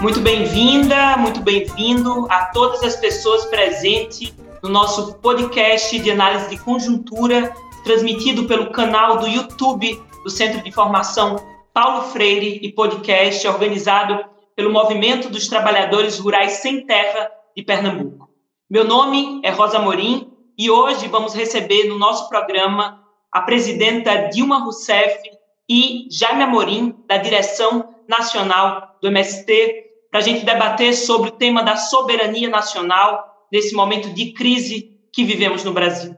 Muito 0.00 0.18
bem-vinda, 0.20 1.18
muito 1.18 1.42
bem-vindo 1.42 2.26
a 2.30 2.46
todas 2.46 2.82
as 2.82 2.96
pessoas 2.96 3.44
presentes 3.44 4.34
no 4.62 4.70
nosso 4.70 5.12
podcast 5.16 5.98
de 5.98 6.10
análise 6.10 6.48
de 6.48 6.58
conjuntura, 6.58 7.54
transmitido 7.84 8.46
pelo 8.46 8.70
canal 8.70 9.18
do 9.18 9.28
YouTube 9.28 10.02
do 10.24 10.30
Centro 10.30 10.62
de 10.62 10.70
Informação 10.70 11.36
Paulo 11.74 12.04
Freire 12.12 12.60
e 12.62 12.72
podcast 12.72 13.46
organizado 13.46 14.24
pelo 14.56 14.72
Movimento 14.72 15.28
dos 15.28 15.48
Trabalhadores 15.48 16.18
Rurais 16.18 16.52
Sem 16.52 16.86
Terra 16.86 17.30
de 17.54 17.62
Pernambuco. 17.62 18.30
Meu 18.70 18.86
nome 18.86 19.42
é 19.44 19.50
Rosa 19.50 19.78
Morim 19.78 20.32
e 20.56 20.70
hoje 20.70 21.08
vamos 21.08 21.34
receber 21.34 21.88
no 21.90 21.98
nosso 21.98 22.26
programa 22.30 23.04
a 23.30 23.42
presidenta 23.42 24.28
Dilma 24.28 24.60
Rousseff 24.60 25.20
e 25.68 26.08
Jaime 26.10 26.44
Amorim, 26.44 26.96
da 27.06 27.18
direção 27.18 27.94
nacional 28.08 28.96
do 29.02 29.08
MST, 29.08 29.89
para 30.10 30.20
a 30.20 30.22
gente 30.22 30.44
debater 30.44 30.92
sobre 30.92 31.30
o 31.30 31.32
tema 31.32 31.62
da 31.62 31.76
soberania 31.76 32.48
nacional 32.48 33.46
nesse 33.50 33.74
momento 33.74 34.10
de 34.10 34.32
crise 34.32 34.98
que 35.12 35.24
vivemos 35.24 35.64
no 35.64 35.72
Brasil. 35.72 36.16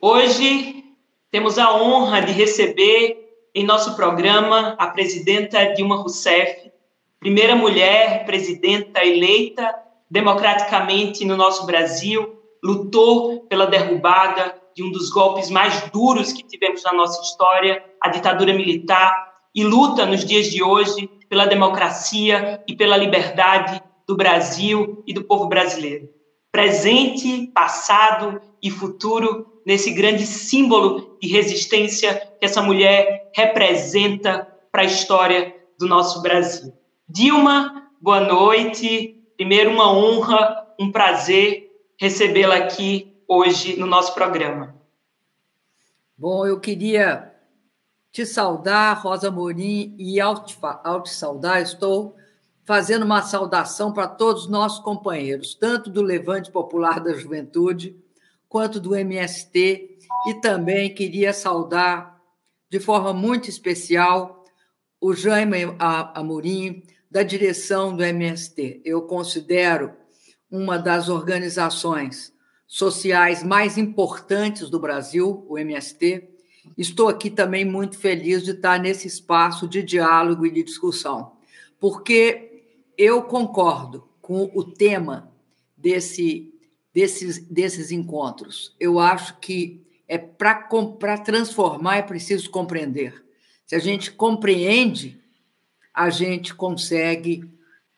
Hoje 0.00 0.84
temos 1.30 1.58
a 1.58 1.74
honra 1.74 2.22
de 2.22 2.32
receber 2.32 3.28
em 3.54 3.64
nosso 3.64 3.94
programa 3.96 4.74
a 4.78 4.86
presidenta 4.86 5.74
Dilma 5.74 5.96
Rousseff, 5.96 6.70
primeira 7.18 7.56
mulher 7.56 8.24
presidenta 8.24 9.04
eleita 9.04 9.74
democraticamente 10.10 11.24
no 11.24 11.36
nosso 11.36 11.66
Brasil, 11.66 12.40
lutou 12.62 13.40
pela 13.40 13.66
derrubada 13.66 14.54
de 14.74 14.82
um 14.82 14.90
dos 14.90 15.10
golpes 15.10 15.50
mais 15.50 15.90
duros 15.90 16.32
que 16.32 16.42
tivemos 16.42 16.82
na 16.84 16.92
nossa 16.92 17.20
história, 17.22 17.84
a 18.00 18.08
ditadura 18.08 18.54
militar, 18.54 19.27
e 19.54 19.64
luta 19.64 20.06
nos 20.06 20.24
dias 20.24 20.50
de 20.50 20.62
hoje 20.62 21.08
pela 21.28 21.46
democracia 21.46 22.62
e 22.66 22.74
pela 22.74 22.96
liberdade 22.96 23.82
do 24.06 24.16
Brasil 24.16 25.02
e 25.06 25.12
do 25.12 25.24
povo 25.24 25.46
brasileiro. 25.46 26.08
Presente, 26.50 27.46
passado 27.54 28.40
e 28.62 28.70
futuro 28.70 29.60
nesse 29.66 29.90
grande 29.90 30.26
símbolo 30.26 31.18
de 31.20 31.28
resistência 31.28 32.14
que 32.40 32.46
essa 32.46 32.62
mulher 32.62 33.30
representa 33.34 34.48
para 34.72 34.82
a 34.82 34.86
história 34.86 35.54
do 35.78 35.86
nosso 35.86 36.22
Brasil. 36.22 36.72
Dilma, 37.06 37.90
boa 38.00 38.20
noite. 38.20 39.22
Primeiro, 39.36 39.70
uma 39.70 39.92
honra, 39.92 40.66
um 40.80 40.90
prazer 40.90 41.70
recebê-la 41.98 42.56
aqui 42.56 43.14
hoje 43.26 43.78
no 43.78 43.86
nosso 43.86 44.14
programa. 44.14 44.74
Bom, 46.16 46.46
eu 46.46 46.58
queria 46.58 47.27
te 48.10 48.24
saudar, 48.26 49.00
Rosa 49.00 49.30
Morim, 49.30 49.94
e 49.98 50.20
ao 50.20 50.42
te, 50.44 50.56
ao 50.84 51.02
te 51.02 51.10
saudar, 51.10 51.62
estou 51.62 52.16
fazendo 52.64 53.04
uma 53.04 53.22
saudação 53.22 53.92
para 53.92 54.06
todos 54.06 54.42
os 54.42 54.50
nossos 54.50 54.78
companheiros, 54.80 55.54
tanto 55.54 55.88
do 55.88 56.02
Levante 56.02 56.50
Popular 56.50 57.00
da 57.00 57.14
Juventude, 57.14 57.96
quanto 58.48 58.80
do 58.80 58.94
MST, 58.94 59.98
e 60.28 60.34
também 60.40 60.94
queria 60.94 61.32
saudar 61.32 62.20
de 62.70 62.78
forma 62.80 63.12
muito 63.12 63.48
especial 63.48 64.44
o 65.00 65.14
Jaime 65.14 65.76
Amorim, 65.78 66.82
da 67.10 67.22
direção 67.22 67.96
do 67.96 68.04
MST. 68.04 68.82
Eu 68.84 69.02
considero 69.02 69.94
uma 70.50 70.78
das 70.78 71.08
organizações 71.08 72.32
sociais 72.66 73.42
mais 73.42 73.78
importantes 73.78 74.68
do 74.68 74.78
Brasil, 74.78 75.46
o 75.48 75.58
MST. 75.58 76.28
Estou 76.76 77.08
aqui 77.08 77.30
também 77.30 77.64
muito 77.64 77.98
feliz 77.98 78.42
de 78.42 78.52
estar 78.52 78.78
nesse 78.78 79.06
espaço 79.06 79.68
de 79.68 79.82
diálogo 79.82 80.46
e 80.46 80.50
de 80.50 80.62
discussão, 80.62 81.32
porque 81.80 82.62
eu 82.96 83.22
concordo 83.22 84.08
com 84.20 84.50
o 84.54 84.64
tema 84.64 85.32
desse, 85.76 86.52
desses, 86.92 87.38
desses 87.38 87.90
encontros. 87.90 88.74
Eu 88.78 88.98
acho 88.98 89.38
que 89.38 89.86
é 90.06 90.18
para 90.18 91.18
transformar 91.18 91.96
é 91.96 92.02
preciso 92.02 92.50
compreender. 92.50 93.24
Se 93.66 93.74
a 93.74 93.78
gente 93.78 94.10
compreende, 94.10 95.20
a 95.92 96.10
gente 96.10 96.54
consegue 96.54 97.44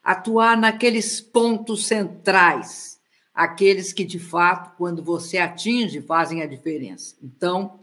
atuar 0.03 0.57
naqueles 0.57 1.21
pontos 1.21 1.85
centrais 1.87 2.91
aqueles 3.33 3.93
que, 3.93 4.03
de 4.03 4.19
fato, 4.19 4.75
quando 4.77 5.03
você 5.03 5.37
atinge, 5.37 6.01
fazem 6.01 6.41
a 6.41 6.47
diferença. 6.47 7.15
Então, 7.23 7.79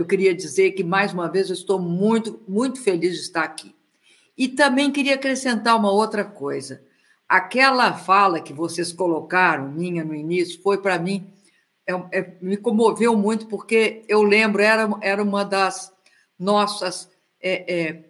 eu 0.00 0.06
queria 0.06 0.34
dizer 0.34 0.70
que, 0.70 0.82
mais 0.82 1.12
uma 1.12 1.28
vez, 1.28 1.50
eu 1.50 1.54
estou 1.54 1.78
muito, 1.78 2.40
muito 2.48 2.80
feliz 2.80 3.16
de 3.16 3.20
estar 3.20 3.42
aqui. 3.42 3.74
E 4.34 4.48
também 4.48 4.90
queria 4.90 5.14
acrescentar 5.14 5.76
uma 5.76 5.92
outra 5.92 6.24
coisa. 6.24 6.82
Aquela 7.28 7.92
fala 7.92 8.40
que 8.40 8.54
vocês 8.54 8.94
colocaram, 8.94 9.70
minha, 9.70 10.02
no 10.02 10.14
início, 10.14 10.62
foi 10.62 10.78
para 10.78 10.98
mim, 10.98 11.30
é, 11.86 11.92
é, 12.12 12.34
me 12.40 12.56
comoveu 12.56 13.14
muito, 13.14 13.46
porque 13.46 14.02
eu 14.08 14.22
lembro, 14.22 14.62
era, 14.62 14.88
era 15.02 15.22
uma 15.22 15.44
das 15.44 15.92
nossas. 16.38 17.10
É, 17.38 18.04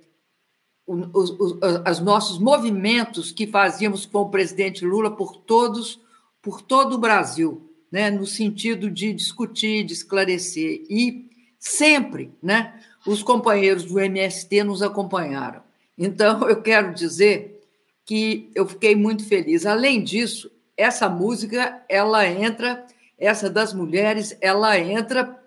os, 0.86 1.30
os, 1.30 1.58
os 1.90 1.98
nossos 1.98 2.38
movimentos 2.38 3.32
que 3.32 3.48
fazíamos 3.48 4.06
com 4.06 4.18
o 4.20 4.30
presidente 4.30 4.84
Lula 4.84 5.10
por 5.10 5.36
todos 5.38 6.00
por 6.40 6.62
todo 6.62 6.94
o 6.94 6.98
Brasil, 6.98 7.68
né, 7.90 8.10
no 8.10 8.24
sentido 8.24 8.88
de 8.88 9.12
discutir, 9.12 9.84
de 9.84 9.92
esclarecer. 9.92 10.84
E 10.88 11.29
sempre 11.60 12.32
né, 12.42 12.82
os 13.06 13.22
companheiros 13.22 13.84
do 13.84 14.00
MST 14.00 14.64
nos 14.64 14.82
acompanharam. 14.82 15.62
Então, 15.96 16.48
eu 16.48 16.62
quero 16.62 16.94
dizer 16.94 17.62
que 18.04 18.50
eu 18.54 18.66
fiquei 18.66 18.96
muito 18.96 19.24
feliz. 19.28 19.66
Além 19.66 20.02
disso, 20.02 20.50
essa 20.76 21.08
música, 21.08 21.84
ela 21.88 22.26
entra, 22.26 22.84
essa 23.18 23.50
das 23.50 23.74
mulheres, 23.74 24.36
ela 24.40 24.78
entra 24.78 25.38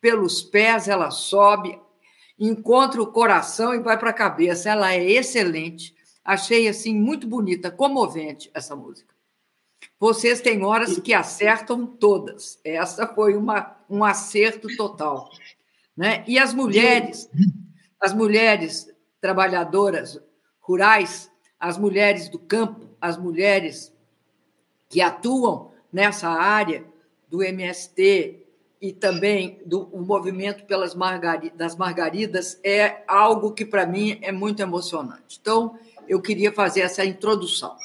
pelos 0.00 0.42
pés, 0.42 0.88
ela 0.88 1.10
sobe, 1.10 1.78
encontra 2.38 3.00
o 3.00 3.06
coração 3.06 3.74
e 3.74 3.78
vai 3.78 3.96
para 3.96 4.10
a 4.10 4.14
cabeça. 4.14 4.68
Ela 4.68 4.92
é 4.92 5.02
excelente. 5.02 5.94
Achei 6.24 6.66
assim 6.68 6.94
muito 6.94 7.26
bonita, 7.26 7.70
comovente 7.70 8.50
essa 8.52 8.74
música. 8.74 9.14
Vocês 9.98 10.40
têm 10.40 10.64
horas 10.64 10.98
que 10.98 11.12
acertam 11.12 11.86
todas. 11.86 12.58
Essa 12.64 13.06
foi 13.06 13.36
uma, 13.36 13.76
um 13.88 14.04
acerto 14.04 14.68
total. 14.76 15.30
Né? 16.00 16.24
E 16.26 16.38
as 16.38 16.54
mulheres, 16.54 17.28
as 18.00 18.14
mulheres 18.14 18.90
trabalhadoras 19.20 20.18
rurais, 20.58 21.30
as 21.60 21.76
mulheres 21.76 22.30
do 22.30 22.38
campo, 22.38 22.88
as 22.98 23.18
mulheres 23.18 23.92
que 24.88 25.02
atuam 25.02 25.72
nessa 25.92 26.30
área 26.30 26.86
do 27.28 27.42
MST 27.42 28.46
e 28.80 28.94
também 28.94 29.60
do 29.66 29.90
movimento 29.92 30.64
pelas 30.64 30.94
margaridas, 30.94 31.58
das 31.58 31.76
margaridas 31.76 32.58
é 32.64 33.04
algo 33.06 33.52
que 33.52 33.66
para 33.66 33.84
mim 33.84 34.18
é 34.22 34.32
muito 34.32 34.62
emocionante. 34.62 35.38
Então, 35.38 35.78
eu 36.08 36.22
queria 36.22 36.50
fazer 36.50 36.80
essa 36.80 37.04
introdução. 37.04 37.76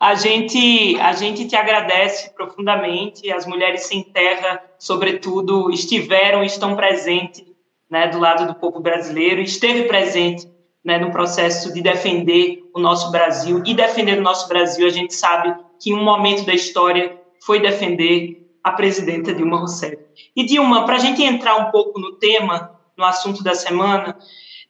A 0.00 0.14
gente, 0.14 0.96
a 1.00 1.12
gente 1.12 1.48
te 1.48 1.56
agradece 1.56 2.30
profundamente. 2.34 3.30
As 3.32 3.46
mulheres 3.46 3.82
sem 3.86 4.02
terra, 4.02 4.62
sobretudo, 4.78 5.70
estiveram 5.70 6.42
e 6.42 6.46
estão 6.46 6.76
presentes 6.76 7.44
né, 7.90 8.06
do 8.06 8.18
lado 8.18 8.46
do 8.46 8.54
povo 8.54 8.80
brasileiro, 8.80 9.40
esteve 9.40 9.84
presente 9.84 10.46
né, 10.84 10.98
no 10.98 11.10
processo 11.10 11.72
de 11.72 11.82
defender 11.82 12.62
o 12.74 12.78
nosso 12.78 13.10
Brasil. 13.10 13.62
E 13.66 13.74
defender 13.74 14.18
o 14.18 14.22
nosso 14.22 14.46
Brasil, 14.48 14.86
a 14.86 14.90
gente 14.90 15.14
sabe 15.14 15.54
que 15.80 15.90
em 15.90 15.94
um 15.94 16.04
momento 16.04 16.44
da 16.44 16.54
história 16.54 17.18
foi 17.44 17.60
defender 17.60 18.46
a 18.62 18.72
presidenta 18.72 19.32
Dilma 19.32 19.58
Rousseff. 19.58 19.98
E, 20.36 20.44
Dilma, 20.44 20.84
para 20.84 20.96
a 20.96 20.98
gente 21.00 21.22
entrar 21.22 21.56
um 21.56 21.70
pouco 21.70 21.98
no 21.98 22.16
tema, 22.16 22.78
no 22.96 23.04
assunto 23.04 23.42
da 23.42 23.54
semana, 23.54 24.16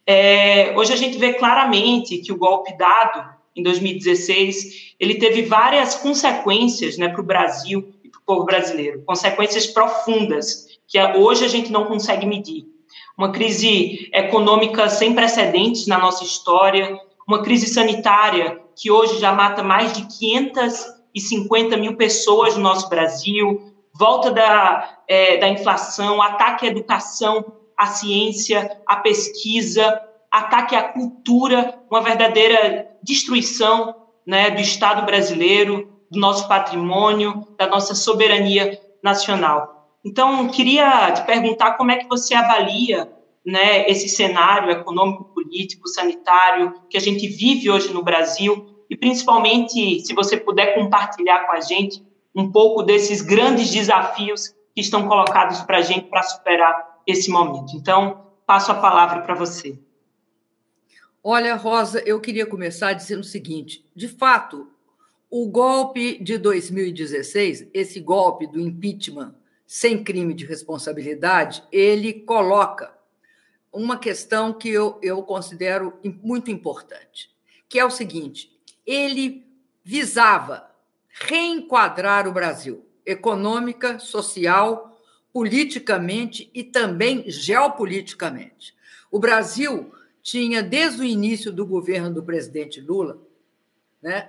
é, 0.07 0.73
hoje 0.77 0.93
a 0.93 0.97
gente 0.97 1.19
vê 1.19 1.35
claramente 1.35 2.19
que 2.19 2.33
o 2.33 2.39
golpe 2.39 2.77
dado 2.79 3.38
em 3.59 3.63
2016, 3.63 4.95
ele 5.01 5.17
teve 5.17 5.43
várias 5.43 5.95
consequências 5.97 6.97
né, 6.97 7.09
para 7.09 7.21
o 7.21 7.25
Brasil 7.25 7.93
e 8.05 8.09
para 8.09 8.21
o 8.21 8.23
povo 8.25 8.45
brasileiro, 8.45 9.03
consequências 9.05 9.67
profundas 9.67 10.67
que 10.87 10.99
hoje 11.17 11.45
a 11.45 11.49
gente 11.49 11.71
não 11.71 11.87
consegue 11.87 12.25
medir. 12.25 12.65
Uma 13.17 13.33
crise 13.33 14.09
econômica 14.13 14.89
sem 14.89 15.15
precedentes 15.15 15.87
na 15.87 15.99
nossa 15.99 16.25
história, 16.25 16.99
uma 17.27 17.43
crise 17.43 17.67
sanitária 17.67 18.61
que 18.77 18.91
hoje 18.91 19.19
já 19.19 19.33
mata 19.33 19.63
mais 19.63 19.93
de 19.93 20.07
550 20.07 21.77
mil 21.77 21.97
pessoas 21.97 22.55
no 22.55 22.63
nosso 22.63 22.89
Brasil, 22.89 23.73
volta 23.93 24.31
da, 24.31 24.99
é, 25.09 25.37
da 25.39 25.49
inflação, 25.49 26.23
ataque 26.23 26.67
à 26.67 26.71
educação, 26.71 27.45
à 27.77 27.87
ciência, 27.87 28.81
à 28.87 28.97
pesquisa, 28.97 30.01
ataque 30.39 30.75
à 30.75 30.83
cultura, 30.83 31.81
uma 31.91 32.01
verdadeira 32.01 32.89
destruição 33.03 33.95
né, 34.27 34.51
do 34.51 34.61
Estado 34.61 35.05
brasileiro, 35.07 35.89
do 36.11 36.19
nosso 36.19 36.49
patrimônio, 36.49 37.47
da 37.57 37.67
nossa 37.67 37.95
soberania 37.95 38.79
nacional. 39.03 39.79
Então, 40.05 40.49
queria 40.49 41.11
te 41.13 41.23
perguntar 41.23 41.73
como 41.73 41.91
é 41.91 41.97
que 41.97 42.09
você 42.09 42.35
avalia 42.35 43.11
né, 43.45 43.89
esse 43.89 44.09
cenário 44.09 44.71
econômico, 44.71 45.25
político, 45.25 45.89
sanitário 45.89 46.75
que 46.89 46.97
a 46.97 47.01
gente 47.01 47.27
vive 47.27 47.71
hoje 47.71 47.93
no 47.93 48.03
Brasil 48.03 48.67
e 48.91 48.97
principalmente 48.97 50.01
se 50.01 50.15
você 50.15 50.37
puder 50.37 50.75
compartilhar 50.75 51.47
com 51.47 51.53
a 51.53 51.61
gente 51.61 52.03
um 52.35 52.51
pouco 52.51 52.83
desses 52.83 53.21
grandes 53.21 53.71
desafios 53.71 54.55
que 54.75 54.81
estão 54.81 55.09
colocados 55.09 55.61
para 55.63 55.79
a 55.79 55.83
gente 55.83 56.09
para 56.09 56.23
superar 56.23 57.01
esse 57.07 57.31
momento. 57.31 57.75
Então, 57.75 58.27
passo 58.47 58.71
a 58.71 58.77
palavra 58.77 59.23
para 59.23 59.35
você. 59.35 59.79
Olha, 61.23 61.57
Rosa, 61.57 62.01
eu 62.07 62.21
queria 62.21 62.47
começar 62.47 62.93
dizendo 62.93 63.21
o 63.21 63.25
seguinte: 63.25 63.85
de 63.95 64.09
fato, 64.09 64.71
o 65.31 65.47
golpe 65.49 66.23
de 66.23 66.39
2016, 66.39 67.67
esse 67.75 68.01
golpe 68.01 68.47
do 68.47 68.61
impeachment 68.61 69.35
sem 69.67 70.03
crime 70.03 70.33
de 70.33 70.47
responsabilidade, 70.47 71.63
ele 71.71 72.13
coloca 72.13 72.97
uma 73.73 73.99
questão 73.99 74.53
que 74.53 74.69
eu, 74.69 74.99
eu 75.03 75.23
considero 75.23 75.99
muito 76.23 76.51
importante, 76.51 77.31
que 77.69 77.79
é 77.79 77.85
o 77.85 77.91
seguinte: 77.91 78.51
ele 78.87 79.45
visava 79.85 80.71
reenquadrar 81.09 82.29
o 82.29 82.33
Brasil 82.33 82.87
econômica, 83.05 83.99
social, 83.99 85.01
politicamente 85.33 86.49
e 86.55 86.63
também 86.63 87.29
geopoliticamente. 87.29 88.75
O 89.11 89.19
Brasil 89.19 89.93
tinha, 90.31 90.63
desde 90.63 91.01
o 91.01 91.05
início 91.05 91.51
do 91.51 91.65
governo 91.65 92.13
do 92.13 92.23
presidente 92.23 92.83
Lula, 92.83 93.19
né, 94.03 94.29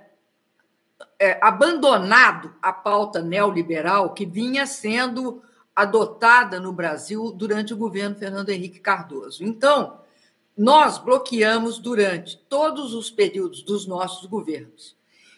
é, 1.19 1.37
abandonado 1.41 2.55
a 2.61 2.71
pauta 2.71 3.21
neoliberal 3.21 4.13
que 4.13 4.25
vinha 4.25 4.65
sendo 4.65 5.43
adotada 5.75 6.57
no 6.57 6.71
Brasil 6.71 7.31
durante 7.33 7.73
o 7.73 7.77
governo 7.77 8.15
Fernando 8.15 8.49
Henrique 8.49 8.79
Cardoso. 8.79 9.43
Então, 9.43 9.99
nós 10.57 10.97
bloqueamos 10.97 11.79
durante 11.79 12.37
todos 12.49 12.93
os 12.93 13.11
períodos 13.11 13.61
dos 13.61 13.85
nossos 13.85 14.25
governos. 14.25 14.95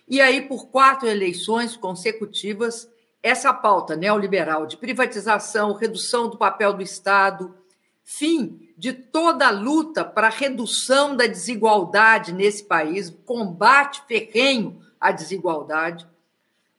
E 0.08 0.22
aí, 0.22 0.42
por 0.42 0.68
quatro 0.68 1.08
eleições 1.08 1.76
consecutivas, 1.76 2.88
essa 3.24 3.52
pauta 3.52 3.96
neoliberal 3.96 4.68
de 4.68 4.78
privatização, 4.78 5.74
redução 5.74 6.30
do 6.30 6.38
papel 6.38 6.74
do 6.74 6.84
Estado, 6.84 7.56
fim 8.04 8.70
de 8.78 8.94
toda 8.94 9.48
a 9.48 9.52
luta 9.52 10.04
para 10.04 10.28
a 10.28 10.32
redução 10.32 11.16
da 11.16 11.28
desigualdade 11.28 12.34
nesse 12.34 12.64
país, 12.64 13.10
combate 13.26 14.04
ferrenho 14.08 14.82
à 15.00 15.12
desigualdade, 15.12 16.08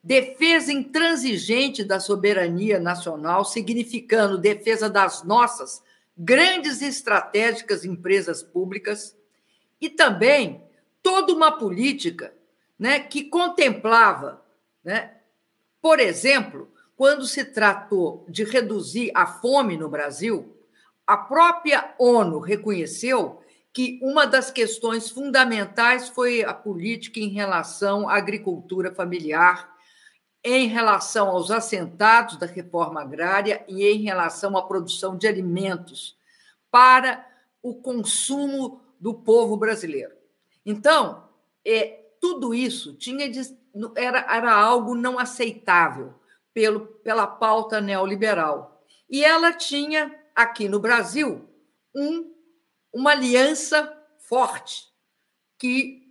defesa 0.03 0.71
intransigente 0.71 1.83
da 1.83 1.99
soberania 1.99 2.79
nacional, 2.79 3.45
significando 3.45 4.37
defesa 4.37 4.89
das 4.89 5.23
nossas 5.23 5.81
grandes 6.17 6.81
e 6.81 6.87
estratégicas 6.87 7.85
empresas 7.85 8.43
públicas, 8.43 9.15
e 9.79 9.89
também 9.89 10.61
toda 11.01 11.33
uma 11.33 11.51
política 11.51 12.33
né, 12.77 12.99
que 12.99 13.23
contemplava, 13.23 14.43
né, 14.83 15.11
por 15.81 15.99
exemplo, 15.99 16.69
quando 16.95 17.25
se 17.25 17.43
tratou 17.43 18.25
de 18.29 18.43
reduzir 18.43 19.11
a 19.13 19.25
fome 19.25 19.75
no 19.75 19.89
Brasil, 19.89 20.55
a 21.05 21.17
própria 21.17 21.93
ONU 21.99 22.39
reconheceu 22.39 23.41
que 23.73 23.99
uma 24.03 24.25
das 24.25 24.51
questões 24.51 25.09
fundamentais 25.09 26.07
foi 26.09 26.43
a 26.43 26.53
política 26.53 27.19
em 27.19 27.29
relação 27.29 28.07
à 28.07 28.15
agricultura 28.15 28.93
familiar, 28.93 29.73
em 30.43 30.67
relação 30.67 31.29
aos 31.29 31.49
assentados 31.49 32.37
da 32.37 32.45
reforma 32.45 33.01
agrária 33.01 33.63
e 33.67 33.85
em 33.85 34.03
relação 34.03 34.55
à 34.55 34.61
produção 34.61 35.17
de 35.17 35.27
alimentos 35.27 36.15
para 36.69 37.25
o 37.61 37.75
consumo 37.75 38.81
do 38.99 39.13
povo 39.13 39.57
brasileiro. 39.57 40.13
Então, 40.65 41.27
é, 41.65 42.01
tudo 42.21 42.53
isso 42.53 42.93
tinha 42.93 43.29
era, 43.95 44.19
era 44.19 44.53
algo 44.53 44.95
não 44.95 45.17
aceitável 45.17 46.13
pelo, 46.53 46.81
pela 46.81 47.25
pauta 47.25 47.81
neoliberal. 47.81 48.83
E 49.09 49.23
ela 49.23 49.51
tinha 49.51 50.13
aqui 50.35 50.67
no 50.67 50.79
Brasil 50.79 51.47
um, 51.95 52.33
uma 52.93 53.11
aliança 53.11 53.91
forte 54.27 54.83
que 55.57 56.03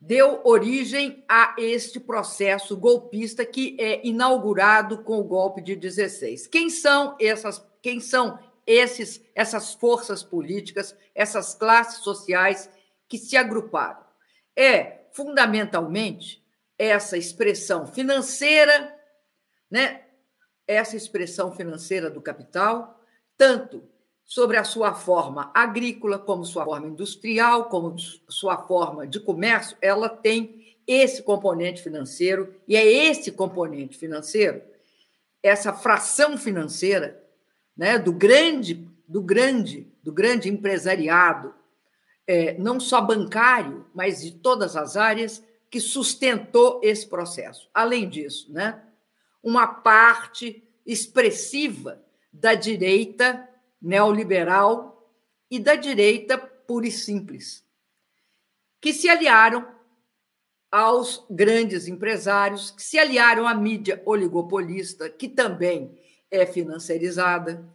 deu 0.00 0.40
origem 0.44 1.24
a 1.28 1.54
este 1.58 1.98
processo 1.98 2.76
golpista 2.76 3.44
que 3.44 3.76
é 3.80 4.06
inaugurado 4.06 5.02
com 5.02 5.18
o 5.18 5.24
golpe 5.24 5.60
de 5.60 5.74
16. 5.74 6.46
Quem 6.46 6.70
são 6.70 7.16
essas 7.20 7.64
quem 7.82 8.00
são 8.00 8.38
esses 8.66 9.22
essas 9.34 9.74
forças 9.74 10.22
políticas, 10.22 10.96
essas 11.14 11.54
classes 11.54 12.02
sociais 12.02 12.70
que 13.08 13.18
se 13.18 13.36
agruparam? 13.36 14.04
É 14.54 15.06
fundamentalmente 15.12 16.44
essa 16.78 17.16
expressão 17.16 17.86
financeira, 17.86 18.94
né? 19.70 20.05
Essa 20.66 20.96
expressão 20.96 21.52
financeira 21.52 22.10
do 22.10 22.20
capital, 22.20 23.00
tanto 23.36 23.82
sobre 24.24 24.56
a 24.56 24.64
sua 24.64 24.92
forma 24.92 25.50
agrícola, 25.54 26.18
como 26.18 26.44
sua 26.44 26.64
forma 26.64 26.88
industrial, 26.88 27.68
como 27.68 27.94
sua 28.28 28.58
forma 28.58 29.06
de 29.06 29.20
comércio, 29.20 29.76
ela 29.80 30.08
tem 30.08 30.76
esse 30.86 31.22
componente 31.22 31.82
financeiro, 31.82 32.54
e 32.66 32.76
é 32.76 32.84
esse 32.84 33.32
componente 33.32 33.96
financeiro, 33.96 34.62
essa 35.42 35.72
fração 35.72 36.36
financeira, 36.36 37.22
né, 37.76 37.98
do 37.98 38.12
grande, 38.12 38.88
do 39.06 39.22
grande, 39.22 39.86
do 40.02 40.12
grande 40.12 40.48
empresariado, 40.48 41.54
é, 42.26 42.54
não 42.58 42.80
só 42.80 43.00
bancário, 43.00 43.86
mas 43.94 44.20
de 44.20 44.32
todas 44.32 44.76
as 44.76 44.96
áreas, 44.96 45.42
que 45.70 45.80
sustentou 45.80 46.80
esse 46.82 47.06
processo. 47.06 47.68
Além 47.72 48.08
disso, 48.08 48.52
né, 48.52 48.82
uma 49.46 49.68
parte 49.68 50.60
expressiva 50.84 52.02
da 52.32 52.54
direita 52.54 53.48
neoliberal 53.80 55.08
e 55.48 55.60
da 55.60 55.76
direita 55.76 56.36
pura 56.36 56.88
e 56.88 56.90
simples, 56.90 57.64
que 58.80 58.92
se 58.92 59.08
aliaram 59.08 59.64
aos 60.68 61.24
grandes 61.30 61.86
empresários, 61.86 62.72
que 62.72 62.82
se 62.82 62.98
aliaram 62.98 63.46
à 63.46 63.54
mídia 63.54 64.02
oligopolista, 64.04 65.08
que 65.08 65.28
também 65.28 65.96
é 66.28 66.44
financiarizada, 66.44 67.72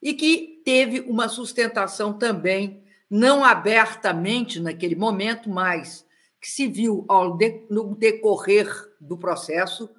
e 0.00 0.14
que 0.14 0.62
teve 0.64 1.00
uma 1.00 1.28
sustentação 1.28 2.16
também, 2.16 2.84
não 3.10 3.44
abertamente 3.44 4.60
naquele 4.60 4.94
momento, 4.94 5.50
mas 5.50 6.06
que 6.40 6.48
se 6.48 6.68
viu 6.68 7.04
ao 7.08 7.36
de, 7.36 7.66
no 7.68 7.96
decorrer 7.96 8.68
do 9.00 9.18
processo 9.18 9.90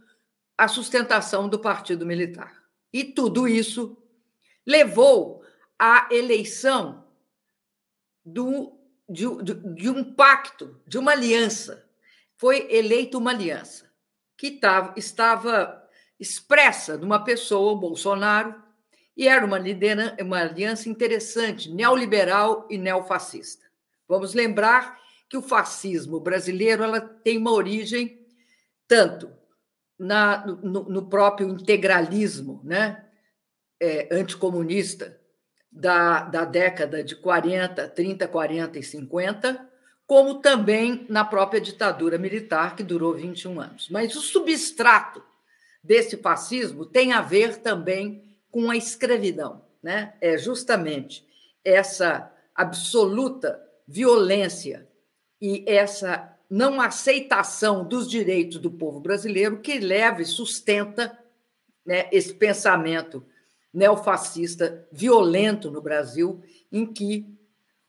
a 0.60 0.68
sustentação 0.68 1.48
do 1.48 1.58
Partido 1.58 2.06
Militar. 2.06 2.62
E 2.92 3.06
tudo 3.06 3.48
isso 3.48 3.98
levou 4.68 5.42
à 5.80 6.10
eleição 6.12 7.08
do, 8.26 8.78
de, 9.08 9.24
de, 9.74 9.90
um 9.90 10.14
pacto, 10.14 10.78
de 10.86 10.98
uma 10.98 11.14
aliança. 11.14 11.88
Foi 12.36 12.68
eleita 12.70 13.18
uma 13.18 13.32
aliança 13.32 13.90
que 14.38 14.52
tava, 14.52 14.94
estava 14.98 15.82
expressa 16.20 16.98
numa 16.98 17.24
pessoa, 17.24 17.80
Bolsonaro, 17.80 18.62
e 19.16 19.30
era 19.30 19.46
uma, 19.46 19.58
lidera, 19.58 20.18
uma 20.20 20.42
aliança 20.42 20.90
interessante, 20.90 21.72
neoliberal 21.72 22.68
e 22.70 22.78
neofascista. 22.78 23.66
Vamos 24.06 24.34
lembrar 24.34 25.00
que 25.30 25.38
o 25.38 25.42
fascismo 25.42 26.20
brasileiro 26.20 26.84
ela 26.84 27.00
tem 27.00 27.38
uma 27.38 27.54
origem 27.54 28.28
tanto 28.86 29.39
na, 30.00 30.46
no, 30.48 30.84
no 30.84 31.10
próprio 31.10 31.50
integralismo 31.50 32.62
né? 32.64 33.06
É, 33.82 34.08
anticomunista 34.12 35.20
da, 35.72 36.24
da 36.24 36.46
década 36.46 37.04
de 37.04 37.16
40, 37.16 37.88
30, 37.90 38.28
40 38.28 38.80
e 38.80 38.84
50, 38.84 39.70
como 40.08 40.36
também 40.36 41.06
na 41.08 41.24
própria 41.24 41.62
ditadura 41.62 42.18
militar, 42.18 42.76
que 42.76 42.84
durou 42.84 43.14
21 43.14 43.60
anos. 43.60 43.90
Mas 43.90 44.16
o 44.16 44.22
substrato 44.22 45.24
desse 45.84 46.18
fascismo 46.18 46.86
tem 46.86 47.14
a 47.14 47.22
ver 47.22 47.58
também 47.58 48.24
com 48.52 48.70
a 48.70 48.76
escravidão. 48.76 49.64
Né? 49.82 50.14
É 50.20 50.38
justamente 50.38 51.26
essa 51.64 52.34
absoluta 52.56 53.62
violência 53.88 54.90
e 55.42 55.64
essa 55.68 56.38
não 56.50 56.82
aceitação 56.82 57.84
dos 57.86 58.10
direitos 58.10 58.58
do 58.58 58.72
povo 58.72 59.00
brasileiro 59.00 59.60
que 59.60 59.78
leva 59.80 60.22
e 60.22 60.26
sustenta 60.26 61.18
né, 61.86 62.10
esse 62.12 62.34
pensamento 62.34 63.24
neofascista 63.74 64.88
violento 64.92 65.70
no 65.70 65.82
Brasil, 65.82 66.42
em 66.72 66.86
que 66.86 67.26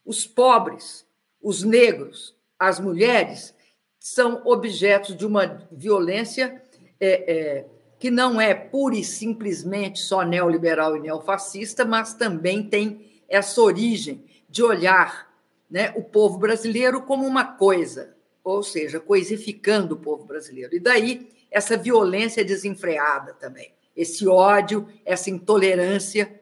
os 0.04 0.26
pobres, 0.26 1.06
os 1.42 1.62
negros, 1.62 2.36
as 2.58 2.78
mulheres 2.78 3.54
são 3.98 4.42
objetos 4.44 5.16
de 5.16 5.24
uma 5.24 5.66
violência 5.72 6.62
é, 6.98 7.32
é, 7.32 7.66
que 7.98 8.10
não 8.10 8.40
é 8.40 8.54
pura 8.54 8.96
e 8.96 9.04
simplesmente 9.04 10.00
só 10.00 10.22
neoliberal 10.22 10.96
e 10.96 11.00
neofascista, 11.00 11.84
mas 11.84 12.14
também 12.14 12.62
tem 12.62 13.22
essa 13.28 13.60
origem 13.60 14.24
de 14.48 14.62
olhar 14.62 15.30
né, 15.70 15.92
o 15.96 16.02
povo 16.02 16.38
brasileiro 16.38 17.02
como 17.02 17.26
uma 17.26 17.44
coisa, 17.44 18.14
ou 18.42 18.62
seja, 18.62 18.98
coisificando 18.98 19.94
o 19.94 19.98
povo 19.98 20.24
brasileiro. 20.24 20.74
E 20.74 20.80
daí 20.80 21.28
essa 21.50 21.76
violência 21.76 22.44
desenfreada 22.44 23.34
também, 23.34 23.74
esse 23.96 24.26
ódio, 24.26 24.88
essa 25.04 25.30
intolerância, 25.30 26.40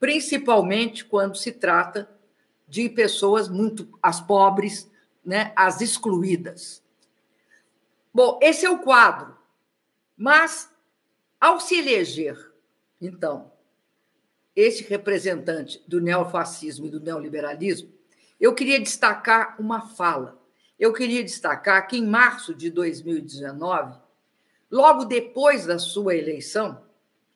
principalmente 0.00 1.04
quando 1.04 1.36
se 1.36 1.52
trata 1.52 2.08
de 2.66 2.88
pessoas 2.88 3.48
muito 3.48 3.88
as 4.02 4.20
pobres, 4.20 4.90
né, 5.24 5.52
as 5.54 5.80
excluídas. 5.80 6.82
Bom, 8.12 8.38
esse 8.42 8.64
é 8.64 8.70
o 8.70 8.78
quadro. 8.78 9.36
Mas 10.16 10.70
ao 11.40 11.60
se 11.60 11.78
eleger, 11.78 12.52
então, 13.00 13.52
este 14.56 14.82
representante 14.84 15.82
do 15.86 16.00
neofascismo 16.00 16.86
e 16.86 16.90
do 16.90 16.98
neoliberalismo, 16.98 17.92
eu 18.40 18.54
queria 18.54 18.80
destacar 18.80 19.56
uma 19.60 19.80
fala 19.80 20.37
eu 20.78 20.92
queria 20.92 21.24
destacar 21.24 21.88
que 21.88 21.96
em 21.96 22.06
março 22.06 22.54
de 22.54 22.70
2019, 22.70 23.98
logo 24.70 25.04
depois 25.04 25.66
da 25.66 25.78
sua 25.78 26.14
eleição 26.14 26.82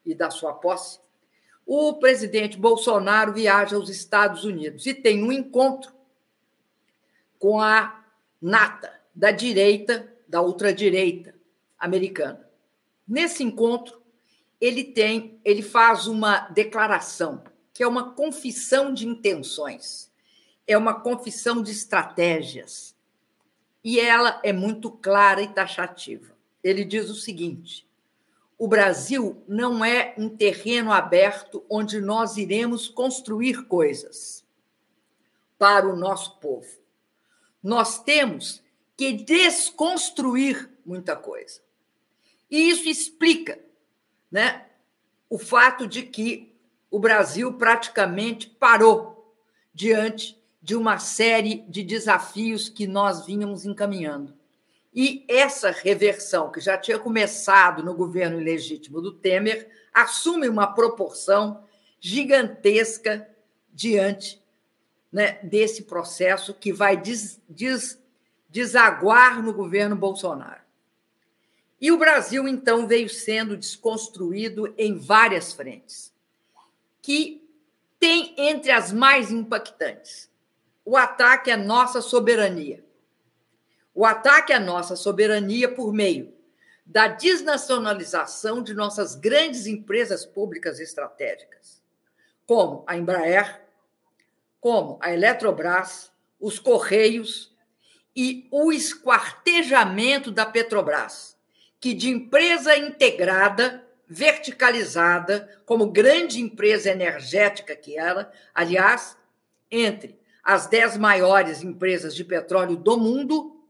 e 0.05 0.15
da 0.15 0.31
sua 0.31 0.53
posse, 0.53 1.01
o 1.67 1.95
presidente 1.95 2.57
Bolsonaro 2.57 3.33
viaja 3.33 3.77
aos 3.77 3.89
Estados 3.89 4.45
Unidos 4.45 4.87
e 4.87 4.95
tem 4.95 5.23
um 5.23 5.33
encontro 5.33 5.93
com 7.39 7.61
a 7.61 8.05
nata 8.41 9.01
da 9.15 9.31
direita, 9.31 10.13
da 10.29 10.41
ultradireita 10.41 11.35
americana. 11.79 12.49
Nesse 13.07 13.43
encontro, 13.43 14.01
ele 14.61 14.85
tem, 14.85 15.41
ele 15.45 15.63
faz 15.63 16.07
uma 16.07 16.49
declaração, 16.49 17.43
que 17.75 17.83
é 17.83 17.89
uma 17.89 18.13
confissão 18.13 18.95
de 18.95 19.07
intenções, 19.07 20.11
é 20.67 20.79
uma 20.79 21.01
confissão 21.01 21.63
de 21.63 21.73
estratégias, 21.73 22.95
e 23.85 23.99
ela 23.99 24.41
é 24.43 24.53
muito 24.53 24.91
clara 24.91 25.43
e 25.43 25.49
taxativa. 25.49 26.35
Ele 26.63 26.85
diz 26.85 27.11
o 27.11 27.15
seguinte: 27.15 27.87
o 28.59 28.69
Brasil 28.69 29.43
não 29.49 29.85
é 29.85 30.15
um 30.17 30.29
terreno 30.29 30.93
aberto 30.93 31.65
onde 31.69 32.01
nós 32.01 32.37
iremos 32.37 32.89
construir 32.89 33.67
coisas 33.67 34.45
para 35.59 35.89
o 35.89 35.97
nosso 35.97 36.39
povo. 36.39 36.69
Nós 37.63 38.03
temos 38.03 38.63
que 38.97 39.13
desconstruir 39.13 40.71
muita 40.85 41.17
coisa. 41.17 41.61
E 42.51 42.69
isso 42.69 42.89
explica 42.89 43.59
né, 44.31 44.67
o 45.31 45.39
fato 45.39 45.87
de 45.87 46.03
que 46.03 46.55
o 46.91 46.99
Brasil 46.99 47.55
praticamente 47.55 48.49
parou 48.49 49.35
diante 49.73 50.42
de 50.63 50.77
uma 50.77 50.99
série 50.99 51.65
de 51.69 51.83
desafios 51.83 52.69
que 52.69 52.87
nós 52.87 53.27
vínhamos 53.27 53.67
encaminhando. 53.67 54.33
E 54.95 55.25
essa 55.27 55.71
reversão, 55.71 56.53
que 56.53 56.61
já 56.61 56.79
tinha 56.79 56.99
começado 56.99 57.83
no 57.83 57.95
governo 57.95 58.41
ilegítimo 58.41 59.01
do 59.01 59.13
Temer, 59.13 59.69
assume 59.93 60.49
uma 60.49 60.67
proporção 60.67 61.65
gigantesca 61.99 63.29
diante 63.73 64.41
né, 65.11 65.39
desse 65.43 65.83
processo 65.83 66.55
que 66.55 66.73
vai 66.73 66.97
des, 66.97 67.41
des, 67.49 67.99
desaguar 68.49 69.43
no 69.43 69.53
governo 69.53 69.97
Bolsonaro. 69.97 70.63
E 71.81 71.91
o 71.91 71.99
Brasil, 71.99 72.47
então, 72.47 72.87
veio 72.87 73.09
sendo 73.09 73.57
desconstruído 73.57 74.73
em 74.79 74.97
várias 74.97 75.53
frentes, 75.53 76.13
que 77.01 77.43
tem 77.99 78.35
entre 78.37 78.71
as 78.71 78.93
mais 78.93 79.33
impactantes 79.33 80.31
o 80.85 80.97
ataque 80.97 81.51
à 81.51 81.57
nossa 81.57 82.01
soberania. 82.01 82.85
O 83.95 84.05
ataque 84.05 84.53
à 84.53 84.61
nossa 84.61 84.97
soberania 84.97 85.73
por 85.73 85.93
meio 85.93 86.33
da 86.85 87.07
desnacionalização 87.09 88.63
de 88.63 88.75
nossas 88.75 89.15
grandes 89.15 89.67
empresas 89.67 90.27
públicas 90.27 90.81
estratégicas, 90.81 91.83
como 92.47 92.85
a 92.87 92.97
Embraer, 92.97 93.63
como 94.61 94.99
a 95.01 95.13
Eletrobras, 95.13 96.11
os 96.41 96.59
Correios 96.59 97.55
e 98.15 98.49
o 98.51 98.73
esquartejamento 98.73 100.31
da 100.31 100.45
Petrobras, 100.45 101.37
que 101.81 101.95
de 101.95 102.11
empresa 102.11 102.77
integrada, 102.77 103.87
verticalizada, 104.07 105.63
como 105.65 105.91
grande 105.91 106.41
empresa 106.41 106.91
energética 106.91 107.75
que 107.75 107.99
era, 107.99 108.31
aliás, 108.55 109.17
entre 109.71 110.22
as 110.43 110.67
dez 110.67 110.97
maiores 110.97 111.63
empresas 111.63 112.15
de 112.15 112.25
petróleo 112.25 112.77
do 112.77 112.97
mundo, 112.99 113.63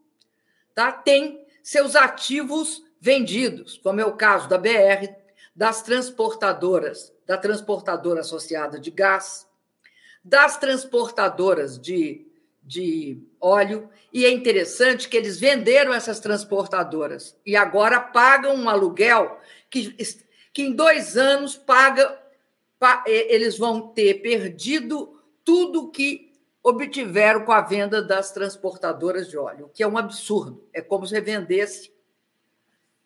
tá, 0.74 0.90
têm 0.90 1.44
seus 1.62 1.94
ativos 1.94 2.82
vendidos, 3.00 3.78
como 3.78 4.00
é 4.00 4.06
o 4.06 4.16
caso 4.16 4.48
da 4.48 4.56
BR, 4.56 5.12
das 5.54 5.82
transportadoras, 5.82 7.12
da 7.26 7.36
transportadora 7.36 8.20
associada 8.20 8.78
de 8.78 8.90
gás, 8.90 9.46
das 10.24 10.56
transportadoras 10.56 11.78
de, 11.78 12.26
de 12.62 13.20
óleo, 13.40 13.90
e 14.12 14.24
é 14.24 14.30
interessante 14.30 15.08
que 15.08 15.16
eles 15.16 15.38
venderam 15.38 15.92
essas 15.92 16.20
transportadoras 16.20 17.36
e 17.44 17.56
agora 17.56 18.00
pagam 18.00 18.54
um 18.54 18.68
aluguel 18.68 19.38
que, 19.68 19.94
que 20.52 20.62
em 20.62 20.72
dois 20.72 21.16
anos 21.16 21.56
paga, 21.56 22.18
eles 23.06 23.58
vão 23.58 23.88
ter 23.88 24.22
perdido 24.22 25.20
tudo 25.44 25.90
que 25.90 26.31
obtiveram 26.62 27.44
com 27.44 27.52
a 27.52 27.60
venda 27.60 28.02
das 28.02 28.30
transportadoras 28.32 29.28
de 29.28 29.36
óleo, 29.36 29.66
o 29.66 29.68
que 29.68 29.82
é 29.82 29.88
um 29.88 29.98
absurdo. 29.98 30.68
É 30.72 30.80
como 30.80 31.06
se 31.06 31.20
vendesse 31.20 31.92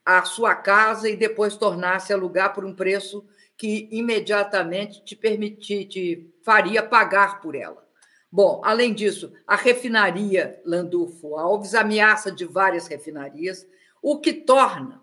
a 0.04 0.22
sua 0.24 0.54
casa 0.54 1.08
e 1.08 1.16
depois 1.16 1.56
tornasse 1.56 2.12
alugar 2.12 2.54
por 2.54 2.64
um 2.64 2.74
preço 2.74 3.26
que 3.56 3.88
imediatamente 3.90 5.02
te 5.04 5.16
permitir, 5.16 5.86
te 5.86 6.30
faria 6.42 6.82
pagar 6.82 7.40
por 7.40 7.54
ela. 7.54 7.84
Bom, 8.30 8.60
além 8.64 8.92
disso, 8.92 9.32
a 9.46 9.56
refinaria 9.56 10.60
Landulfo 10.64 11.36
Alves 11.36 11.74
ameaça 11.74 12.30
de 12.30 12.44
várias 12.44 12.86
refinarias, 12.86 13.66
o 14.02 14.20
que 14.20 14.32
torna 14.32 15.02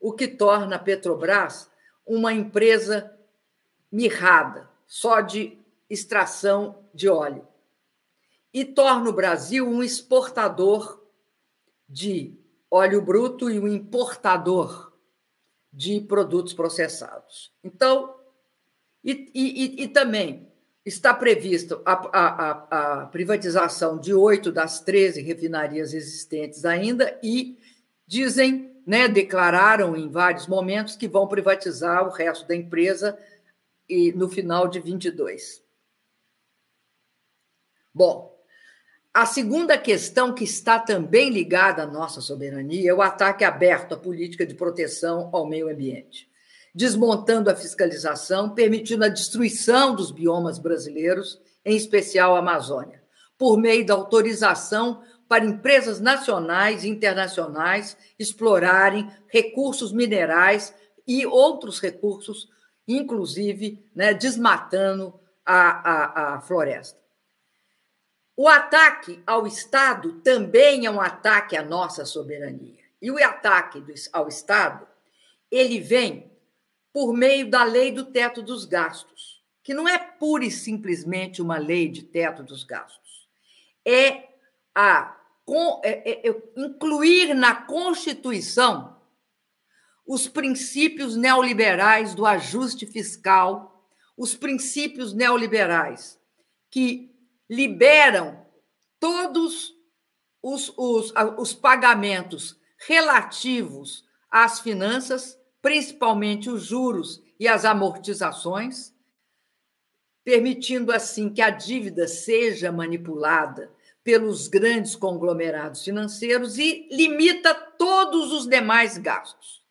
o 0.00 0.12
que 0.12 0.28
torna 0.28 0.76
a 0.76 0.78
Petrobras 0.78 1.70
uma 2.06 2.32
empresa 2.32 3.12
mirrada, 3.90 4.70
só 4.86 5.20
de 5.20 5.58
extração 5.88 6.84
de 6.94 7.08
óleo 7.08 7.46
e 8.52 8.64
torna 8.64 9.10
o 9.10 9.12
Brasil 9.12 9.66
um 9.66 9.82
exportador 9.82 11.02
de 11.88 12.34
óleo 12.70 13.00
bruto 13.00 13.50
e 13.50 13.58
um 13.58 13.68
importador 13.68 14.92
de 15.72 16.00
produtos 16.00 16.52
processados. 16.52 17.52
Então, 17.62 18.14
e, 19.04 19.30
e, 19.34 19.84
e 19.84 19.88
também 19.88 20.48
está 20.84 21.12
previsto 21.14 21.80
a, 21.84 21.92
a, 21.92 23.02
a, 23.02 23.06
privatização 23.06 23.98
de 23.98 24.12
oito 24.14 24.50
das 24.50 24.80
13 24.80 25.22
refinarias 25.22 25.92
existentes 25.92 26.64
ainda 26.64 27.18
e 27.22 27.58
dizem, 28.06 28.74
né, 28.86 29.06
declararam 29.06 29.94
em 29.96 30.10
vários 30.10 30.46
momentos 30.46 30.96
que 30.96 31.06
vão 31.06 31.28
privatizar 31.28 32.06
o 32.06 32.10
resto 32.10 32.48
da 32.48 32.56
empresa 32.56 33.18
e 33.88 34.12
no 34.12 34.28
final 34.28 34.66
de 34.66 34.80
22. 34.80 35.62
Bom, 37.98 38.32
a 39.12 39.26
segunda 39.26 39.76
questão 39.76 40.32
que 40.32 40.44
está 40.44 40.78
também 40.78 41.30
ligada 41.30 41.82
à 41.82 41.86
nossa 41.86 42.20
soberania 42.20 42.92
é 42.92 42.94
o 42.94 43.02
ataque 43.02 43.42
aberto 43.42 43.94
à 43.94 43.96
política 43.96 44.46
de 44.46 44.54
proteção 44.54 45.30
ao 45.32 45.48
meio 45.48 45.68
ambiente, 45.68 46.30
desmontando 46.72 47.50
a 47.50 47.56
fiscalização, 47.56 48.54
permitindo 48.54 49.04
a 49.04 49.08
destruição 49.08 49.96
dos 49.96 50.12
biomas 50.12 50.60
brasileiros, 50.60 51.40
em 51.64 51.76
especial 51.76 52.36
a 52.36 52.38
Amazônia, 52.38 53.02
por 53.36 53.58
meio 53.58 53.84
da 53.84 53.94
autorização 53.94 55.02
para 55.26 55.44
empresas 55.44 55.98
nacionais 55.98 56.84
e 56.84 56.88
internacionais 56.88 57.96
explorarem 58.16 59.10
recursos 59.26 59.90
minerais 59.90 60.72
e 61.04 61.26
outros 61.26 61.80
recursos, 61.80 62.46
inclusive 62.86 63.84
né, 63.92 64.14
desmatando 64.14 65.18
a, 65.44 65.56
a, 65.56 66.34
a 66.36 66.40
floresta. 66.42 67.07
O 68.40 68.46
ataque 68.46 69.20
ao 69.26 69.48
Estado 69.48 70.12
também 70.20 70.86
é 70.86 70.90
um 70.92 71.00
ataque 71.00 71.56
à 71.56 71.64
nossa 71.64 72.04
soberania. 72.04 72.78
E 73.02 73.10
o 73.10 73.18
ataque 73.18 73.82
ao 74.12 74.28
Estado, 74.28 74.86
ele 75.50 75.80
vem 75.80 76.30
por 76.92 77.12
meio 77.12 77.50
da 77.50 77.64
lei 77.64 77.90
do 77.90 78.04
teto 78.04 78.40
dos 78.40 78.64
gastos, 78.64 79.42
que 79.60 79.74
não 79.74 79.88
é 79.88 79.98
pura 79.98 80.44
e 80.44 80.52
simplesmente 80.52 81.42
uma 81.42 81.58
lei 81.58 81.88
de 81.88 82.04
teto 82.04 82.44
dos 82.44 82.62
gastos. 82.62 83.28
É 83.84 84.28
a 84.72 85.16
é, 85.82 86.28
é, 86.28 86.28
é 86.28 86.42
incluir 86.56 87.34
na 87.34 87.56
Constituição 87.56 89.00
os 90.06 90.28
princípios 90.28 91.16
neoliberais 91.16 92.14
do 92.14 92.24
ajuste 92.24 92.86
fiscal, 92.86 93.84
os 94.16 94.36
princípios 94.36 95.12
neoliberais 95.12 96.20
que 96.70 97.17
liberam 97.48 98.46
todos 99.00 99.74
os, 100.42 100.72
os, 100.76 101.12
os 101.38 101.54
pagamentos 101.54 102.58
relativos 102.86 104.04
às 104.30 104.60
finanças, 104.60 105.38
principalmente 105.60 106.50
os 106.50 106.64
juros 106.64 107.22
e 107.38 107.48
as 107.48 107.64
amortizações, 107.64 108.92
permitindo 110.24 110.92
assim 110.92 111.32
que 111.32 111.40
a 111.40 111.50
dívida 111.50 112.06
seja 112.06 112.70
manipulada 112.70 113.72
pelos 114.04 114.48
grandes 114.48 114.94
conglomerados 114.94 115.84
financeiros 115.84 116.58
e 116.58 116.88
limita 116.90 117.54
todos 117.54 118.32
os 118.32 118.46
demais 118.46 118.98
gastos. 118.98 119.62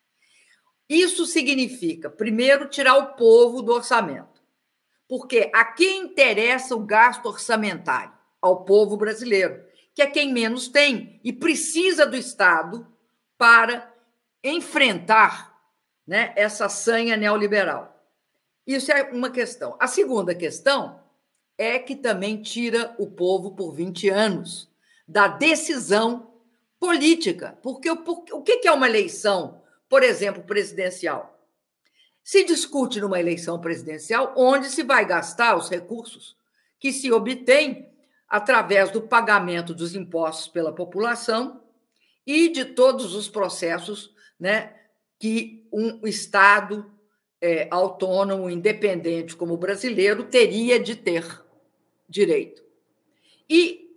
Isso 0.88 1.26
significa, 1.26 2.08
primeiro, 2.08 2.68
tirar 2.68 2.96
o 2.96 3.14
povo 3.14 3.62
do 3.62 3.72
orçamento. 3.72 4.37
Porque 5.08 5.50
a 5.54 5.64
quem 5.64 6.02
interessa 6.02 6.76
o 6.76 6.84
gasto 6.84 7.26
orçamentário? 7.26 8.12
Ao 8.40 8.64
povo 8.64 8.96
brasileiro, 8.96 9.64
que 9.94 10.02
é 10.02 10.06
quem 10.06 10.32
menos 10.32 10.68
tem 10.68 11.18
e 11.24 11.32
precisa 11.32 12.06
do 12.06 12.16
Estado 12.16 12.86
para 13.36 13.92
enfrentar 14.44 15.58
né, 16.06 16.32
essa 16.36 16.68
sanha 16.68 17.16
neoliberal. 17.16 17.98
Isso 18.66 18.92
é 18.92 19.02
uma 19.10 19.30
questão. 19.30 19.76
A 19.80 19.86
segunda 19.86 20.34
questão 20.34 21.02
é 21.56 21.78
que 21.78 21.96
também 21.96 22.40
tira 22.40 22.94
o 22.98 23.10
povo 23.10 23.56
por 23.56 23.72
20 23.72 24.08
anos 24.08 24.70
da 25.06 25.26
decisão 25.26 26.30
política. 26.78 27.58
Porque 27.62 27.90
o, 27.90 27.94
o 27.94 28.42
que 28.42 28.68
é 28.68 28.72
uma 28.72 28.88
eleição, 28.88 29.62
por 29.88 30.02
exemplo, 30.02 30.42
presidencial? 30.44 31.37
Se 32.28 32.44
discute 32.44 33.00
numa 33.00 33.18
eleição 33.18 33.58
presidencial 33.58 34.34
onde 34.36 34.68
se 34.68 34.82
vai 34.82 35.02
gastar 35.06 35.56
os 35.56 35.70
recursos 35.70 36.36
que 36.78 36.92
se 36.92 37.10
obtém 37.10 37.88
através 38.28 38.90
do 38.90 39.00
pagamento 39.00 39.72
dos 39.72 39.94
impostos 39.94 40.46
pela 40.46 40.70
população 40.70 41.62
e 42.26 42.50
de 42.50 42.66
todos 42.66 43.14
os 43.14 43.30
processos 43.30 44.14
né, 44.38 44.76
que 45.18 45.66
um 45.72 46.06
Estado 46.06 46.92
é, 47.40 47.66
autônomo, 47.70 48.50
independente 48.50 49.34
como 49.34 49.54
o 49.54 49.56
brasileiro 49.56 50.24
teria 50.24 50.78
de 50.78 50.96
ter 50.96 51.24
direito. 52.06 52.62
E 53.48 53.90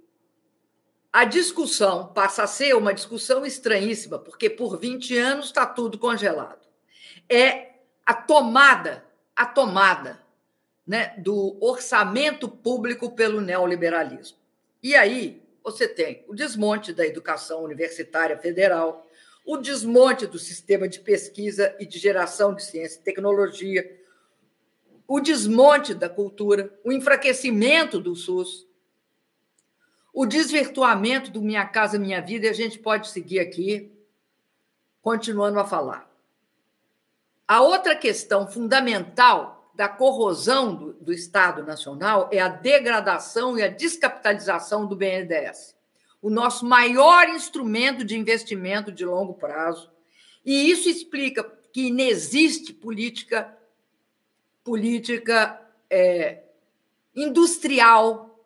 a 1.11 1.25
discussão 1.25 2.13
passa 2.13 2.43
a 2.43 2.47
ser 2.47 2.77
uma 2.77 2.93
discussão 2.93 3.45
estranhíssima, 3.45 4.17
porque 4.17 4.49
por 4.49 4.79
20 4.79 5.17
anos 5.17 5.47
está 5.47 5.65
tudo 5.65 5.99
congelado. 5.99 6.65
É 7.27 7.70
a 8.11 8.13
tomada, 8.13 9.05
a 9.33 9.45
tomada 9.45 10.19
né, 10.85 11.15
do 11.17 11.57
orçamento 11.61 12.49
público 12.49 13.11
pelo 13.11 13.39
neoliberalismo. 13.39 14.37
E 14.83 14.95
aí 14.95 15.41
você 15.63 15.87
tem 15.87 16.25
o 16.27 16.35
desmonte 16.35 16.91
da 16.91 17.07
educação 17.07 17.63
universitária 17.63 18.37
federal, 18.37 19.07
o 19.45 19.55
desmonte 19.55 20.27
do 20.27 20.37
sistema 20.37 20.89
de 20.89 20.99
pesquisa 20.99 21.73
e 21.79 21.85
de 21.85 21.97
geração 21.97 22.53
de 22.53 22.65
ciência 22.65 22.99
e 22.99 23.03
tecnologia, 23.03 23.97
o 25.07 25.21
desmonte 25.21 25.93
da 25.93 26.09
cultura, 26.09 26.77
o 26.83 26.91
enfraquecimento 26.91 27.97
do 27.97 28.13
SUS, 28.13 28.67
o 30.13 30.25
desvirtuamento 30.25 31.31
do 31.31 31.41
Minha 31.41 31.65
Casa 31.65 31.97
Minha 31.97 32.19
Vida, 32.19 32.47
e 32.47 32.49
a 32.49 32.53
gente 32.53 32.77
pode 32.77 33.07
seguir 33.07 33.39
aqui, 33.39 33.89
continuando 35.01 35.57
a 35.61 35.65
falar. 35.65 36.10
A 37.51 37.59
outra 37.59 37.97
questão 37.97 38.47
fundamental 38.47 39.69
da 39.75 39.89
corrosão 39.89 40.73
do, 40.73 40.93
do 40.93 41.11
Estado 41.11 41.65
Nacional 41.65 42.29
é 42.31 42.39
a 42.39 42.47
degradação 42.47 43.59
e 43.59 43.61
a 43.61 43.67
descapitalização 43.67 44.85
do 44.85 44.95
BNDES, 44.95 45.75
o 46.21 46.29
nosso 46.29 46.65
maior 46.65 47.27
instrumento 47.27 48.05
de 48.05 48.17
investimento 48.17 48.89
de 48.89 49.03
longo 49.03 49.33
prazo. 49.33 49.91
E 50.45 50.71
isso 50.71 50.87
explica 50.87 51.43
que 51.73 51.87
inexiste 51.87 52.71
política, 52.71 53.53
política 54.63 55.61
é, 55.89 56.43
industrial 57.13 58.45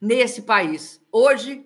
nesse 0.00 0.42
país. 0.42 1.00
Hoje, 1.12 1.64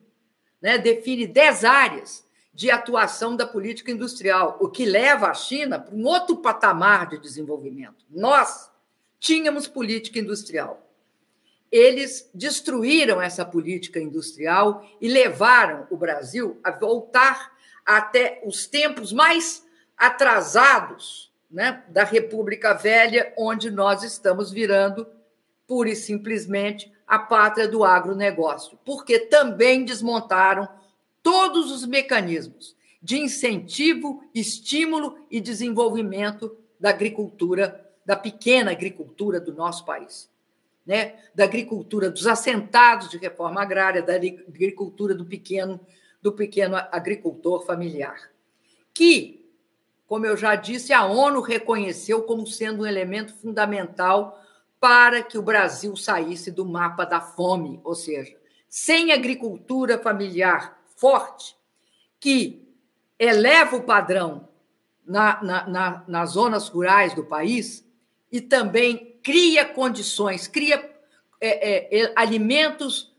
né, 0.61 0.77
define 0.77 1.27
10 1.29 1.65
áreas 1.65 2.27
de 2.53 2.73
atuação 2.73 3.37
da 3.37 3.47
política 3.47 3.93
industrial, 3.93 4.59
o 4.61 4.69
que 4.69 4.85
leva 4.85 5.29
a 5.29 5.35
China 5.35 5.79
para 5.79 5.95
um 5.95 6.05
outro 6.07 6.39
patamar 6.39 7.09
de 7.09 7.19
desenvolvimento. 7.19 8.05
Nós 8.11 8.69
tínhamos 9.21 9.69
política 9.69 10.19
industrial. 10.19 10.91
Eles 11.71 12.29
destruíram 12.35 13.23
essa 13.23 13.45
política 13.45 14.01
industrial 14.01 14.85
e 15.01 15.07
levaram 15.09 15.87
o 15.89 15.97
Brasil 15.97 16.59
a 16.65 16.73
voltar 16.73 17.57
até 17.87 18.43
os 18.45 18.67
tempos 18.67 19.13
mais 19.13 19.65
atrasados 19.97 21.33
né, 21.49 21.85
da 21.89 22.03
República 22.03 22.75
Velha, 22.75 23.33
onde 23.39 23.71
nós 23.71 24.03
estamos 24.03 24.51
virando 24.51 25.07
pura 25.67 25.91
e 25.91 25.97
simplesmente 25.97 26.93
a 27.07 27.19
pátria 27.19 27.69
do 27.69 27.85
agronegócio, 27.85 28.79
porque 28.85 29.19
também 29.19 29.85
desmontaram 29.85 30.69
todos 31.23 31.71
os 31.71 31.87
mecanismos 31.87 32.77
de 33.03 33.19
incentivo, 33.19 34.25
estímulo 34.35 35.19
e 35.31 35.41
desenvolvimento 35.41 36.57
da 36.81 36.89
agricultura, 36.91 37.93
da 38.05 38.17
pequena 38.17 38.71
agricultura 38.71 39.39
do 39.39 39.53
nosso 39.53 39.85
país. 39.85 40.31
Né? 40.87 41.15
Da 41.35 41.45
agricultura 41.45 42.11
dos 42.11 42.27
assentados 42.27 43.11
de 43.11 43.19
reforma 43.19 43.63
agrária, 43.63 44.03
da 44.03 44.15
agricultura 44.15 45.15
do 45.15 45.25
pequeno, 45.25 45.79
do 46.23 46.33
pequeno 46.33 46.77
agricultor 46.77 47.65
familiar. 47.65 48.31
Que, 48.93 49.47
como 50.07 50.25
eu 50.25 50.37
já 50.37 50.55
disse, 50.55 50.93
a 50.93 51.05
ONU 51.05 51.41
reconheceu 51.41 52.23
como 52.23 52.47
sendo 52.47 52.83
um 52.83 52.87
elemento 52.87 53.35
fundamental 53.35 54.43
para 54.85 55.23
que 55.23 55.39
o 55.39 55.43
Brasil 55.43 55.97
saísse 55.97 56.51
do 56.51 56.63
mapa 56.63 57.07
da 57.07 57.19
fome, 57.19 57.81
ou 57.83 57.95
seja, 57.95 58.37
sem 58.69 59.13
agricultura 59.13 59.99
familiar 59.99 60.79
forte, 60.95 61.57
que 62.21 62.69
eleva 63.19 63.77
o 63.77 63.83
padrão 63.83 64.47
na, 65.03 65.43
na, 65.43 65.67
na, 65.67 66.05
nas 66.07 66.33
zonas 66.33 66.69
rurais 66.69 67.15
do 67.15 67.25
país 67.25 67.83
e 68.31 68.43
também 68.43 69.17
cria 69.23 69.65
condições, 69.65 70.47
cria 70.47 70.77
é, 71.41 71.97
é, 71.97 72.03
é 72.03 72.13
alimentos 72.15 73.11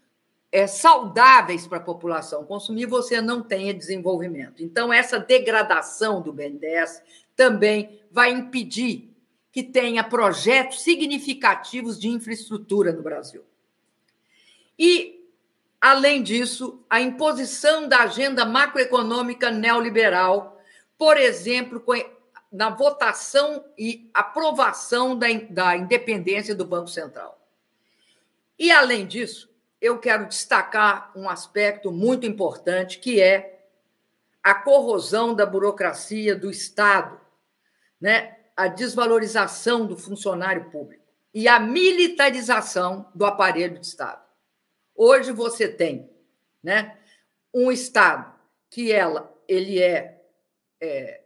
é, 0.51 0.67
saudáveis 0.67 1.65
para 1.65 1.79
a 1.79 1.81
população 1.81 2.45
consumir, 2.45 2.85
você 2.85 3.19
não 3.21 3.41
tenha 3.41 3.73
desenvolvimento. 3.73 4.61
Então, 4.61 4.93
essa 4.93 5.17
degradação 5.17 6.21
do 6.21 6.31
BNDES 6.31 7.01
também 7.35 7.99
vai 8.11 8.29
impedir 8.29 9.14
que 9.55 9.63
tenha 9.63 10.03
projetos 10.03 10.81
significativos 10.81 11.97
de 11.97 12.09
infraestrutura 12.09 12.91
no 12.91 13.01
Brasil. 13.01 13.41
E, 14.77 15.25
além 15.79 16.21
disso, 16.21 16.83
a 16.89 16.99
imposição 16.99 17.87
da 17.87 18.01
agenda 18.01 18.43
macroeconômica 18.43 19.49
neoliberal, 19.49 20.61
por 20.97 21.15
exemplo, 21.15 21.81
na 22.51 22.69
votação 22.69 23.63
e 23.77 24.09
aprovação 24.13 25.17
da, 25.17 25.27
da 25.49 25.77
independência 25.77 26.53
do 26.53 26.65
Banco 26.65 26.89
Central. 26.89 27.39
E, 28.59 28.73
além 28.73 29.07
disso, 29.07 29.49
eu 29.79 29.97
quero 29.99 30.27
destacar 30.27 31.13
um 31.15 31.29
aspecto 31.29 31.93
muito 31.93 32.25
importante, 32.25 32.99
que 32.99 33.21
é 33.21 33.63
a 34.43 34.53
corrosão 34.53 35.33
da 35.33 35.45
burocracia 35.45 36.35
do 36.35 36.51
Estado, 36.51 37.17
né? 38.01 38.34
A 38.55 38.67
desvalorização 38.67 39.85
do 39.85 39.97
funcionário 39.97 40.69
público 40.69 41.03
e 41.33 41.47
a 41.47 41.59
militarização 41.59 43.11
do 43.13 43.25
aparelho 43.25 43.77
de 43.77 43.85
Estado. 43.85 44.23
Hoje 44.95 45.31
você 45.33 45.67
tem 45.67 46.09
né, 46.63 46.97
um 47.53 47.71
Estado 47.71 48.33
que 48.69 48.91
ela, 48.91 49.33
ele 49.47 49.81
é, 49.81 50.21
é 50.79 51.21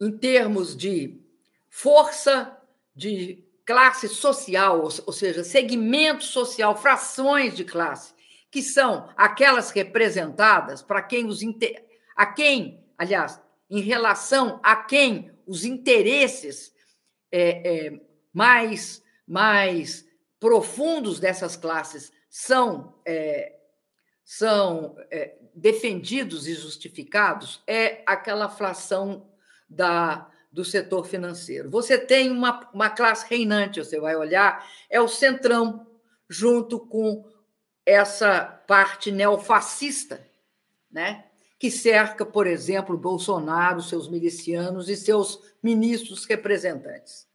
em 0.00 0.16
termos 0.16 0.76
de 0.76 1.20
força 1.68 2.56
de 2.94 3.44
classe 3.64 4.08
social, 4.08 4.82
ou 4.82 5.12
seja, 5.12 5.42
segmento 5.42 6.24
social, 6.24 6.76
frações 6.76 7.56
de 7.56 7.64
classe, 7.64 8.14
que 8.50 8.62
são 8.62 9.08
aquelas 9.16 9.70
representadas 9.70 10.82
para 10.82 11.02
quem 11.02 11.26
os 11.26 11.40
a 12.14 12.26
quem, 12.26 12.84
aliás, 12.98 13.40
em 13.70 13.80
relação 13.80 14.60
a 14.62 14.76
quem 14.76 15.31
os 15.46 15.64
interesses 15.64 16.72
é, 17.30 17.86
é, 17.86 18.00
mais, 18.32 19.02
mais 19.26 20.06
profundos 20.38 21.20
dessas 21.20 21.56
classes 21.56 22.12
são, 22.28 22.94
é, 23.06 23.56
são 24.24 24.96
é, 25.10 25.36
defendidos 25.54 26.46
e 26.46 26.54
justificados 26.54 27.62
é 27.66 28.02
aquela 28.06 28.48
fração 28.48 29.30
da, 29.68 30.30
do 30.50 30.64
setor 30.64 31.06
financeiro. 31.06 31.70
Você 31.70 31.98
tem 31.98 32.30
uma, 32.30 32.68
uma 32.72 32.90
classe 32.90 33.26
reinante, 33.28 33.78
você 33.78 33.98
vai 33.98 34.16
olhar, 34.16 34.66
é 34.90 35.00
o 35.00 35.08
centrão, 35.08 35.86
junto 36.28 36.80
com 36.80 37.24
essa 37.84 38.44
parte 38.66 39.10
neofascista, 39.10 40.26
né? 40.90 41.26
Que 41.62 41.70
cerca, 41.70 42.26
por 42.26 42.48
exemplo, 42.48 42.98
Bolsonaro, 42.98 43.80
seus 43.80 44.08
milicianos 44.08 44.88
e 44.88 44.96
seus 44.96 45.40
ministros 45.62 46.24
representantes. 46.24 47.28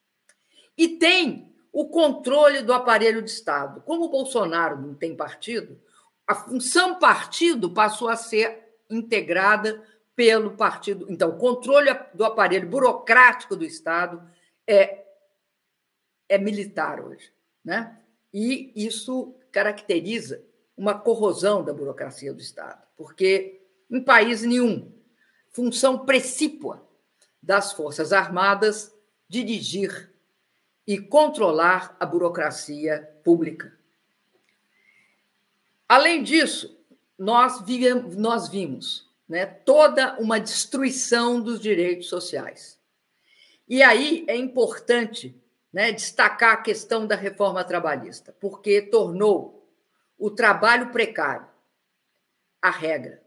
E 0.77 0.97
tem 0.97 1.55
o 1.71 1.87
controle 1.87 2.61
do 2.61 2.73
aparelho 2.73 3.21
de 3.21 3.31
Estado. 3.31 3.79
Como 3.83 4.09
Bolsonaro 4.09 4.81
não 4.81 4.93
tem 4.93 5.15
partido, 5.15 5.79
a 6.27 6.35
função 6.35 6.99
partido 6.99 7.69
passou 7.69 8.09
a 8.09 8.17
ser 8.17 8.75
integrada 8.89 9.81
pelo 10.13 10.57
partido. 10.57 11.05
Então, 11.09 11.29
o 11.29 11.37
controle 11.37 11.89
do 12.13 12.25
aparelho 12.25 12.67
burocrático 12.67 13.55
do 13.55 13.63
Estado 13.63 14.21
é, 14.67 15.05
é 16.27 16.37
militar 16.37 16.99
hoje. 16.99 17.31
Né? 17.63 17.97
E 18.33 18.73
isso 18.75 19.33
caracteriza 19.53 20.43
uma 20.75 20.99
corrosão 20.99 21.63
da 21.63 21.71
burocracia 21.71 22.33
do 22.33 22.41
Estado, 22.41 22.85
porque 22.97 23.57
em 23.89 24.01
país 24.01 24.41
nenhum, 24.41 24.91
função 25.51 26.05
precípua 26.05 26.87
das 27.41 27.71
Forças 27.71 28.11
Armadas 28.11 28.93
dirigir 29.27 30.13
e 30.85 30.97
controlar 30.97 31.95
a 31.99 32.05
burocracia 32.05 33.01
pública. 33.23 33.77
Além 35.87 36.23
disso, 36.23 36.77
nós, 37.17 37.61
vivemos, 37.61 38.15
nós 38.15 38.47
vimos 38.49 39.09
né, 39.27 39.45
toda 39.45 40.17
uma 40.19 40.39
destruição 40.39 41.41
dos 41.41 41.59
direitos 41.59 42.07
sociais. 42.07 42.79
E 43.67 43.81
aí 43.83 44.25
é 44.27 44.35
importante 44.35 45.35
né, 45.71 45.91
destacar 45.91 46.53
a 46.53 46.61
questão 46.61 47.05
da 47.05 47.15
reforma 47.15 47.63
trabalhista, 47.63 48.35
porque 48.39 48.81
tornou 48.81 49.67
o 50.17 50.29
trabalho 50.31 50.91
precário 50.91 51.47
a 52.61 52.69
regra 52.69 53.26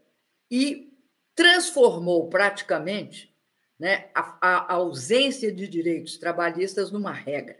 e 0.51 0.93
transformou 1.33 2.27
praticamente 2.29 3.33
né, 3.79 4.09
a, 4.13 4.37
a 4.41 4.73
ausência 4.73 5.51
de 5.51 5.67
direitos 5.67 6.17
trabalhistas 6.17 6.91
numa 6.91 7.13
regra. 7.13 7.57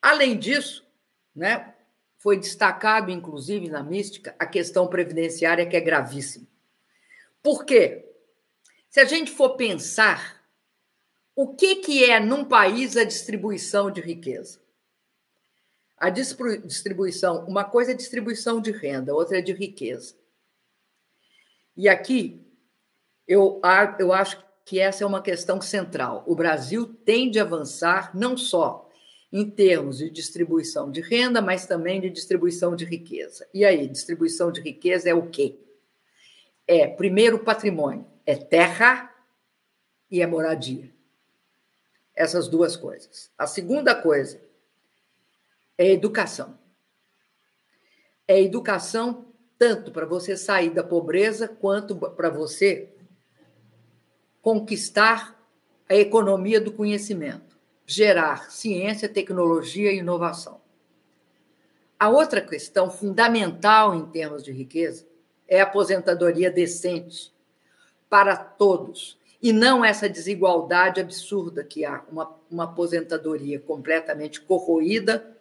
Além 0.00 0.38
disso, 0.38 0.86
né, 1.34 1.74
foi 2.18 2.38
destacado, 2.38 3.10
inclusive, 3.10 3.68
na 3.70 3.82
mística, 3.82 4.36
a 4.38 4.46
questão 4.46 4.86
previdenciária, 4.86 5.66
que 5.66 5.76
é 5.76 5.80
gravíssima. 5.80 6.46
Por 7.42 7.64
quê? 7.64 8.04
Se 8.90 9.00
a 9.00 9.04
gente 9.04 9.30
for 9.30 9.56
pensar 9.56 10.36
o 11.34 11.54
que, 11.54 11.76
que 11.76 12.04
é, 12.04 12.18
num 12.18 12.44
país, 12.44 12.96
a 12.96 13.04
distribuição 13.04 13.90
de 13.90 14.00
riqueza? 14.00 14.58
A 15.98 16.08
distribuição, 16.08 17.44
uma 17.46 17.64
coisa 17.64 17.92
é 17.92 17.94
distribuição 17.94 18.60
de 18.60 18.70
renda, 18.70 19.14
outra 19.14 19.38
é 19.38 19.42
de 19.42 19.52
riqueza. 19.52 20.14
E 21.76 21.88
aqui, 21.88 22.40
eu, 23.28 23.60
eu 23.98 24.12
acho 24.12 24.44
que 24.64 24.80
essa 24.80 25.04
é 25.04 25.06
uma 25.06 25.22
questão 25.22 25.60
central. 25.60 26.24
O 26.26 26.34
Brasil 26.34 26.86
tem 27.04 27.30
de 27.30 27.38
avançar 27.38 28.16
não 28.16 28.36
só 28.36 28.90
em 29.32 29.48
termos 29.50 29.98
de 29.98 30.08
distribuição 30.08 30.90
de 30.90 31.00
renda, 31.00 31.42
mas 31.42 31.66
também 31.66 32.00
de 32.00 32.08
distribuição 32.08 32.74
de 32.74 32.84
riqueza. 32.84 33.46
E 33.52 33.64
aí, 33.64 33.86
distribuição 33.86 34.50
de 34.50 34.60
riqueza 34.60 35.10
é 35.10 35.14
o 35.14 35.28
quê? 35.28 35.58
É, 36.66 36.86
primeiro, 36.86 37.38
patrimônio, 37.38 38.06
é 38.24 38.34
terra 38.34 39.14
e 40.10 40.22
é 40.22 40.26
moradia. 40.26 40.90
Essas 42.14 42.48
duas 42.48 42.76
coisas. 42.76 43.30
A 43.36 43.46
segunda 43.46 43.94
coisa 43.94 44.40
é 45.76 45.90
educação. 45.90 46.58
É 48.26 48.40
educação 48.40 49.25
tanto 49.58 49.90
para 49.90 50.06
você 50.06 50.36
sair 50.36 50.70
da 50.70 50.82
pobreza 50.82 51.48
quanto 51.48 51.96
para 51.96 52.28
você 52.28 52.88
conquistar 54.42 55.36
a 55.88 55.94
economia 55.94 56.60
do 56.60 56.72
conhecimento, 56.72 57.56
gerar 57.86 58.50
ciência, 58.50 59.08
tecnologia 59.08 59.92
e 59.92 59.98
inovação. 59.98 60.60
A 61.98 62.08
outra 62.08 62.40
questão 62.40 62.90
fundamental 62.90 63.94
em 63.94 64.04
termos 64.06 64.42
de 64.42 64.52
riqueza 64.52 65.06
é 65.48 65.60
a 65.60 65.64
aposentadoria 65.64 66.50
decente 66.50 67.32
para 68.10 68.36
todos 68.36 69.18
e 69.40 69.52
não 69.52 69.84
essa 69.84 70.08
desigualdade 70.08 71.00
absurda 71.00 71.64
que 71.64 71.84
há, 71.84 72.02
uma, 72.10 72.34
uma 72.50 72.64
aposentadoria 72.64 73.60
completamente 73.60 74.40
corroída 74.40 75.35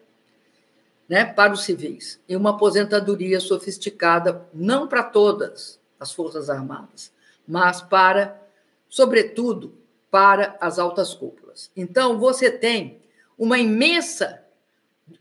né, 1.08 1.26
para 1.26 1.54
os 1.54 1.64
civis 1.64 2.20
e 2.28 2.36
uma 2.36 2.52
aposentadoria 2.52 3.40
sofisticada 3.40 4.48
não 4.54 4.88
para 4.88 5.04
todas 5.04 5.80
as 6.00 6.12
Forças 6.12 6.50
Armadas, 6.50 7.14
mas 7.48 7.82
para, 7.82 8.42
sobretudo, 8.90 9.78
para 10.10 10.58
as 10.60 10.80
altas 10.80 11.14
cúpulas. 11.14 11.72
Então, 11.76 12.20
você 12.20 12.50
tem 12.50 13.02
uma 13.38 13.60
imensa, 13.60 14.44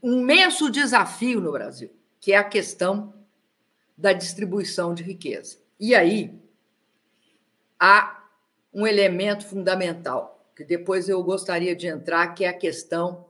um 0.02 0.20
imenso 0.20 0.70
desafio 0.70 1.40
no 1.40 1.52
Brasil, 1.52 1.90
que 2.20 2.32
é 2.32 2.36
a 2.36 2.44
questão 2.44 3.12
da 3.96 4.12
distribuição 4.12 4.94
de 4.94 5.02
riqueza. 5.02 5.58
E 5.78 5.94
aí 5.94 6.40
há 7.78 8.24
um 8.72 8.86
elemento 8.86 9.46
fundamental, 9.46 10.48
que 10.56 10.64
depois 10.64 11.08
eu 11.08 11.22
gostaria 11.22 11.76
de 11.76 11.86
entrar, 11.86 12.34
que 12.34 12.44
é 12.44 12.48
a 12.48 12.56
questão 12.56 13.26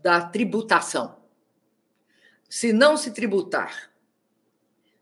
da 0.00 0.20
tributação 0.20 1.17
se 2.48 2.72
não 2.72 2.96
se 2.96 3.10
tributar 3.10 3.90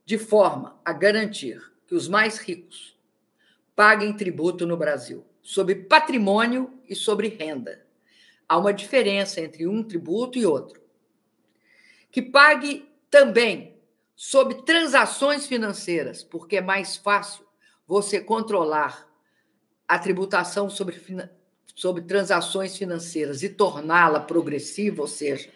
de 0.04 0.18
forma 0.18 0.80
a 0.84 0.92
garantir 0.92 1.60
que 1.86 1.94
os 1.94 2.08
mais 2.08 2.38
ricos 2.38 2.96
paguem 3.74 4.12
tributo 4.12 4.66
no 4.66 4.76
Brasil 4.76 5.24
sobre 5.42 5.74
patrimônio 5.74 6.72
e 6.88 6.94
sobre 6.94 7.28
renda. 7.28 7.86
Há 8.48 8.58
uma 8.58 8.72
diferença 8.72 9.40
entre 9.40 9.66
um 9.66 9.82
tributo 9.82 10.38
e 10.38 10.46
outro. 10.46 10.80
Que 12.10 12.22
pague 12.22 12.88
também 13.10 13.76
sobre 14.14 14.62
transações 14.62 15.46
financeiras, 15.46 16.24
porque 16.24 16.56
é 16.56 16.60
mais 16.60 16.96
fácil 16.96 17.44
você 17.86 18.20
controlar 18.20 19.06
a 19.86 19.98
tributação 19.98 20.68
sobre, 20.68 21.00
sobre 21.74 22.02
transações 22.02 22.76
financeiras 22.76 23.42
e 23.42 23.48
torná-la 23.48 24.20
progressiva, 24.20 25.02
ou 25.02 25.08
seja, 25.08 25.48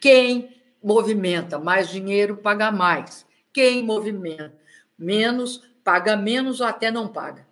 quem 0.00 0.59
movimenta 0.82 1.58
mais 1.58 1.88
dinheiro 1.88 2.36
paga 2.36 2.70
mais. 2.70 3.26
Quem 3.52 3.82
movimenta 3.82 4.54
menos 4.98 5.68
paga 5.82 6.16
menos 6.16 6.60
ou 6.60 6.66
até 6.66 6.90
não 6.90 7.08
paga. 7.08 7.46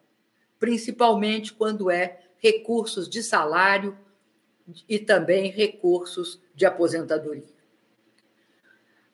Principalmente 0.58 1.52
quando 1.52 1.90
é 1.90 2.20
recursos 2.38 3.08
de 3.08 3.22
salário 3.22 3.96
e 4.88 4.98
também 4.98 5.50
recursos 5.50 6.40
de 6.54 6.66
aposentadoria. 6.66 7.58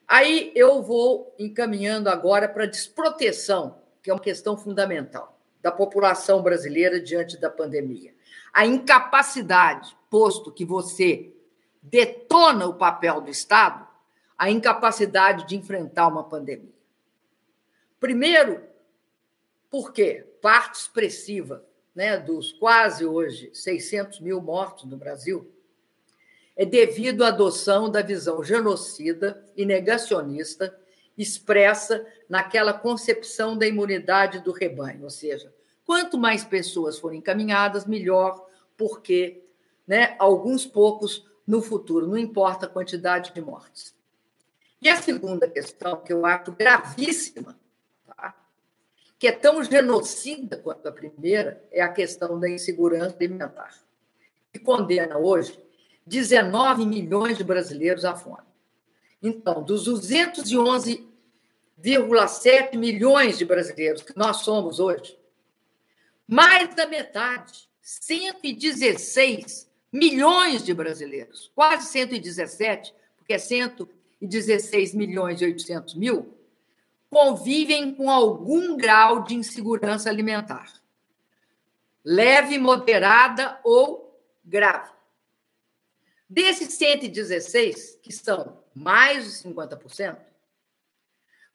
Aí 0.07 0.51
eu 0.53 0.83
vou 0.83 1.33
encaminhando 1.39 2.09
agora 2.09 2.47
para 2.47 2.63
a 2.63 2.67
desproteção, 2.67 3.79
que 4.03 4.09
é 4.09 4.13
uma 4.13 4.19
questão 4.19 4.55
fundamental 4.55 5.39
da 5.61 5.71
população 5.71 6.43
brasileira 6.43 6.99
diante 6.99 7.37
da 7.37 7.49
pandemia. 7.49 8.13
A 8.53 8.65
incapacidade, 8.65 9.97
posto 10.09 10.51
que 10.51 10.63
você 10.63 11.33
detona 11.81 12.67
o 12.67 12.75
papel 12.75 13.21
do 13.21 13.31
Estado, 13.31 13.84
a 14.37 14.49
incapacidade 14.49 15.47
de 15.47 15.55
enfrentar 15.55 16.07
uma 16.07 16.23
pandemia. 16.23 16.73
Primeiro, 17.99 18.63
porque 19.69 20.25
parte 20.41 20.75
expressiva 20.75 21.65
né, 21.95 22.17
dos 22.17 22.51
quase 22.51 23.05
hoje 23.05 23.49
600 23.53 24.19
mil 24.19 24.41
mortos 24.41 24.85
no 24.85 24.97
Brasil 24.97 25.49
é 26.55 26.65
devido 26.65 27.23
à 27.23 27.29
adoção 27.29 27.89
da 27.89 28.01
visão 28.01 28.43
genocida 28.43 29.43
e 29.55 29.65
negacionista 29.65 30.77
expressa 31.17 32.05
naquela 32.27 32.73
concepção 32.73 33.57
da 33.57 33.65
imunidade 33.65 34.39
do 34.39 34.51
rebanho, 34.51 35.03
ou 35.03 35.09
seja, 35.09 35.53
quanto 35.85 36.17
mais 36.17 36.43
pessoas 36.43 36.99
forem 36.99 37.19
encaminhadas, 37.19 37.85
melhor, 37.85 38.45
porque 38.75 39.43
né, 39.87 40.15
alguns 40.19 40.65
poucos 40.65 41.25
no 41.47 41.61
futuro, 41.61 42.07
não 42.07 42.17
importa 42.17 42.65
a 42.65 42.69
quantidade 42.69 43.33
de 43.33 43.41
mortes. 43.41 43.94
E 44.85 44.89
a 44.89 45.01
segunda 45.01 45.49
questão, 45.49 45.99
que 45.99 46.13
eu 46.13 46.23
acho 46.27 46.51
gravíssima, 46.51 47.59
tá? 48.05 48.35
que 49.17 49.27
é 49.27 49.31
tão 49.31 49.63
genocida 49.63 50.57
quanto 50.57 50.87
a 50.87 50.91
primeira, 50.91 51.59
é 51.71 51.81
a 51.81 51.91
questão 51.91 52.39
da 52.39 52.47
insegurança 52.47 53.15
alimentar, 53.15 53.73
que 54.53 54.59
condena 54.59 55.17
hoje 55.17 55.59
19 56.05 56.85
milhões 56.85 57.35
de 57.35 57.43
brasileiros 57.43 58.05
à 58.05 58.15
fome. 58.15 58.45
Então, 59.23 59.63
dos 59.63 59.89
211,7 59.89 62.77
milhões 62.77 63.39
de 63.39 63.45
brasileiros 63.45 64.03
que 64.03 64.15
nós 64.15 64.41
somos 64.41 64.79
hoje, 64.79 65.17
mais 66.27 66.75
da 66.75 66.85
metade, 66.85 67.67
116 67.81 69.67
milhões 69.91 70.63
de 70.63 70.75
brasileiros, 70.75 71.51
quase 71.55 71.87
117, 71.87 72.93
porque 73.17 73.33
é 73.33 73.39
116 74.25 74.93
milhões 74.93 75.41
e 75.41 75.45
800 75.45 75.95
mil, 75.95 76.37
convivem 77.09 77.93
com 77.93 78.09
algum 78.09 78.75
grau 78.75 79.23
de 79.23 79.35
insegurança 79.35 80.09
alimentar, 80.09 80.73
leve, 82.03 82.57
moderada 82.57 83.59
ou 83.63 84.19
grave. 84.43 84.91
Desses 86.29 86.73
116, 86.73 87.99
que 88.01 88.11
são 88.11 88.63
mais 88.73 89.23
de 89.25 89.49
50%, 89.49 90.19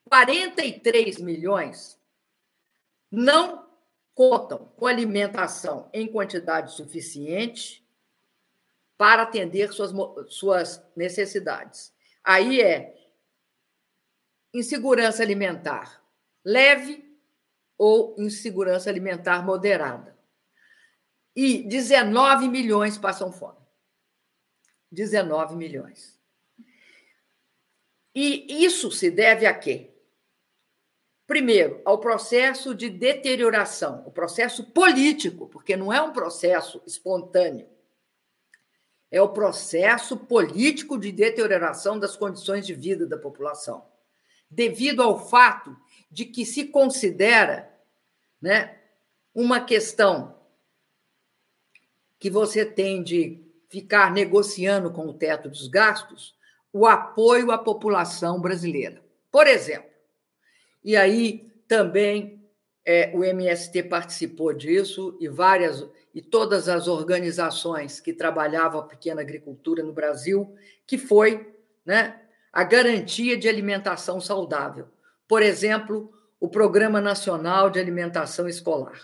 43 0.04 1.18
milhões 1.18 2.00
não 3.10 3.68
contam 4.14 4.70
com 4.76 4.86
alimentação 4.86 5.88
em 5.92 6.06
quantidade 6.06 6.72
suficiente 6.72 7.84
para 8.96 9.22
atender 9.22 9.72
suas, 9.72 9.92
suas 10.28 10.82
necessidades. 10.94 11.92
Aí 12.24 12.60
é 12.60 12.96
insegurança 14.52 15.22
alimentar 15.22 16.00
leve 16.44 17.04
ou 17.76 18.14
insegurança 18.18 18.90
alimentar 18.90 19.44
moderada. 19.44 20.18
E 21.34 21.62
19 21.62 22.48
milhões 22.48 22.98
passam 22.98 23.32
fome. 23.32 23.58
19 24.90 25.56
milhões. 25.56 26.18
E 28.14 28.64
isso 28.64 28.90
se 28.90 29.10
deve 29.10 29.46
a 29.46 29.54
quê? 29.54 29.94
Primeiro, 31.26 31.80
ao 31.84 32.00
processo 32.00 32.74
de 32.74 32.90
deterioração, 32.90 34.02
o 34.04 34.10
processo 34.10 34.64
político, 34.72 35.48
porque 35.48 35.76
não 35.76 35.92
é 35.92 36.02
um 36.02 36.12
processo 36.12 36.82
espontâneo. 36.84 37.68
É 39.10 39.20
o 39.20 39.28
processo 39.28 40.16
político 40.16 40.98
de 40.98 41.10
deterioração 41.10 41.98
das 41.98 42.16
condições 42.16 42.66
de 42.66 42.74
vida 42.74 43.06
da 43.06 43.18
população, 43.18 43.84
devido 44.50 45.02
ao 45.02 45.28
fato 45.28 45.76
de 46.10 46.24
que 46.24 46.44
se 46.44 46.66
considera 46.66 47.70
né, 48.40 48.78
uma 49.34 49.60
questão 49.60 50.36
que 52.18 52.30
você 52.30 52.64
tem 52.64 53.02
de 53.02 53.42
ficar 53.68 54.12
negociando 54.12 54.90
com 54.90 55.06
o 55.06 55.14
teto 55.14 55.48
dos 55.48 55.68
gastos 55.68 56.34
o 56.72 56.86
apoio 56.86 57.50
à 57.50 57.58
população 57.58 58.40
brasileira. 58.40 59.02
Por 59.30 59.46
exemplo, 59.46 59.90
e 60.84 60.96
aí 60.96 61.50
também 61.66 62.39
é, 62.92 63.12
o 63.14 63.22
MST 63.22 63.84
participou 63.84 64.52
disso 64.52 65.16
e 65.20 65.28
várias 65.28 65.86
e 66.12 66.20
todas 66.20 66.68
as 66.68 66.88
organizações 66.88 68.00
que 68.00 68.12
trabalhavam 68.12 68.80
a 68.80 68.84
pequena 68.84 69.20
agricultura 69.20 69.80
no 69.80 69.92
Brasil, 69.92 70.52
que 70.84 70.98
foi 70.98 71.54
né, 71.86 72.20
a 72.52 72.64
garantia 72.64 73.36
de 73.36 73.48
alimentação 73.48 74.20
saudável. 74.20 74.88
Por 75.28 75.40
exemplo, 75.40 76.12
o 76.40 76.48
Programa 76.48 77.00
Nacional 77.00 77.70
de 77.70 77.78
Alimentação 77.78 78.48
Escolar. 78.48 79.00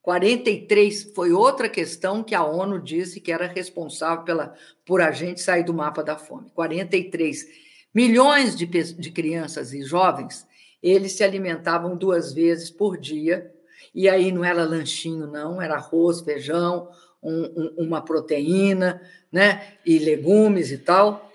43 0.00 1.12
foi 1.14 1.32
outra 1.32 1.68
questão 1.68 2.24
que 2.24 2.34
a 2.34 2.46
ONU 2.46 2.80
disse 2.80 3.20
que 3.20 3.30
era 3.30 3.46
responsável 3.46 4.24
pela, 4.24 4.54
por 4.86 5.02
a 5.02 5.10
gente 5.10 5.42
sair 5.42 5.64
do 5.64 5.74
mapa 5.74 6.02
da 6.02 6.16
fome. 6.16 6.48
43 6.54 7.44
milhões 7.94 8.56
de, 8.56 8.64
de 8.64 9.10
crianças 9.10 9.74
e 9.74 9.82
jovens, 9.82 10.46
eles 10.90 11.12
se 11.12 11.24
alimentavam 11.24 11.96
duas 11.96 12.32
vezes 12.32 12.70
por 12.70 12.96
dia, 12.96 13.52
e 13.94 14.08
aí 14.08 14.30
não 14.30 14.44
era 14.44 14.64
lanchinho, 14.64 15.26
não, 15.26 15.60
era 15.60 15.74
arroz, 15.74 16.20
feijão, 16.20 16.88
um, 17.22 17.44
um, 17.44 17.74
uma 17.86 18.02
proteína, 18.02 19.00
né, 19.32 19.74
e 19.84 19.98
legumes 19.98 20.70
e 20.70 20.78
tal. 20.78 21.30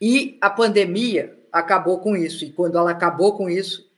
E 0.00 0.38
a 0.40 0.50
pandemia 0.50 1.38
acabou 1.52 2.00
com 2.00 2.16
isso, 2.16 2.44
e 2.44 2.50
quando 2.50 2.76
ela 2.76 2.90
acabou 2.90 3.36
com 3.36 3.48
isso, 3.48 3.88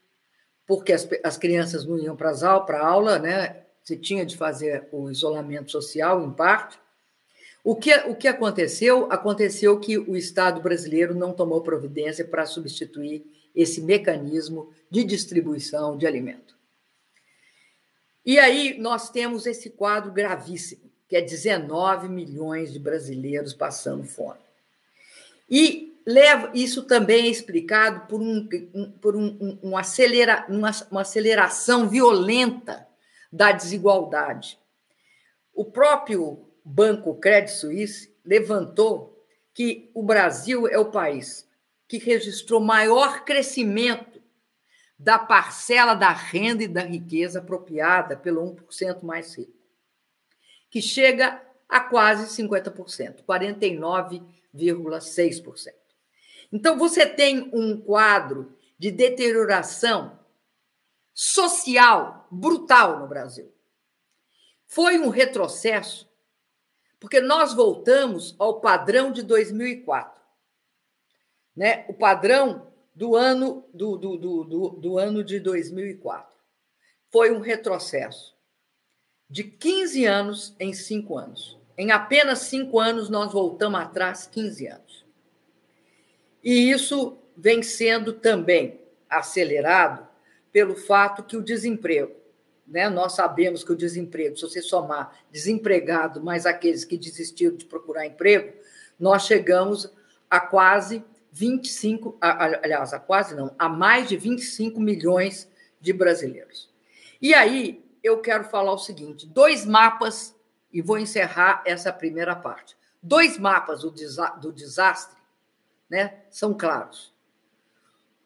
porque 0.67 0.93
as, 0.93 1.09
as 1.23 1.39
crianças 1.39 1.87
não 1.87 1.99
iam 1.99 2.17
para 2.17 2.31
a 2.31 2.87
aula, 2.87 3.19
né? 3.19 3.63
Se 3.85 3.97
tinha 3.97 4.27
de 4.27 4.37
fazer 4.37 4.89
o 4.91 5.09
isolamento 5.09 5.71
social, 5.71 6.25
em 6.25 6.33
parte. 6.33 6.77
O 7.63 7.77
que, 7.77 7.95
o 8.09 8.17
que 8.17 8.27
aconteceu? 8.27 9.07
Aconteceu 9.11 9.79
que 9.79 9.97
o 9.97 10.17
Estado 10.17 10.61
brasileiro 10.61 11.15
não 11.15 11.33
tomou 11.33 11.63
providência 11.63 12.25
para 12.25 12.47
substituir 12.47 13.25
esse 13.57 13.81
mecanismo 13.81 14.71
de 14.91 15.03
distribuição 15.03 15.97
de 15.97 16.07
alimento. 16.07 16.55
E 18.25 18.39
aí 18.39 18.77
nós 18.79 19.09
temos 19.09 19.47
esse 19.47 19.71
quadro 19.71 20.13
gravíssimo, 20.13 20.91
que 21.09 21.17
é 21.17 21.23
19 21.23 22.09
milhões 22.09 22.73
de 22.73 22.79
brasileiros 22.79 23.55
passando 23.55 24.05
fome. 24.05 24.41
E 25.49 25.99
leva, 26.05 26.51
isso 26.53 26.83
também 26.83 27.27
é 27.27 27.31
explicado 27.31 28.07
por, 28.09 28.21
um, 28.21 28.47
por 29.01 29.17
um, 29.17 29.59
um 29.63 29.77
acelera, 29.77 30.45
uma, 30.49 30.71
uma 30.91 31.01
aceleração 31.01 31.89
violenta 31.89 32.87
da 33.33 33.53
desigualdade. 33.53 34.59
O 35.55 35.65
próprio 35.65 36.47
Banco 36.65 37.15
Credit 37.15 37.53
Suisse 37.53 38.13
levantou 38.25 39.25
que 39.55 39.91
o 39.95 40.03
Brasil 40.03 40.67
é 40.67 40.79
o 40.79 40.91
país 40.91 41.46
que 41.89 41.99
registrou 41.99 42.61
maior 42.61 43.25
crescimento 43.25 44.17
da 44.99 45.19
parcela 45.19 45.95
da 45.95 46.11
renda 46.11 46.65
e 46.65 46.69
da 46.69 46.83
riqueza 46.83 47.41
apropriada 47.41 48.17
pelo 48.17 48.41
1% 48.43 49.03
mais 49.03 49.37
rico, 49.37 49.53
que 50.71 50.81
chega 50.81 51.43
a 51.69 51.81
quase 51.81 52.43
50%, 52.43 53.23
49,6%. 53.25 55.75
Então, 56.53 56.79
você 56.79 57.05
tem 57.05 57.51
um 57.53 57.81
quadro 57.81 58.57
de 58.79 58.89
deterioração 58.91 60.19
social 61.13 62.27
brutal 62.31 63.01
no 63.01 63.09
Brasil. 63.09 63.53
Foi 64.67 64.99
um 64.99 65.09
retrocesso, 65.09 66.09
porque 67.01 67.21
nós 67.21 67.55
voltamos 67.55 68.37
ao 68.39 68.61
padrão 68.61 69.11
de 69.11 69.23
2004. 69.23 70.16
Né? 71.57 71.85
O 71.89 71.95
padrão 71.95 72.67
do 72.95 73.17
ano, 73.17 73.65
do, 73.73 73.97
do, 73.97 74.17
do, 74.17 74.45
do, 74.45 74.69
do 74.71 74.99
ano 74.99 75.25
de 75.25 75.41
2004. 75.41 76.37
Foi 77.11 77.31
um 77.31 77.41
retrocesso 77.41 78.37
de 79.29 79.45
15 79.45 80.05
anos 80.05 80.57
em 80.59 80.73
5 80.73 81.17
anos. 81.19 81.59
Em 81.77 81.91
apenas 81.91 82.41
5 82.41 82.79
anos, 82.79 83.09
nós 83.09 83.33
voltamos 83.33 83.81
atrás 83.81 84.27
15 84.27 84.67
anos. 84.67 85.07
E 86.43 86.71
isso 86.71 87.19
vem 87.37 87.63
sendo 87.63 88.13
também 88.13 88.81
acelerado 89.11 90.07
pelo 90.51 90.75
fato 90.75 91.23
que 91.23 91.37
o 91.37 91.43
desemprego, 91.43 92.15
né? 92.67 92.89
nós 92.89 93.15
sabemos 93.15 93.63
que 93.63 93.73
o 93.73 93.77
desemprego, 93.77 94.37
se 94.37 94.43
você 94.43 94.63
somar 94.63 95.19
desempregado 95.31 96.23
mais 96.23 96.47
aqueles 96.47 96.85
que 96.85 96.97
desistiram 96.97 97.57
de 97.57 97.67
procurar 97.67 98.07
emprego, 98.07 98.57
nós 98.99 99.27
chegamos 99.27 99.93
a 100.31 100.41
quase 100.41 101.05
25, 101.37 102.17
aliás, 102.19 102.95
a 102.95 102.99
quase 102.99 103.35
não, 103.35 103.55
a 103.59 103.69
mais 103.69 104.09
de 104.09 104.17
25 104.17 104.81
milhões 104.81 105.47
de 105.79 105.93
brasileiros. 105.93 106.73
E 107.21 107.35
aí 107.35 107.85
eu 108.03 108.23
quero 108.23 108.45
falar 108.45 108.73
o 108.73 108.79
seguinte: 108.79 109.27
dois 109.27 109.67
mapas, 109.67 110.35
e 110.73 110.81
vou 110.81 110.99
encerrar 110.99 111.63
essa 111.67 111.93
primeira 111.93 112.35
parte. 112.35 112.75
Dois 113.03 113.37
mapas 113.37 113.83
do 113.83 114.51
desastre 114.51 115.19
né, 115.91 116.23
são 116.31 116.55
claros. 116.55 117.15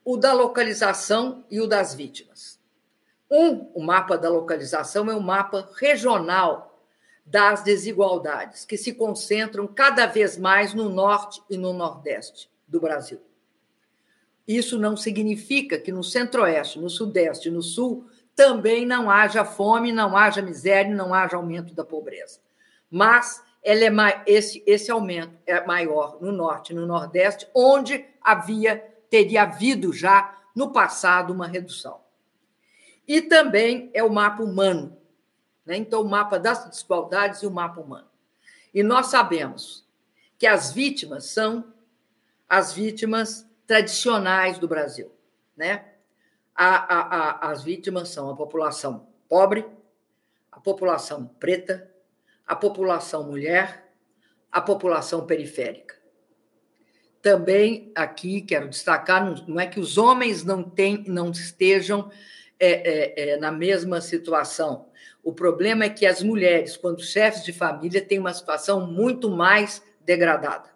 O 0.04 0.16
da 0.16 0.32
localização 0.32 1.44
e 1.50 1.60
o 1.60 1.66
das 1.66 1.92
vítimas. 1.92 2.60
Um, 3.28 3.72
o 3.74 3.82
mapa 3.82 4.16
da 4.16 4.30
localização 4.30 5.10
é 5.10 5.14
um 5.14 5.20
mapa 5.20 5.68
regional 5.74 6.80
das 7.26 7.64
desigualdades, 7.64 8.64
que 8.64 8.76
se 8.76 8.94
concentram 8.94 9.66
cada 9.66 10.06
vez 10.06 10.36
mais 10.36 10.74
no 10.74 10.88
norte 10.88 11.42
e 11.50 11.56
no 11.56 11.72
nordeste 11.72 12.50
do 12.70 12.80
Brasil. 12.80 13.20
Isso 14.46 14.78
não 14.78 14.96
significa 14.96 15.78
que 15.78 15.92
no 15.92 16.02
centro-oeste, 16.02 16.78
no 16.78 16.88
sudeste 16.88 17.50
no 17.50 17.62
sul 17.62 18.06
também 18.34 18.86
não 18.86 19.10
haja 19.10 19.44
fome, 19.44 19.92
não 19.92 20.16
haja 20.16 20.40
miséria, 20.40 20.94
não 20.94 21.12
haja 21.12 21.36
aumento 21.36 21.74
da 21.74 21.84
pobreza. 21.84 22.40
Mas 22.90 23.42
ela 23.62 24.08
é 24.08 24.22
esse, 24.26 24.62
esse 24.66 24.90
aumento 24.90 25.36
é 25.46 25.64
maior 25.66 26.18
no 26.20 26.32
norte 26.32 26.72
no 26.72 26.86
nordeste, 26.86 27.46
onde 27.54 28.06
havia 28.22 28.78
teria 29.10 29.42
havido 29.42 29.92
já 29.92 30.38
no 30.54 30.72
passado 30.72 31.32
uma 31.32 31.46
redução. 31.46 32.00
E 33.06 33.20
também 33.20 33.90
é 33.92 34.02
o 34.04 34.10
mapa 34.10 34.42
humano, 34.42 34.96
né? 35.66 35.76
então 35.76 36.00
o 36.00 36.08
mapa 36.08 36.38
das 36.38 36.68
desigualdades 36.68 37.42
e 37.42 37.46
o 37.46 37.50
mapa 37.50 37.80
humano. 37.80 38.08
E 38.72 38.82
nós 38.84 39.08
sabemos 39.08 39.84
que 40.38 40.46
as 40.46 40.72
vítimas 40.72 41.24
são 41.26 41.64
as 42.50 42.72
vítimas 42.72 43.48
tradicionais 43.64 44.58
do 44.58 44.66
Brasil. 44.66 45.12
Né? 45.56 45.84
A, 46.52 46.66
a, 46.66 47.00
a, 47.00 47.50
as 47.52 47.62
vítimas 47.62 48.08
são 48.08 48.28
a 48.28 48.34
população 48.34 49.06
pobre, 49.28 49.64
a 50.50 50.58
população 50.58 51.26
preta, 51.38 51.88
a 52.44 52.56
população 52.56 53.22
mulher, 53.22 53.92
a 54.50 54.60
população 54.60 55.24
periférica. 55.24 55.94
Também 57.22 57.92
aqui 57.94 58.40
quero 58.40 58.68
destacar, 58.68 59.24
não 59.46 59.60
é 59.60 59.66
que 59.66 59.78
os 59.78 59.96
homens 59.96 60.42
não, 60.42 60.64
tem, 60.64 61.04
não 61.06 61.30
estejam 61.30 62.10
é, 62.58 62.70
é, 62.70 63.30
é, 63.30 63.36
na 63.36 63.52
mesma 63.52 64.00
situação. 64.00 64.88
O 65.22 65.32
problema 65.32 65.84
é 65.84 65.90
que 65.90 66.04
as 66.04 66.20
mulheres, 66.20 66.76
quando 66.76 67.04
chefes 67.04 67.44
de 67.44 67.52
família, 67.52 68.04
têm 68.04 68.18
uma 68.18 68.34
situação 68.34 68.90
muito 68.90 69.30
mais 69.30 69.82
degradada. 70.04 70.70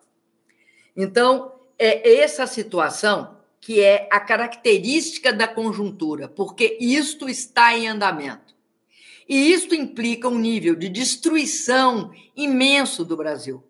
Então, 0.96 1.54
é 1.87 2.16
essa 2.20 2.47
situação 2.47 3.37
que 3.61 3.81
é 3.81 4.09
a 4.11 4.20
característica 4.20 5.33
da 5.33 5.49
conjuntura, 5.49 6.29
porque 6.29 6.77
isto 6.81 7.29
está 7.29 7.77
em 7.77 7.88
andamento. 7.88 8.55
E 9.29 9.53
isto 9.53 9.75
implica 9.75 10.29
um 10.29 10.38
nível 10.38 10.75
de 10.75 10.88
destruição 10.88 12.12
imenso 12.37 13.05
do 13.05 13.16
Brasil, 13.16 13.64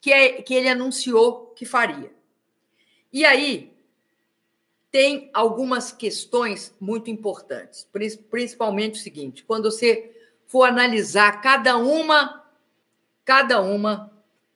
que, 0.00 0.12
é, 0.12 0.42
que 0.42 0.52
ele 0.52 0.68
anunciou 0.68 1.46
que 1.54 1.64
faria. 1.64 2.12
E 3.12 3.24
aí, 3.24 3.72
tem 4.90 5.30
algumas 5.32 5.92
questões 5.92 6.74
muito 6.80 7.10
importantes, 7.10 7.86
principalmente 8.28 8.98
o 8.98 9.02
seguinte: 9.02 9.44
quando 9.44 9.70
você 9.70 10.10
for 10.46 10.64
analisar 10.64 11.40
cada 11.40 11.76
uma, 11.76 12.44
cada 13.24 13.60
uma 13.60 14.12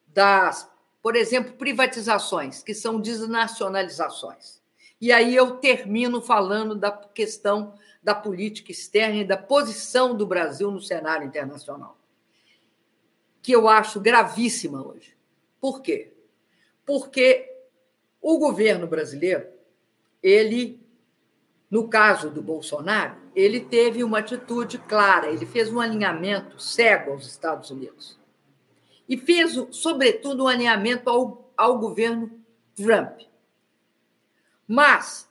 das, 0.09 0.69
por 1.05 1.17
exemplo, 1.17 1.53
privatizações, 1.53 2.63
que 2.63 2.73
são 2.73 2.99
desnacionalizações. 2.99 4.63
E 4.99 5.13
aí 5.13 5.37
eu 5.37 5.59
termino 5.59 6.23
falando 6.23 6.75
da 6.75 6.91
questão 6.91 7.75
da 8.03 8.15
política 8.15 8.73
externa 8.73 9.17
e 9.17 9.25
da 9.25 9.37
posição 9.37 10.17
do 10.17 10.27
Brasil 10.27 10.71
no 10.71 10.81
cenário 10.81 11.27
internacional, 11.27 11.99
que 13.43 13.53
eu 13.53 13.69
acho 13.69 14.01
gravíssima 14.01 14.83
hoje. 14.83 15.15
Por 15.61 15.83
quê? 15.83 16.15
Porque 16.87 17.53
o 18.19 18.39
governo 18.39 18.87
brasileiro 18.87 19.47
ele, 20.23 20.81
no 21.71 21.87
caso 21.87 22.31
do 22.31 22.41
Bolsonaro, 22.41 23.17
ele 23.37 23.61
teve 23.61 24.03
uma 24.03 24.21
atitude 24.21 24.79
clara, 24.79 25.29
ele 25.29 25.45
fez 25.45 25.71
um 25.71 25.81
alinhamento 25.81 26.59
cego 26.59 27.13
aos 27.13 27.27
Estados 27.27 27.69
Unidos. 27.69 28.24
E 29.09 29.17
fez, 29.17 29.55
sobretudo, 29.71 30.45
um 30.45 30.49
alinhamento 30.49 31.09
ao, 31.11 31.53
ao 31.57 31.79
governo 31.79 32.41
Trump. 32.75 33.21
Mas 34.67 35.29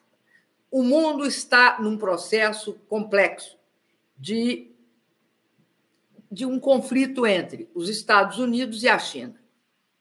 o 0.70 0.84
mundo 0.84 1.26
está 1.26 1.80
num 1.80 1.98
processo 1.98 2.74
complexo 2.88 3.58
de, 4.18 4.72
de 6.32 6.46
um 6.46 6.60
conflito 6.60 7.26
entre 7.26 7.70
os 7.74 7.90
Estados 7.90 8.40
Unidos 8.40 8.84
e 8.84 8.88
a 8.88 8.98
China. 9.00 9.40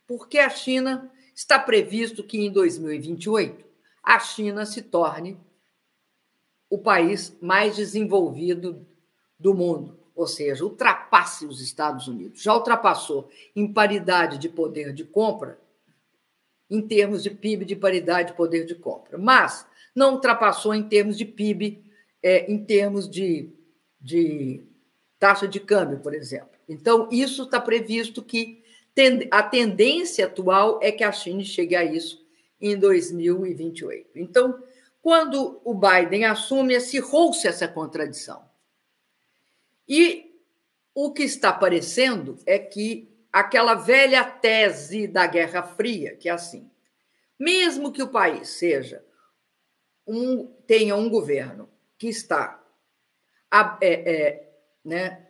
Porque 0.07 0.39
a 0.39 0.51
China 0.51 1.11
está 1.35 1.59
previsto 1.59 2.23
que 2.23 2.39
em 2.39 2.51
2028 2.51 3.65
a 4.03 4.19
China 4.19 4.67
se 4.67 4.83
torne 4.83 5.39
o 6.69 6.79
país 6.79 7.37
mais 7.41 7.77
desenvolvido 7.77 8.87
do 9.39 9.55
mundo, 9.55 9.99
ou 10.15 10.27
seja, 10.27 10.65
ultrapasse 10.65 11.47
os 11.47 11.61
Estados 11.61 12.09
Unidos. 12.09 12.43
Já 12.43 12.55
ultrapassou 12.55 13.29
em 13.55 13.73
paridade 13.73 14.39
de 14.39 14.49
poder 14.49 14.93
de 14.93 15.05
compra, 15.05 15.59
em 16.71 16.81
termos 16.81 17.23
de 17.23 17.31
PIB 17.31 17.65
de 17.65 17.77
paridade 17.77 18.31
de 18.31 18.37
poder 18.37 18.65
de 18.65 18.75
compra, 18.75 19.19
mas 19.19 19.67
não 19.95 20.15
ultrapassou 20.15 20.75
em 20.75 20.83
termos 20.83 21.19
de 21.19 21.25
PIB, 21.25 21.85
é, 22.23 22.51
em 22.51 22.65
termos 22.65 23.09
de, 23.09 23.51
de 24.01 24.63
taxa 25.19 25.47
de 25.47 25.61
câmbio, 25.61 25.99
por 25.99 26.15
exemplo. 26.15 26.51
Então, 26.69 27.09
isso 27.11 27.43
está 27.43 27.61
previsto 27.61 28.23
que 28.23 28.63
a 29.31 29.43
tendência 29.43 30.27
atual 30.27 30.79
é 30.83 30.93
que 30.93 31.05
a 31.05 31.13
China 31.13 31.43
chegue 31.43 31.75
a 31.75 31.85
isso 31.85 32.23
em 32.61 32.77
2028. 32.79 34.11
Então, 34.17 34.63
quando 35.01 35.61
o 35.65 35.75
Biden 35.75 36.25
assume, 36.25 36.77
acirrou-se 36.77 37.47
essa 37.47 37.67
contradição. 37.67 38.43
E 39.89 40.33
o 40.95 41.13
que 41.13 41.23
está 41.23 41.51
aparecendo 41.51 42.39
é 42.47 42.59
que 42.59 43.13
aquela 43.33 43.75
velha 43.75 44.25
tese 44.25 45.07
da 45.07 45.27
Guerra 45.27 45.63
Fria, 45.63 46.17
que 46.17 46.29
é 46.29 46.33
assim: 46.33 46.71
mesmo 47.39 47.93
que 47.93 48.03
o 48.03 48.09
país 48.09 48.49
seja 48.51 49.05
um, 50.07 50.47
tenha 50.67 50.97
um 50.97 51.09
governo 51.09 51.69
que 51.99 52.09
está 52.09 52.63
é, 53.81 53.87
é, 54.11 54.53
né, 54.85 55.29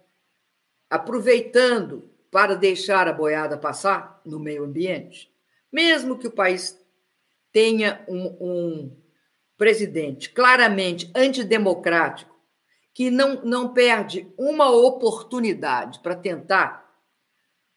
aproveitando 0.89 2.11
para 2.31 2.55
deixar 2.55 3.09
a 3.09 3.13
boiada 3.13 3.59
passar 3.59 4.21
no 4.25 4.41
meio 4.41 4.65
ambiente, 4.65 5.31
mesmo 5.71 6.19
que 6.19 6.27
o 6.27 6.33
país 6.33 6.79
tenha 7.53 8.03
um, 8.09 8.27
um 8.41 9.03
presidente 9.57 10.31
claramente 10.31 11.11
antidemocrático, 11.15 12.32
que 12.95 13.11
não, 13.11 13.43
não 13.43 13.73
perde 13.73 14.33
uma 14.37 14.71
oportunidade 14.71 16.01
para 16.01 16.15
tentar 16.15 16.83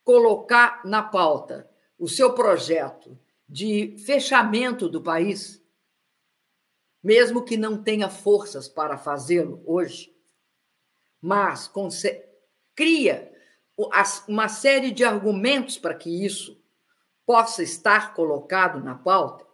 colocar 0.04 0.82
na 0.86 1.01
pauta 1.01 1.69
o 1.97 2.08
seu 2.08 2.34
projeto 2.34 3.17
de 3.47 3.95
fechamento 4.06 4.89
do 4.89 5.01
país, 5.01 5.63
mesmo 7.01 7.43
que 7.43 7.56
não 7.56 7.82
tenha 7.82 8.10
forças 8.10 8.67
para 8.67 8.97
fazê-lo 8.97 9.63
hoje, 9.65 10.13
mas 11.21 11.71
cria 12.75 13.34
uma 14.28 14.47
série 14.47 14.91
de 14.91 15.04
argumentos 15.04 15.78
para 15.78 15.95
que 15.95 16.25
isso 16.25 16.62
possa 17.25 17.63
estar 17.63 18.13
colocado 18.13 18.84
na 18.84 18.95
pauta, 18.95 19.45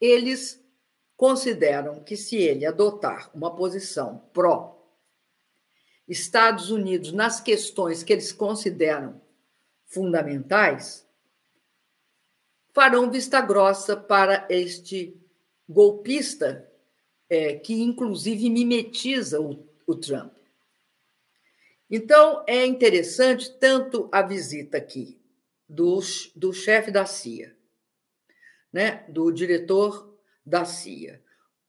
eles 0.00 0.65
consideram 1.16 2.02
que 2.02 2.16
se 2.16 2.36
ele 2.36 2.66
adotar 2.66 3.30
uma 3.34 3.54
posição 3.54 4.28
pró 4.32 4.76
Estados 6.06 6.70
Unidos 6.70 7.12
nas 7.12 7.40
questões 7.40 8.02
que 8.02 8.12
eles 8.12 8.30
consideram 8.32 9.20
fundamentais, 9.86 11.06
farão 12.72 13.10
vista 13.10 13.40
grossa 13.40 13.96
para 13.96 14.46
este 14.48 15.20
golpista 15.68 16.70
é, 17.28 17.56
que, 17.56 17.82
inclusive, 17.82 18.48
mimetiza 18.48 19.40
o, 19.40 19.66
o 19.84 19.96
Trump. 19.96 20.32
Então, 21.90 22.44
é 22.46 22.64
interessante 22.66 23.50
tanto 23.58 24.08
a 24.12 24.22
visita 24.22 24.76
aqui 24.76 25.20
do, 25.68 26.00
do 26.34 26.52
chefe 26.52 26.90
da 26.90 27.04
CIA, 27.04 27.56
né, 28.72 29.04
do 29.08 29.32
diretor 29.32 30.05
da 30.46 30.64
CIA, 30.64 31.20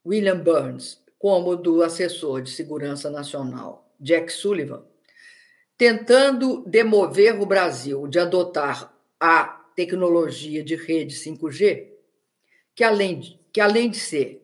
William 0.05 0.39
Burns, 0.39 1.03
como 1.17 1.55
do 1.55 1.81
assessor 1.81 2.41
de 2.41 2.51
segurança 2.51 3.09
nacional, 3.09 3.91
Jack 3.99 4.31
Sullivan, 4.31 4.85
tentando 5.75 6.63
demover 6.67 7.41
o 7.41 7.45
Brasil 7.45 8.07
de 8.07 8.19
adotar 8.19 8.93
a 9.19 9.43
tecnologia 9.75 10.63
de 10.63 10.75
rede 10.75 11.15
5G, 11.15 11.89
que 12.75 12.83
além 12.83 13.19
de, 13.19 13.39
que 13.51 13.59
além 13.59 13.89
de 13.89 13.97
ser 13.97 14.43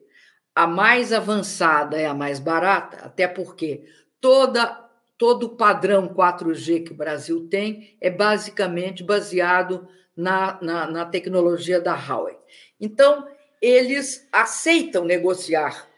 a 0.55 0.67
mais 0.67 1.13
avançada 1.13 1.97
é 1.97 2.05
a 2.05 2.13
mais 2.13 2.39
barata, 2.39 2.97
até 2.97 3.27
porque 3.27 3.85
toda 4.19 4.81
todo 5.17 5.43
o 5.43 5.55
padrão 5.55 6.09
4G 6.09 6.83
que 6.85 6.91
o 6.91 6.97
Brasil 6.97 7.47
tem 7.47 7.95
é 8.01 8.09
basicamente 8.09 9.03
baseado 9.03 9.87
na, 10.15 10.59
na, 10.61 10.87
na 10.87 11.05
tecnologia 11.05 11.79
da 11.79 11.95
Huawei. 11.95 12.37
Então, 12.79 13.25
eles 13.63 14.27
aceitam 14.29 15.05
negociar, 15.05 15.89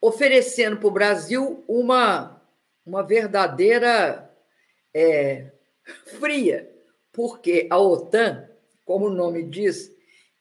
oferecendo 0.00 0.76
para 0.76 0.86
o 0.86 0.92
Brasil 0.92 1.64
uma, 1.66 2.40
uma 2.86 3.02
verdadeira 3.02 4.32
é, 4.94 5.50
fria, 6.20 6.72
porque 7.12 7.66
a 7.68 7.76
OTAN, 7.76 8.48
como 8.84 9.06
o 9.06 9.12
nome 9.12 9.42
diz, 9.42 9.92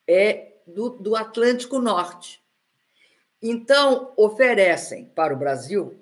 é 0.07 0.57
do, 0.67 0.91
do 0.91 1.15
Atlântico 1.15 1.79
Norte. 1.79 2.43
Então, 3.41 4.13
oferecem 4.15 5.05
para 5.15 5.33
o 5.33 5.37
Brasil, 5.37 5.99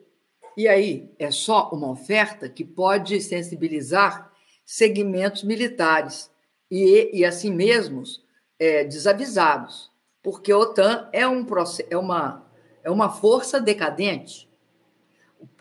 e 0.58 0.68
aí 0.68 1.10
é 1.18 1.32
só 1.32 1.70
uma 1.72 1.90
oferta 1.90 2.50
que 2.50 2.66
pode 2.66 3.22
sensibilizar 3.22 4.30
segmentos 4.66 5.42
militares 5.44 6.30
e, 6.70 7.12
e 7.14 7.24
assim 7.24 7.50
mesmos 7.50 8.25
é, 8.66 8.84
desavisados, 8.84 9.92
porque 10.24 10.52
a 10.52 10.58
OTAN 10.58 11.08
é, 11.14 11.28
um, 11.28 11.46
é, 11.90 11.98
uma, 11.98 12.46
é 12.84 12.90
uma 12.90 13.10
força 13.10 13.62
decadente. 13.62 14.50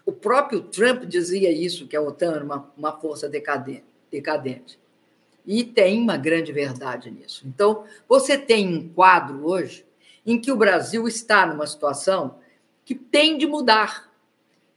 O 0.07 0.13
próprio 0.13 0.63
Trump 0.63 1.05
dizia 1.05 1.51
isso, 1.53 1.87
que 1.87 1.97
a 1.97 2.01
OTAN 2.01 2.37
era 2.37 2.45
uma, 2.45 2.73
uma 2.77 2.93
força 2.93 3.29
decadente. 3.29 3.85
decadente. 4.11 4.79
E 5.47 5.63
tem 5.63 6.01
uma 6.01 6.17
grande 6.17 6.51
verdade 6.53 7.11
nisso. 7.11 7.47
Então, 7.47 7.85
você 8.09 8.39
tem 8.39 8.67
um 8.67 8.89
quadro 8.89 9.47
hoje 9.47 9.85
em 10.25 10.41
que 10.41 10.51
o 10.51 10.57
Brasil 10.57 11.07
está 11.07 11.47
numa 11.47 11.67
situação 11.67 12.39
que 12.85 12.95
tem 12.95 13.37
de 13.37 13.47
mudar. 13.47 14.11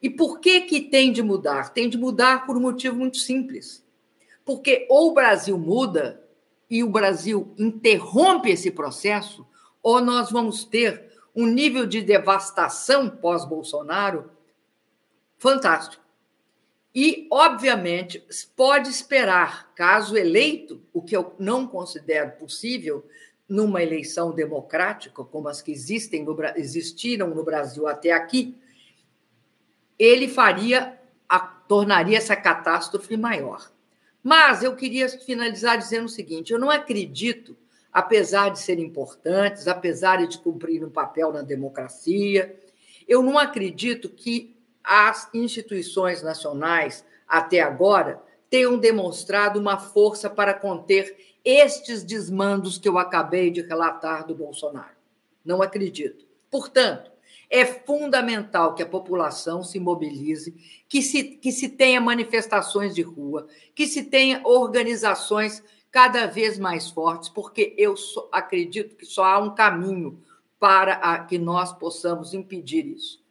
E 0.01 0.09
por 0.09 0.41
que, 0.41 0.61
que 0.61 0.81
tem 0.81 1.13
de 1.13 1.23
mudar? 1.23 1.73
Tem 1.73 1.89
de 1.89 1.97
mudar 1.97 2.45
por 2.45 2.57
um 2.57 2.61
motivo 2.61 2.97
muito 2.97 3.17
simples. 3.17 3.85
Porque 4.43 4.85
ou 4.89 5.11
o 5.11 5.13
Brasil 5.13 5.57
muda 5.57 6.26
e 6.69 6.83
o 6.83 6.89
Brasil 6.89 7.53
interrompe 7.57 8.49
esse 8.49 8.71
processo, 8.71 9.47
ou 9.81 10.01
nós 10.01 10.31
vamos 10.31 10.65
ter 10.65 11.07
um 11.35 11.45
nível 11.45 11.85
de 11.85 12.01
devastação 12.01 13.09
pós-Bolsonaro 13.09 14.31
fantástico. 15.37 16.03
E, 16.93 17.27
obviamente, 17.31 18.25
pode 18.55 18.89
esperar, 18.89 19.71
caso 19.75 20.17
eleito, 20.17 20.81
o 20.91 21.01
que 21.01 21.15
eu 21.15 21.35
não 21.37 21.67
considero 21.67 22.31
possível 22.31 23.05
numa 23.47 23.83
eleição 23.83 24.31
democrática, 24.31 25.23
como 25.23 25.47
as 25.47 25.61
que 25.61 25.71
existem 25.71 26.23
no, 26.23 26.35
existiram 26.55 27.29
no 27.29 27.43
Brasil 27.43 27.87
até 27.87 28.11
aqui, 28.11 28.57
ele 29.97 30.27
faria, 30.27 30.99
a, 31.29 31.39
tornaria 31.39 32.17
essa 32.17 32.35
catástrofe 32.35 33.15
maior. 33.15 33.71
Mas 34.27 34.61
eu 34.61 34.75
queria 34.75 35.07
finalizar 35.07 35.77
dizendo 35.77 36.03
o 36.03 36.09
seguinte: 36.09 36.51
eu 36.51 36.59
não 36.59 36.69
acredito, 36.69 37.55
apesar 37.93 38.49
de 38.49 38.59
serem 38.59 38.83
importantes, 38.83 39.69
apesar 39.69 40.27
de 40.27 40.37
cumprir 40.39 40.83
um 40.83 40.89
papel 40.89 41.31
na 41.31 41.41
democracia, 41.41 42.59
eu 43.07 43.23
não 43.23 43.39
acredito 43.39 44.09
que 44.09 44.53
as 44.83 45.29
instituições 45.33 46.21
nacionais, 46.21 47.05
até 47.25 47.61
agora, 47.61 48.21
tenham 48.49 48.77
demonstrado 48.77 49.61
uma 49.61 49.79
força 49.79 50.29
para 50.29 50.53
conter 50.53 51.37
estes 51.45 52.03
desmandos 52.03 52.77
que 52.77 52.89
eu 52.89 52.97
acabei 52.97 53.49
de 53.49 53.61
relatar 53.61 54.27
do 54.27 54.35
Bolsonaro. 54.35 54.97
Não 55.45 55.61
acredito. 55.61 56.25
Portanto, 56.51 57.09
é 57.49 57.65
fundamental 57.65 58.75
que 58.75 58.83
a 58.83 58.87
população 58.87 59.63
se 59.63 59.79
mobilize, 59.79 60.53
que 60.89 61.01
se, 61.01 61.23
que 61.23 61.51
se 61.51 61.69
tenha 61.69 62.01
manifestações 62.01 62.93
de 62.93 63.01
rua, 63.01 63.47
que 63.73 63.87
se 63.87 64.03
tenha 64.03 64.41
organizações 64.43 65.63
cada 65.89 66.25
vez 66.25 66.59
mais 66.59 66.89
fortes, 66.89 67.29
porque 67.29 67.73
eu 67.77 67.95
acredito 68.31 68.95
que 68.95 69.05
só 69.05 69.23
há 69.23 69.39
um 69.39 69.55
caminho 69.55 70.21
para 70.59 71.19
que 71.25 71.37
nós 71.37 71.71
possamos 71.71 72.33
impedir 72.33 72.85
isso 72.85 73.25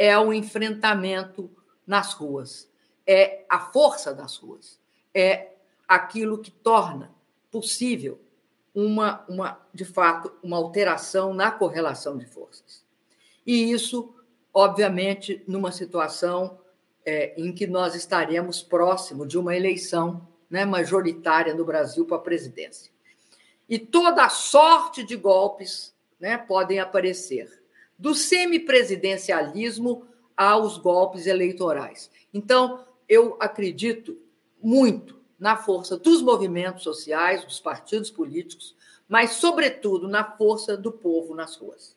é 0.00 0.18
o 0.18 0.32
enfrentamento 0.32 1.50
nas 1.86 2.14
ruas, 2.14 2.72
é 3.06 3.44
a 3.50 3.60
força 3.60 4.14
das 4.14 4.34
ruas, 4.34 4.80
é 5.12 5.56
aquilo 5.86 6.38
que 6.38 6.50
torna 6.50 7.12
possível 7.50 8.18
uma, 8.74 9.22
uma 9.28 9.60
de 9.74 9.84
fato, 9.84 10.32
uma 10.42 10.56
alteração 10.56 11.34
na 11.34 11.50
correlação 11.50 12.16
de 12.16 12.24
forças. 12.24 12.82
E 13.46 13.70
isso, 13.70 14.14
obviamente, 14.52 15.42
numa 15.46 15.72
situação 15.72 16.58
é, 17.04 17.34
em 17.40 17.52
que 17.52 17.66
nós 17.66 17.94
estaremos 17.94 18.62
próximo 18.62 19.26
de 19.26 19.38
uma 19.38 19.56
eleição 19.56 20.28
né, 20.48 20.64
majoritária 20.64 21.54
no 21.54 21.64
Brasil 21.64 22.04
para 22.04 22.16
a 22.16 22.20
presidência. 22.20 22.92
E 23.68 23.78
toda 23.78 24.28
sorte 24.28 25.04
de 25.04 25.16
golpes 25.16 25.94
né, 26.18 26.36
podem 26.36 26.80
aparecer 26.80 27.62
do 27.98 28.14
semipresidencialismo 28.14 30.06
aos 30.36 30.78
golpes 30.78 31.26
eleitorais. 31.26 32.10
Então, 32.32 32.84
eu 33.08 33.36
acredito 33.38 34.16
muito 34.62 35.20
na 35.38 35.56
força 35.56 35.96
dos 35.96 36.22
movimentos 36.22 36.82
sociais, 36.82 37.44
dos 37.44 37.60
partidos 37.60 38.10
políticos, 38.10 38.74
mas, 39.08 39.32
sobretudo, 39.32 40.08
na 40.08 40.24
força 40.24 40.76
do 40.76 40.92
povo 40.92 41.34
nas 41.34 41.56
ruas. 41.56 41.96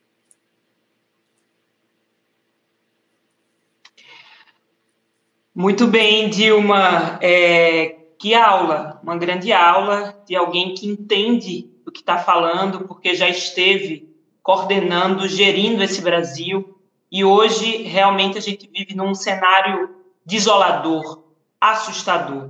Muito 5.55 5.85
bem, 5.85 6.29
Dilma. 6.29 7.19
É, 7.21 7.95
que 8.17 8.33
aula, 8.33 8.99
uma 9.03 9.15
grande 9.15 9.53
aula 9.53 10.19
de 10.25 10.35
alguém 10.35 10.73
que 10.73 10.87
entende 10.87 11.69
o 11.85 11.91
que 11.91 11.99
está 11.99 12.17
falando, 12.17 12.87
porque 12.87 13.13
já 13.13 13.29
esteve 13.29 14.09
coordenando, 14.41 15.27
gerindo 15.27 15.83
esse 15.83 16.01
Brasil. 16.01 16.79
E 17.11 17.23
hoje, 17.23 17.83
realmente, 17.83 18.35
a 18.35 18.41
gente 18.41 18.67
vive 18.67 18.95
num 18.95 19.13
cenário 19.13 19.95
desolador, 20.25 21.23
assustador. 21.61 22.49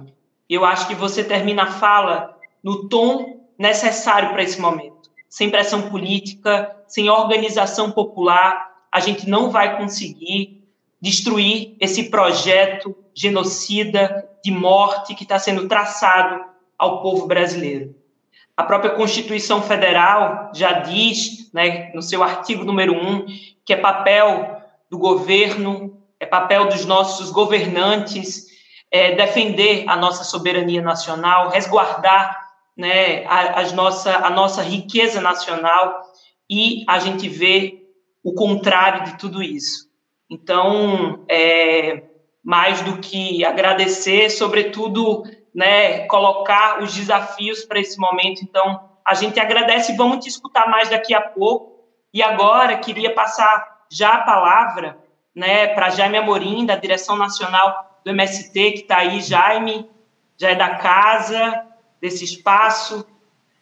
Eu 0.50 0.64
acho 0.64 0.88
que 0.88 0.96
você 0.96 1.26
termina 1.26 1.64
a 1.64 1.72
fala 1.72 2.40
no 2.64 2.88
tom 2.88 3.50
necessário 3.60 4.30
para 4.30 4.44
esse 4.44 4.62
momento. 4.62 5.12
Sem 5.28 5.50
pressão 5.50 5.90
política, 5.90 6.74
sem 6.88 7.10
organização 7.10 7.92
popular, 7.92 8.72
a 8.90 9.02
gente 9.02 9.28
não 9.28 9.50
vai 9.50 9.78
conseguir 9.78 10.63
destruir 11.04 11.76
esse 11.82 12.10
projeto 12.10 12.96
genocida 13.14 14.26
de 14.42 14.52
morte 14.52 15.14
que 15.14 15.24
está 15.24 15.38
sendo 15.38 15.68
traçado 15.68 16.46
ao 16.80 17.02
povo 17.02 17.28
brasileiro. 17.28 17.94
A 18.56 18.64
própria 18.64 18.92
Constituição 18.92 19.62
Federal 19.62 20.50
já 20.56 20.72
diz, 20.80 21.52
né, 21.52 21.92
no 21.94 22.02
seu 22.02 22.24
artigo 22.24 22.64
número 22.64 22.94
1, 22.94 23.26
que 23.66 23.74
é 23.74 23.76
papel 23.76 24.62
do 24.90 24.98
governo, 24.98 26.02
é 26.22 26.26
papel 26.26 26.70
dos 26.70 26.86
nossos 26.86 27.32
governantes 27.32 28.46
é, 28.90 29.14
defender 29.14 29.84
a 29.90 29.98
nossa 29.98 30.24
soberania 30.24 30.82
nacional, 30.82 31.50
resguardar 31.50 32.50
né, 32.78 33.26
a, 33.26 33.60
a, 33.60 33.72
nossa, 33.74 34.16
a 34.26 34.30
nossa 34.30 34.62
riqueza 34.62 35.20
nacional, 35.20 36.02
e 36.50 36.86
a 36.88 36.98
gente 36.98 37.28
vê 37.28 37.90
o 38.24 38.34
contrário 38.34 39.04
de 39.04 39.18
tudo 39.18 39.44
isso. 39.44 39.83
Então, 40.34 41.24
é, 41.30 42.06
mais 42.44 42.82
do 42.82 42.98
que 42.98 43.46
agradecer, 43.46 44.32
sobretudo 44.32 45.24
né, 45.54 46.08
colocar 46.08 46.82
os 46.82 46.92
desafios 46.92 47.64
para 47.64 47.80
esse 47.80 48.00
momento. 48.00 48.42
Então, 48.42 48.90
a 49.06 49.14
gente 49.14 49.40
agradece 49.40 49.92
e 49.92 49.96
vamos 49.96 50.24
te 50.24 50.30
escutar 50.30 50.68
mais 50.68 50.90
daqui 50.90 51.14
a 51.14 51.22
pouco. 51.22 51.86
E 52.12 52.24
agora, 52.24 52.78
queria 52.78 53.14
passar 53.14 53.86
já 53.92 54.16
a 54.16 54.24
palavra 54.24 54.98
né, 55.36 55.68
para 55.68 55.92
Jaime 55.92 56.18
Amorim, 56.18 56.66
da 56.66 56.76
direção 56.76 57.16
nacional 57.16 58.02
do 58.04 58.10
MST, 58.10 58.72
que 58.72 58.80
está 58.80 58.98
aí. 58.98 59.22
Jaime, 59.22 59.88
já 60.36 60.50
é 60.50 60.56
da 60.56 60.78
casa, 60.78 61.64
desse 62.02 62.24
espaço. 62.24 63.06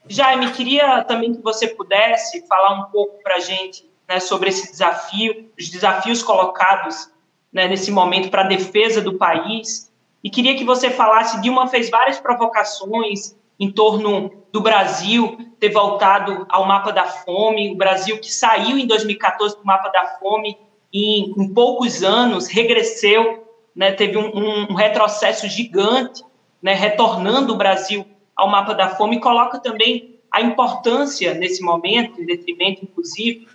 Jaime, 0.08 0.50
queria 0.52 1.04
também 1.04 1.34
que 1.34 1.42
você 1.42 1.68
pudesse 1.68 2.48
falar 2.48 2.80
um 2.80 2.84
pouco 2.86 3.22
para 3.22 3.36
a 3.36 3.40
gente 3.40 3.91
né, 4.12 4.20
sobre 4.20 4.50
esse 4.50 4.70
desafio, 4.70 5.50
os 5.58 5.70
desafios 5.70 6.22
colocados 6.22 7.10
né, 7.52 7.66
nesse 7.66 7.90
momento 7.90 8.30
para 8.30 8.42
a 8.42 8.48
defesa 8.48 9.02
do 9.02 9.18
país 9.18 9.90
e 10.22 10.30
queria 10.30 10.54
que 10.54 10.66
você 10.66 10.90
falasse. 10.90 11.42
Dilma 11.42 11.68
fez 11.68 11.90
várias 11.90 12.20
provocações 12.20 13.38
em 13.58 13.72
torno 13.72 14.30
do 14.52 14.60
Brasil 14.60 15.38
ter 15.62 15.70
voltado 15.70 16.46
ao 16.50 16.68
mapa 16.68 16.92
da 16.92 17.06
fome, 17.06 17.72
o 17.72 17.78
Brasil 17.78 18.20
que 18.20 18.30
saiu 18.30 18.78
em 18.78 18.86
2014 18.86 19.56
do 19.56 19.64
mapa 19.64 19.88
da 19.88 20.06
fome 20.20 20.58
e 20.92 21.32
em, 21.42 21.54
poucos 21.54 22.04
anos 22.04 22.48
regressou, 22.48 23.48
né, 23.74 23.94
teve 23.94 24.18
um, 24.18 24.72
um, 24.72 24.74
retrocesso 24.74 25.48
gigante, 25.48 26.22
né, 26.62 26.74
retornando 26.74 27.54
o 27.54 27.58
Brasil 27.58 28.06
ao 28.36 28.50
mapa 28.50 28.74
da 28.74 28.90
fome, 28.90 29.16
e 29.16 29.22
coloca 29.22 29.58
também 29.58 30.20
a 30.30 30.42
importância 30.42 31.34
nesse 31.34 31.62
momento, 31.62 32.22
em 32.22 32.26
detrimento, 32.26 32.84
inclusive, 32.84 33.48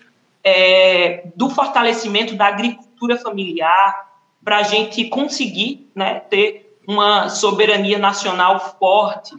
é, 0.48 1.26
do 1.34 1.50
fortalecimento 1.50 2.36
da 2.36 2.46
agricultura 2.46 3.18
familiar, 3.18 4.06
para 4.44 4.58
a 4.58 4.62
gente 4.62 5.06
conseguir 5.06 5.90
né, 5.92 6.20
ter 6.20 6.78
uma 6.86 7.28
soberania 7.28 7.98
nacional 7.98 8.76
forte. 8.78 9.34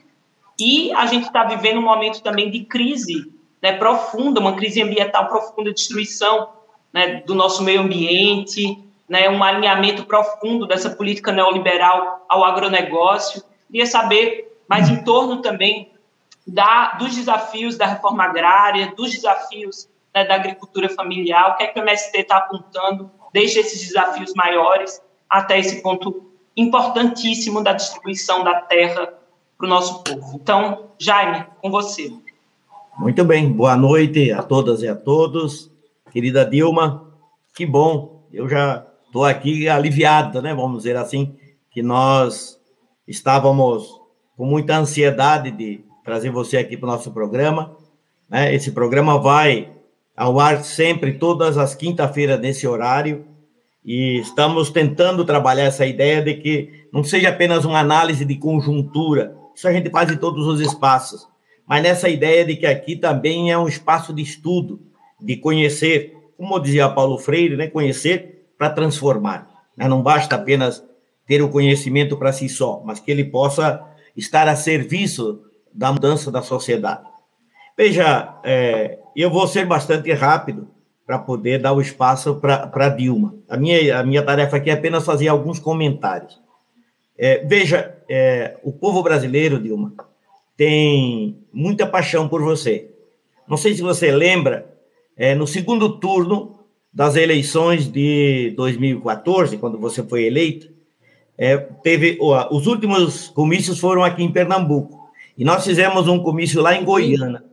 E 0.59 0.91
a 0.91 1.05
gente 1.05 1.27
está 1.27 1.45
vivendo 1.45 1.77
um 1.77 1.83
momento 1.83 2.21
também 2.21 2.51
de 2.51 2.65
crise 2.65 3.31
né, 3.61 3.71
profunda, 3.71 4.41
uma 4.41 4.57
crise 4.57 4.81
ambiental 4.81 5.29
profunda, 5.29 5.71
destruição 5.71 6.49
né, 6.91 7.21
do 7.25 7.33
nosso 7.33 7.63
meio 7.63 7.79
ambiente, 7.79 8.77
né, 9.07 9.29
um 9.29 9.41
alinhamento 9.41 10.03
profundo 10.03 10.67
dessa 10.67 10.89
política 10.89 11.31
neoliberal 11.31 12.25
ao 12.27 12.43
agronegócio. 12.43 13.41
Queria 13.67 13.85
saber 13.85 14.59
mais 14.67 14.89
em 14.89 15.05
torno 15.05 15.41
também 15.41 15.89
da, 16.45 16.95
dos 16.99 17.15
desafios 17.15 17.77
da 17.77 17.85
reforma 17.85 18.25
agrária, 18.25 18.93
dos 18.93 19.09
desafios 19.11 19.87
né, 20.17 20.25
da 20.25 20.35
agricultura 20.35 20.89
familiar, 20.89 21.51
o 21.51 21.55
que 21.55 21.63
é 21.63 21.67
que 21.67 21.79
o 21.79 21.83
MST 21.83 22.17
está 22.17 22.37
apontando 22.37 23.11
deixa 23.31 23.59
esses 23.59 23.87
desafios 23.87 24.33
maiores 24.35 24.99
até 25.29 25.59
esse 25.59 25.81
ponto 25.83 26.31
importantíssimo 26.55 27.63
da 27.63 27.73
distribuição 27.73 28.43
da 28.43 28.61
terra 28.61 29.13
para 29.55 29.65
o 29.65 29.69
nosso 29.69 30.03
povo. 30.03 30.39
Então, 30.41 30.91
Jaime, 30.97 31.45
com 31.61 31.69
você. 31.69 32.11
Muito 32.97 33.23
bem, 33.23 33.51
boa 33.51 33.75
noite 33.75 34.31
a 34.31 34.41
todas 34.41 34.81
e 34.81 34.87
a 34.87 34.95
todos. 34.95 35.69
Querida 36.11 36.43
Dilma, 36.43 37.13
que 37.55 37.65
bom, 37.65 38.23
eu 38.33 38.49
já 38.49 38.87
estou 39.05 39.23
aqui 39.23 39.69
aliviada, 39.69 40.41
né? 40.41 40.55
Vamos 40.55 40.79
dizer 40.79 40.95
assim, 40.95 41.37
que 41.69 41.83
nós 41.83 42.59
estávamos 43.07 44.01
com 44.35 44.45
muita 44.45 44.77
ansiedade 44.77 45.51
de 45.51 45.85
trazer 46.03 46.31
você 46.31 46.57
aqui 46.57 46.75
para 46.75 46.89
o 46.89 46.91
nosso 46.91 47.11
programa. 47.11 47.75
Né? 48.27 48.55
Esse 48.55 48.71
programa 48.71 49.19
vai 49.19 49.76
ao 50.17 50.39
ar 50.39 50.63
sempre, 50.63 51.13
todas 51.13 51.59
as 51.59 51.75
quinta-feiras, 51.75 52.39
nesse 52.39 52.67
horário, 52.67 53.23
e 53.85 54.19
estamos 54.19 54.71
tentando 54.71 55.23
trabalhar 55.23 55.65
essa 55.65 55.85
ideia 55.85 56.23
de 56.23 56.33
que 56.33 56.87
não 56.91 57.03
seja 57.03 57.29
apenas 57.29 57.63
uma 57.63 57.79
análise 57.79 58.25
de 58.25 58.35
conjuntura, 58.35 59.37
isso 59.55 59.67
a 59.67 59.71
gente 59.71 59.91
faz 59.91 60.11
em 60.11 60.17
todos 60.17 60.47
os 60.47 60.59
espaços, 60.59 61.27
mas 61.67 61.83
nessa 61.83 62.09
ideia 62.09 62.43
de 62.43 62.55
que 62.55 62.65
aqui 62.65 62.95
também 62.95 63.51
é 63.51 63.57
um 63.57 63.67
espaço 63.67 64.11
de 64.11 64.23
estudo, 64.23 64.81
de 65.21 65.37
conhecer, 65.37 66.15
como 66.35 66.59
dizia 66.59 66.89
Paulo 66.89 67.19
Freire, 67.19 67.55
né? 67.55 67.67
conhecer 67.67 68.47
para 68.57 68.71
transformar. 68.71 69.47
Né? 69.75 69.87
Não 69.87 70.01
basta 70.01 70.35
apenas 70.35 70.83
ter 71.27 71.43
o 71.43 71.49
conhecimento 71.49 72.17
para 72.17 72.33
si 72.33 72.49
só, 72.49 72.81
mas 72.83 72.99
que 72.99 73.11
ele 73.11 73.25
possa 73.25 73.83
estar 74.15 74.47
a 74.47 74.55
serviço 74.55 75.41
da 75.71 75.91
mudança 75.91 76.31
da 76.31 76.41
sociedade. 76.41 77.07
Veja, 77.77 78.39
é, 78.43 78.97
eu 79.21 79.29
vou 79.29 79.47
ser 79.47 79.65
bastante 79.65 80.11
rápido 80.13 80.67
para 81.05 81.17
poder 81.17 81.59
dar 81.59 81.73
o 81.73 81.81
espaço 81.81 82.35
para 82.35 82.89
Dilma. 82.89 83.35
A 83.49 83.55
minha, 83.57 83.99
a 83.99 84.03
minha 84.03 84.21
tarefa 84.21 84.57
aqui 84.57 84.69
é 84.69 84.73
apenas 84.73 85.05
fazer 85.05 85.29
alguns 85.29 85.57
comentários. 85.57 86.39
É, 87.17 87.43
veja, 87.45 87.95
é, 88.09 88.57
o 88.61 88.71
povo 88.71 89.01
brasileiro, 89.01 89.57
Dilma, 89.57 89.93
tem 90.55 91.37
muita 91.51 91.87
paixão 91.87 92.27
por 92.27 92.43
você. 92.43 92.91
Não 93.47 93.57
sei 93.57 93.73
se 93.73 93.81
você 93.81 94.11
lembra, 94.11 94.71
é, 95.15 95.33
no 95.33 95.47
segundo 95.47 95.97
turno 95.97 96.59
das 96.93 97.15
eleições 97.15 97.89
de 97.89 98.53
2014, 98.57 99.57
quando 99.57 99.79
você 99.79 100.03
foi 100.03 100.25
eleito, 100.25 100.69
é, 101.37 101.57
teve 101.57 102.17
os 102.19 102.67
últimos 102.67 103.29
comícios 103.29 103.79
foram 103.79 104.03
aqui 104.03 104.23
em 104.23 104.31
Pernambuco 104.31 105.07
e 105.37 105.45
nós 105.45 105.63
fizemos 105.63 106.07
um 106.07 106.19
comício 106.19 106.61
lá 106.61 106.75
em 106.75 106.83
Goiânia. 106.83 107.43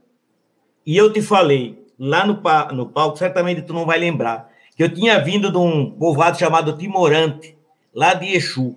E 0.87 0.97
eu 0.97 1.13
te 1.13 1.23
falei 1.23 1.85
lá 1.99 2.27
no, 2.27 2.41
no 2.75 2.87
palco, 2.87 3.19
certamente 3.19 3.63
tu 3.63 3.73
não 3.73 3.87
vai 3.87 3.99
lembrar, 3.99 4.51
que 4.77 4.83
eu 4.83 4.93
tinha 4.93 5.19
vindo 5.21 5.51
de 5.51 5.59
um 5.59 5.91
povoado 5.91 6.39
chamado 6.39 6.77
Timorante, 6.77 7.57
lá 7.95 8.15
de 8.15 8.35
Exu. 8.35 8.77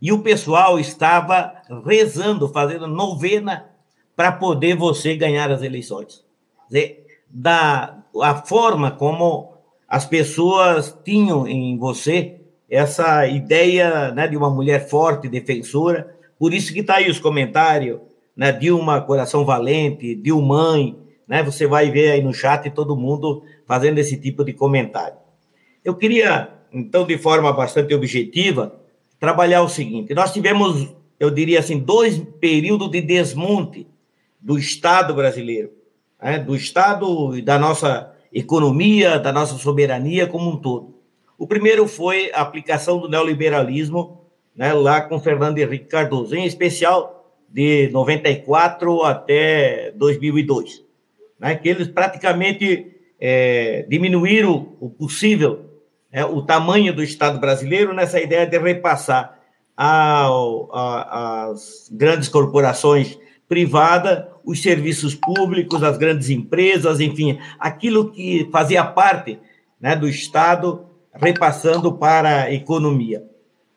E 0.00 0.12
o 0.12 0.22
pessoal 0.22 0.78
estava 0.78 1.52
rezando, 1.86 2.48
fazendo 2.48 2.86
novena 2.86 3.66
para 4.16 4.32
poder 4.32 4.74
você 4.74 5.14
ganhar 5.14 5.50
as 5.50 5.62
eleições. 5.62 6.24
Dizer, 6.68 7.06
da 7.28 7.96
a 8.20 8.34
forma 8.34 8.90
como 8.90 9.54
as 9.86 10.04
pessoas 10.04 10.96
tinham 11.04 11.46
em 11.46 11.76
você 11.78 12.40
essa 12.68 13.26
ideia 13.26 14.12
né, 14.12 14.28
de 14.28 14.36
uma 14.36 14.48
mulher 14.48 14.88
forte, 14.88 15.28
defensora. 15.28 16.16
Por 16.38 16.54
isso 16.54 16.72
que 16.72 16.80
está 16.80 16.96
aí 16.96 17.10
os 17.10 17.18
comentários, 17.18 17.98
né, 18.36 18.52
Dilma 18.52 19.00
Coração 19.00 19.44
Valente, 19.44 20.14
Dilmãe, 20.14 20.96
né, 21.30 21.44
você 21.44 21.64
vai 21.64 21.92
ver 21.92 22.10
aí 22.10 22.20
no 22.20 22.34
chat 22.34 22.68
todo 22.70 22.96
mundo 22.96 23.44
fazendo 23.64 23.98
esse 23.98 24.16
tipo 24.16 24.44
de 24.44 24.52
comentário. 24.52 25.16
Eu 25.84 25.94
queria, 25.94 26.48
então, 26.72 27.06
de 27.06 27.16
forma 27.16 27.52
bastante 27.52 27.94
objetiva, 27.94 28.80
trabalhar 29.20 29.62
o 29.62 29.68
seguinte: 29.68 30.12
nós 30.12 30.32
tivemos, 30.32 30.92
eu 31.20 31.30
diria 31.30 31.60
assim, 31.60 31.78
dois 31.78 32.18
períodos 32.40 32.90
de 32.90 33.00
desmonte 33.00 33.86
do 34.40 34.58
Estado 34.58 35.14
brasileiro, 35.14 35.70
né, 36.20 36.36
do 36.40 36.56
Estado 36.56 37.38
e 37.38 37.42
da 37.42 37.60
nossa 37.60 38.12
economia, 38.32 39.16
da 39.16 39.32
nossa 39.32 39.56
soberania 39.56 40.26
como 40.26 40.50
um 40.50 40.56
todo. 40.56 40.96
O 41.38 41.46
primeiro 41.46 41.86
foi 41.86 42.32
a 42.32 42.40
aplicação 42.40 42.98
do 42.98 43.08
neoliberalismo, 43.08 44.24
né, 44.54 44.72
lá 44.72 45.00
com 45.00 45.20
Fernando 45.20 45.58
Henrique 45.58 45.86
Cardoso, 45.86 46.34
em 46.34 46.44
especial 46.44 47.24
de 47.48 47.88
94 47.92 49.04
até 49.04 49.92
2002, 49.92 50.89
né, 51.40 51.56
que 51.56 51.68
eles 51.68 51.88
praticamente 51.88 52.92
é, 53.18 53.86
diminuíram 53.88 54.76
o 54.78 54.90
possível 54.90 55.70
é, 56.12 56.24
o 56.24 56.42
tamanho 56.42 56.92
do 56.92 57.02
Estado 57.02 57.38
brasileiro 57.38 57.94
nessa 57.94 58.20
ideia 58.20 58.46
de 58.46 58.58
repassar 58.58 59.38
às 59.76 61.88
grandes 61.92 62.28
corporações 62.28 63.18
privadas 63.48 64.26
os 64.44 64.62
serviços 64.62 65.14
públicos, 65.14 65.82
as 65.82 65.96
grandes 65.96 66.30
empresas, 66.30 67.00
enfim, 67.00 67.38
aquilo 67.58 68.10
que 68.10 68.48
fazia 68.50 68.84
parte 68.84 69.38
né, 69.80 69.94
do 69.94 70.08
Estado 70.08 70.86
repassando 71.14 71.92
para 71.92 72.44
a 72.44 72.52
economia, 72.52 73.24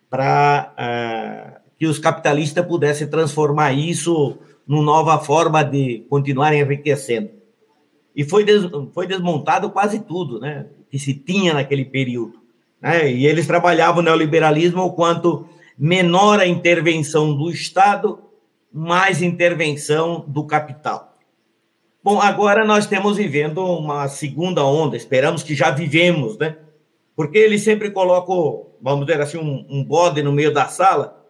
para 0.10 0.74
uh, 0.74 1.70
que 1.78 1.86
os 1.86 2.00
capitalistas 2.00 2.66
pudessem 2.66 3.08
transformar 3.08 3.74
isso 3.74 4.38
numa 4.68 4.84
nova 4.84 5.20
forma 5.20 5.64
de 5.64 6.06
continuar 6.10 6.54
enriquecendo. 6.54 7.43
E 8.16 8.24
foi, 8.24 8.44
des, 8.44 8.64
foi 8.94 9.08
desmontado 9.08 9.70
quase 9.72 10.00
tudo, 10.00 10.40
né? 10.40 10.68
que 10.90 11.00
se 11.00 11.14
tinha 11.14 11.54
naquele 11.54 11.86
período. 11.86 12.40
Né? 12.82 13.12
E 13.12 13.26
eles 13.26 13.48
trabalhavam 13.48 14.02
o 14.02 14.04
neoliberalismo 14.04 14.94
quanto 14.94 15.48
menor 15.78 16.40
a 16.40 16.48
intervenção 16.48 17.36
do 17.36 17.50
Estado, 17.50 18.20
mais 18.72 19.22
intervenção 19.22 20.24
do 20.28 20.46
capital. 20.46 21.18
Bom, 22.04 22.20
agora 22.20 22.66
nós 22.66 22.84
estamos 22.84 23.18
vivendo 23.18 23.66
uma 23.66 24.08
segunda 24.08 24.64
onda, 24.66 24.98
esperamos 24.98 25.42
que 25.42 25.56
já 25.56 25.72
vivemos, 25.72 26.38
né? 26.38 26.58
Porque 27.16 27.38
eles 27.38 27.64
sempre 27.64 27.92
colocam, 27.92 28.68
vamos 28.82 29.06
dizer 29.06 29.22
assim, 29.22 29.38
um, 29.38 29.66
um 29.70 29.84
bode 29.84 30.22
no 30.22 30.32
meio 30.32 30.54
da 30.54 30.68
sala 30.68 31.24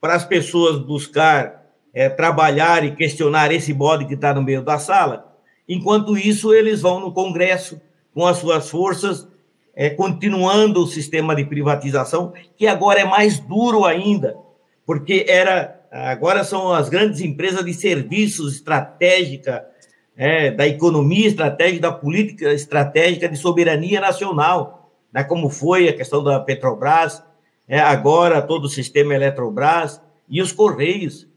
para 0.00 0.14
as 0.14 0.24
pessoas 0.24 0.78
buscar 0.78 1.64
é, 1.94 2.08
trabalhar 2.08 2.84
e 2.84 2.94
questionar 2.94 3.50
esse 3.52 3.72
bode 3.72 4.04
que 4.04 4.14
está 4.14 4.34
no 4.34 4.42
meio 4.42 4.62
da 4.62 4.78
sala. 4.78 5.27
Enquanto 5.68 6.16
isso, 6.16 6.54
eles 6.54 6.80
vão 6.80 7.00
no 7.00 7.12
Congresso 7.12 7.80
com 8.14 8.26
as 8.26 8.38
suas 8.38 8.70
forças, 8.70 9.28
é, 9.74 9.90
continuando 9.90 10.82
o 10.82 10.86
sistema 10.86 11.36
de 11.36 11.44
privatização, 11.44 12.32
que 12.56 12.66
agora 12.66 13.00
é 13.00 13.04
mais 13.04 13.38
duro 13.38 13.84
ainda, 13.84 14.36
porque 14.86 15.24
era 15.28 15.76
agora 15.90 16.44
são 16.44 16.72
as 16.72 16.88
grandes 16.88 17.20
empresas 17.20 17.64
de 17.64 17.72
serviços 17.72 18.56
estratégica 18.56 19.66
é, 20.16 20.50
da 20.50 20.66
economia 20.66 21.28
estratégica, 21.28 21.82
da 21.82 21.92
política 21.92 22.52
estratégica 22.52 23.28
de 23.28 23.36
soberania 23.36 24.00
nacional, 24.00 24.90
né, 25.12 25.22
como 25.22 25.48
foi 25.48 25.88
a 25.88 25.96
questão 25.96 26.22
da 26.22 26.40
Petrobras, 26.40 27.22
é, 27.68 27.78
agora 27.78 28.42
todo 28.42 28.64
o 28.64 28.68
sistema 28.68 29.14
Eletrobras 29.14 30.00
e 30.28 30.42
os 30.42 30.50
Correios. 30.50 31.28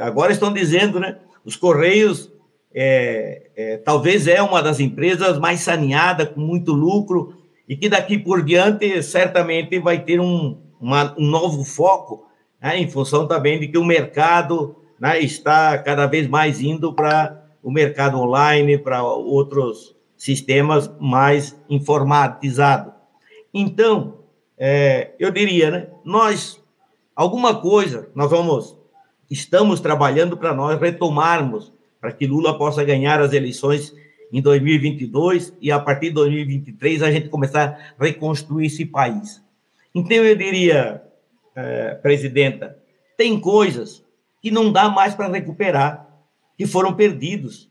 Agora 0.00 0.32
estão 0.32 0.52
dizendo, 0.52 0.98
né? 0.98 1.18
Os 1.44 1.54
Correios 1.54 2.32
é, 2.72 3.50
é, 3.56 3.76
talvez 3.78 4.26
é 4.26 4.40
uma 4.40 4.62
das 4.62 4.80
empresas 4.80 5.38
mais 5.38 5.60
saneadas, 5.60 6.28
com 6.28 6.40
muito 6.40 6.72
lucro, 6.72 7.34
e 7.68 7.76
que 7.76 7.88
daqui 7.88 8.18
por 8.18 8.42
diante 8.44 9.02
certamente 9.02 9.78
vai 9.78 10.02
ter 10.02 10.20
um, 10.20 10.58
uma, 10.80 11.14
um 11.18 11.26
novo 11.26 11.64
foco, 11.64 12.26
né, 12.60 12.78
em 12.78 12.88
função 12.88 13.26
também 13.26 13.58
de 13.58 13.68
que 13.68 13.78
o 13.78 13.84
mercado 13.84 14.76
né, 14.98 15.20
está 15.20 15.78
cada 15.78 16.06
vez 16.06 16.28
mais 16.28 16.60
indo 16.60 16.92
para 16.92 17.44
o 17.62 17.70
mercado 17.70 18.18
online, 18.18 18.78
para 18.78 19.02
outros 19.02 19.94
sistemas 20.16 20.90
mais 20.98 21.56
informatizados. 21.68 22.92
Então, 23.52 24.18
é, 24.56 25.12
eu 25.18 25.30
diria, 25.30 25.70
né, 25.70 25.86
nós, 26.04 26.62
alguma 27.16 27.60
coisa, 27.60 28.08
nós 28.14 28.30
vamos, 28.30 28.76
estamos 29.30 29.80
trabalhando 29.80 30.36
para 30.36 30.54
nós 30.54 30.80
retomarmos 30.80 31.72
para 32.00 32.12
que 32.12 32.26
Lula 32.26 32.56
possa 32.56 32.82
ganhar 32.82 33.20
as 33.20 33.32
eleições 33.32 33.94
em 34.32 34.40
2022 34.40 35.52
e 35.60 35.70
a 35.70 35.78
partir 35.78 36.08
de 36.08 36.14
2023 36.14 37.02
a 37.02 37.10
gente 37.10 37.28
começar 37.28 37.94
a 37.98 38.04
reconstruir 38.04 38.66
esse 38.66 38.86
país. 38.86 39.42
Então 39.94 40.16
eu 40.16 40.36
diria, 40.36 41.02
eh, 41.54 41.98
presidenta, 42.00 42.78
tem 43.16 43.38
coisas 43.38 44.04
que 44.40 44.50
não 44.50 44.72
dá 44.72 44.88
mais 44.88 45.14
para 45.14 45.28
recuperar, 45.28 46.08
que 46.56 46.66
foram 46.66 46.94
perdidos. 46.94 47.68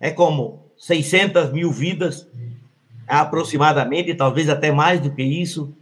É 0.00 0.10
como 0.10 0.64
600 0.76 1.52
mil 1.52 1.70
vidas, 1.70 2.26
aproximadamente, 3.06 4.14
talvez 4.14 4.48
até 4.48 4.70
mais 4.70 5.00
do 5.00 5.10
que 5.10 5.22
isso, 5.22 5.74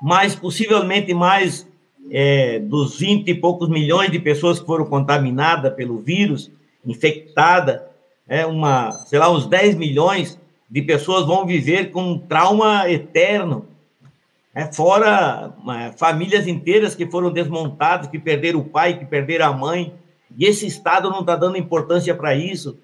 mas 0.00 0.34
possivelmente 0.34 1.12
mais 1.12 1.66
é, 2.10 2.60
dos 2.60 2.98
20 2.98 3.28
e 3.28 3.34
poucos 3.34 3.68
milhões 3.68 4.10
de 4.10 4.18
pessoas 4.18 4.60
que 4.60 4.66
foram 4.66 4.84
contaminadas 4.86 5.74
pelo 5.74 5.98
vírus, 5.98 6.50
infectada, 6.86 7.90
é 8.28 8.46
uma, 8.46 8.92
sei 8.92 9.18
lá, 9.18 9.30
uns 9.30 9.46
10 9.46 9.74
milhões 9.74 10.38
de 10.70 10.82
pessoas 10.82 11.26
vão 11.26 11.46
viver 11.46 11.90
com 11.90 12.02
um 12.02 12.18
trauma 12.18 12.90
eterno. 12.90 13.66
É, 14.54 14.72
fora 14.72 15.52
é, 15.78 15.92
famílias 15.96 16.46
inteiras 16.46 16.94
que 16.94 17.06
foram 17.06 17.30
desmontadas, 17.30 18.08
que 18.08 18.18
perderam 18.18 18.60
o 18.60 18.64
pai, 18.64 18.98
que 18.98 19.04
perderam 19.04 19.46
a 19.46 19.52
mãe, 19.52 19.94
e 20.36 20.44
esse 20.44 20.66
Estado 20.66 21.10
não 21.10 21.20
está 21.20 21.36
dando 21.36 21.58
importância 21.58 22.14
para 22.14 22.34
isso. 22.34 22.78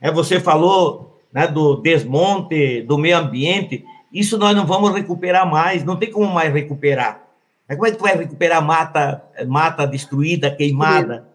É, 0.00 0.10
você 0.10 0.38
falou 0.38 1.18
né, 1.32 1.46
do 1.46 1.76
desmonte 1.76 2.82
do 2.82 2.98
meio 2.98 3.16
ambiente, 3.16 3.84
isso 4.12 4.38
nós 4.38 4.54
não 4.54 4.66
vamos 4.66 4.92
recuperar 4.92 5.50
mais, 5.50 5.84
não 5.84 5.96
tem 5.96 6.10
como 6.10 6.32
mais 6.32 6.52
recuperar. 6.52 7.22
Como 7.68 7.86
é 7.86 7.90
que 7.90 8.00
vai 8.00 8.16
recuperar 8.16 8.64
mata, 8.64 9.24
mata 9.48 9.86
destruída, 9.86 10.54
queimada? 10.54 11.26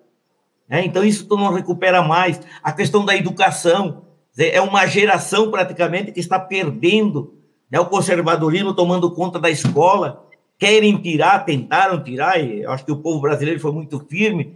É, 0.72 0.86
então, 0.86 1.04
isso 1.04 1.28
tu 1.28 1.36
não 1.36 1.54
recupera 1.54 2.02
mais. 2.02 2.40
A 2.64 2.72
questão 2.72 3.04
da 3.04 3.14
educação, 3.14 4.04
é 4.38 4.62
uma 4.62 4.88
geração 4.88 5.52
praticamente 5.52 6.14
que 6.14 6.22
está 6.22 6.40
perdendo 6.40 7.34
né, 7.70 7.78
o 7.78 7.86
conservadorismo 7.86 8.74
tomando 8.74 9.12
conta 9.12 9.38
da 9.38 9.50
escola, 9.50 10.26
querem 10.58 10.96
tirar, 10.96 11.44
tentaram 11.44 12.02
tirar, 12.02 12.42
e 12.42 12.66
acho 12.66 12.86
que 12.86 12.92
o 12.92 12.98
povo 12.98 13.20
brasileiro 13.20 13.60
foi 13.60 13.74
muito 13.74 14.00
firme, 14.00 14.56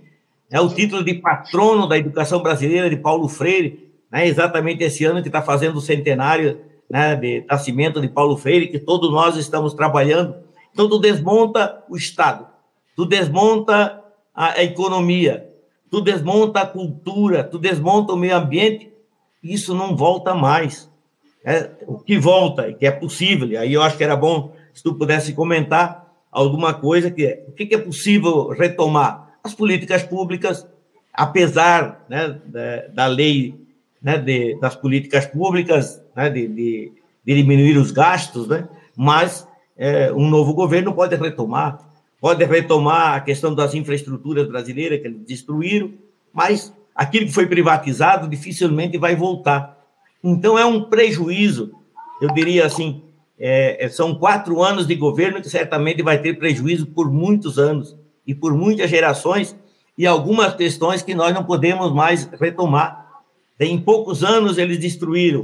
é 0.50 0.62
o 0.62 0.70
título 0.70 1.04
de 1.04 1.16
patrono 1.16 1.86
da 1.86 1.98
educação 1.98 2.42
brasileira 2.42 2.90
de 2.90 2.96
Paulo 2.96 3.28
Freire, 3.28 3.92
né, 4.10 4.26
exatamente 4.26 4.84
esse 4.84 5.04
ano 5.04 5.22
que 5.22 5.28
está 5.28 5.42
fazendo 5.42 5.78
o 5.78 5.82
centenário 5.82 6.62
né, 6.90 7.16
de 7.16 7.44
nascimento 7.50 8.00
de 8.00 8.08
Paulo 8.08 8.38
Freire, 8.38 8.68
que 8.68 8.80
todos 8.80 9.12
nós 9.12 9.36
estamos 9.36 9.74
trabalhando. 9.74 10.36
Então, 10.72 10.88
tu 10.88 10.98
desmonta 10.98 11.84
o 11.90 11.98
Estado, 11.98 12.48
tu 12.96 13.06
desmonta 13.06 14.02
a, 14.34 14.64
economia, 14.64 15.50
tu 15.96 16.02
desmonta 16.02 16.60
a 16.60 16.66
cultura, 16.66 17.42
tu 17.42 17.58
desmonta 17.58 18.12
o 18.12 18.18
meio 18.18 18.36
ambiente, 18.36 18.92
isso 19.42 19.74
não 19.74 19.96
volta 19.96 20.36
mais. 20.36 20.92
É, 21.42 21.72
o 21.88 21.98
que 21.98 22.20
volta, 22.20 22.74
que 22.74 22.86
é 22.86 22.92
possível, 22.92 23.58
aí 23.58 23.72
eu 23.72 23.82
acho 23.82 23.96
que 23.96 24.04
era 24.04 24.18
bom 24.18 24.54
se 24.74 24.84
tu 24.84 24.94
pudesse 24.94 25.32
comentar 25.32 26.14
alguma 26.30 26.74
coisa 26.74 27.10
que 27.10 27.26
é, 27.26 27.46
o 27.48 27.54
que 27.54 27.74
é 27.74 27.78
possível 27.78 28.50
retomar? 28.50 29.38
As 29.42 29.54
políticas 29.54 30.04
públicas, 30.04 30.68
apesar 31.14 32.04
né, 32.10 32.42
da, 32.46 32.88
da 32.88 33.08
lei 33.08 33.56
né, 34.02 34.18
de, 34.18 34.60
das 34.60 34.76
políticas 34.76 35.26
públicas, 35.26 36.04
né, 36.14 36.30
de, 36.30 36.46
de, 36.46 36.92
de, 37.24 37.36
diminuir 37.36 37.78
os 37.78 37.92
gastos, 37.92 38.50
né, 38.50 38.68
mas 38.98 39.48
é, 39.78 40.12
um 40.12 40.28
novo 40.28 40.54
governo 40.54 40.94
pode 40.94 41.16
retomar, 41.16 41.80
pode 42.26 42.44
retomar 42.44 43.14
a 43.14 43.20
questão 43.20 43.54
das 43.54 43.76
infraestruturas 43.76 44.48
brasileiras 44.48 45.00
que 45.00 45.06
eles 45.06 45.22
destruíram, 45.28 45.94
mas 46.34 46.74
aquilo 46.96 47.28
que 47.28 47.32
foi 47.32 47.46
privatizado 47.46 48.28
dificilmente 48.28 48.98
vai 48.98 49.16
voltar. 49.16 49.78
Então 50.24 50.58
é 50.58 50.66
um 50.66 50.86
prejuízo, 50.86 51.72
eu 52.20 52.34
diria 52.34 52.66
assim, 52.66 53.04
é, 53.38 53.86
é 53.86 53.90
são 53.90 54.16
quatro 54.16 54.64
anos 54.64 54.88
de 54.88 54.96
governo 54.96 55.40
que 55.40 55.48
certamente 55.48 56.02
vai 56.02 56.20
ter 56.20 56.40
prejuízo 56.40 56.88
por 56.88 57.12
muitos 57.12 57.60
anos 57.60 57.96
e 58.26 58.34
por 58.34 58.56
muitas 58.56 58.90
gerações 58.90 59.56
e 59.96 60.08
algumas 60.08 60.56
questões 60.56 61.04
que 61.04 61.14
nós 61.14 61.32
não 61.32 61.44
podemos 61.44 61.94
mais 61.94 62.26
retomar 62.42 63.22
em 63.60 63.80
poucos 63.80 64.24
anos, 64.24 64.58
eles 64.58 64.80
destruíram 64.80 65.44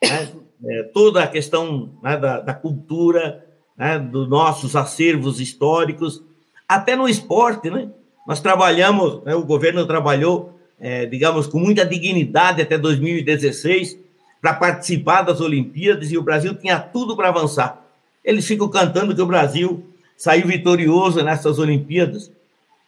né, 0.00 0.28
é, 0.66 0.82
toda 0.84 1.20
a 1.20 1.26
questão 1.26 1.90
né, 2.00 2.16
da, 2.16 2.38
da, 2.38 2.54
cultura, 2.54 3.44
né, 3.82 3.98
dos 3.98 4.28
nossos 4.28 4.76
acervos 4.76 5.40
históricos, 5.40 6.22
até 6.68 6.94
no 6.94 7.08
esporte. 7.08 7.68
Né? 7.68 7.88
Nós 8.24 8.38
trabalhamos, 8.38 9.24
né, 9.24 9.34
o 9.34 9.42
governo 9.42 9.84
trabalhou, 9.84 10.56
é, 10.78 11.04
digamos, 11.04 11.48
com 11.48 11.58
muita 11.58 11.84
dignidade 11.84 12.62
até 12.62 12.78
2016 12.78 13.98
para 14.40 14.54
participar 14.54 15.22
das 15.22 15.40
Olimpíadas 15.40 16.12
e 16.12 16.16
o 16.16 16.22
Brasil 16.22 16.54
tinha 16.54 16.78
tudo 16.78 17.16
para 17.16 17.28
avançar. 17.28 17.84
Eles 18.24 18.46
ficam 18.46 18.68
cantando 18.68 19.16
que 19.16 19.22
o 19.22 19.26
Brasil 19.26 19.84
saiu 20.16 20.46
vitorioso 20.46 21.20
nessas 21.24 21.58
Olimpíadas. 21.58 22.30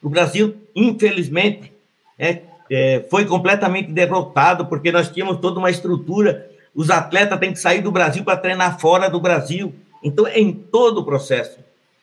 O 0.01 0.09
Brasil, 0.09 0.55
infelizmente, 0.77 1.73
é, 2.17 2.43
é, 2.71 3.05
foi 3.11 3.25
completamente 3.25 3.91
derrotado, 3.91 4.67
porque 4.67 4.93
nós 4.93 5.11
tínhamos 5.11 5.41
toda 5.41 5.59
uma 5.59 5.71
estrutura. 5.71 6.49
Os 6.73 6.89
atletas 6.89 7.41
têm 7.41 7.53
que 7.53 7.59
sair 7.59 7.81
do 7.81 7.91
Brasil 7.91 8.23
para 8.23 8.37
treinar 8.37 8.79
fora 8.79 9.11
do 9.11 9.21
Brasil. 9.21 9.75
Então, 10.05 10.27
é 10.27 10.39
em 10.39 10.53
todo 10.53 10.99
o 10.99 11.05
processo. 11.05 11.59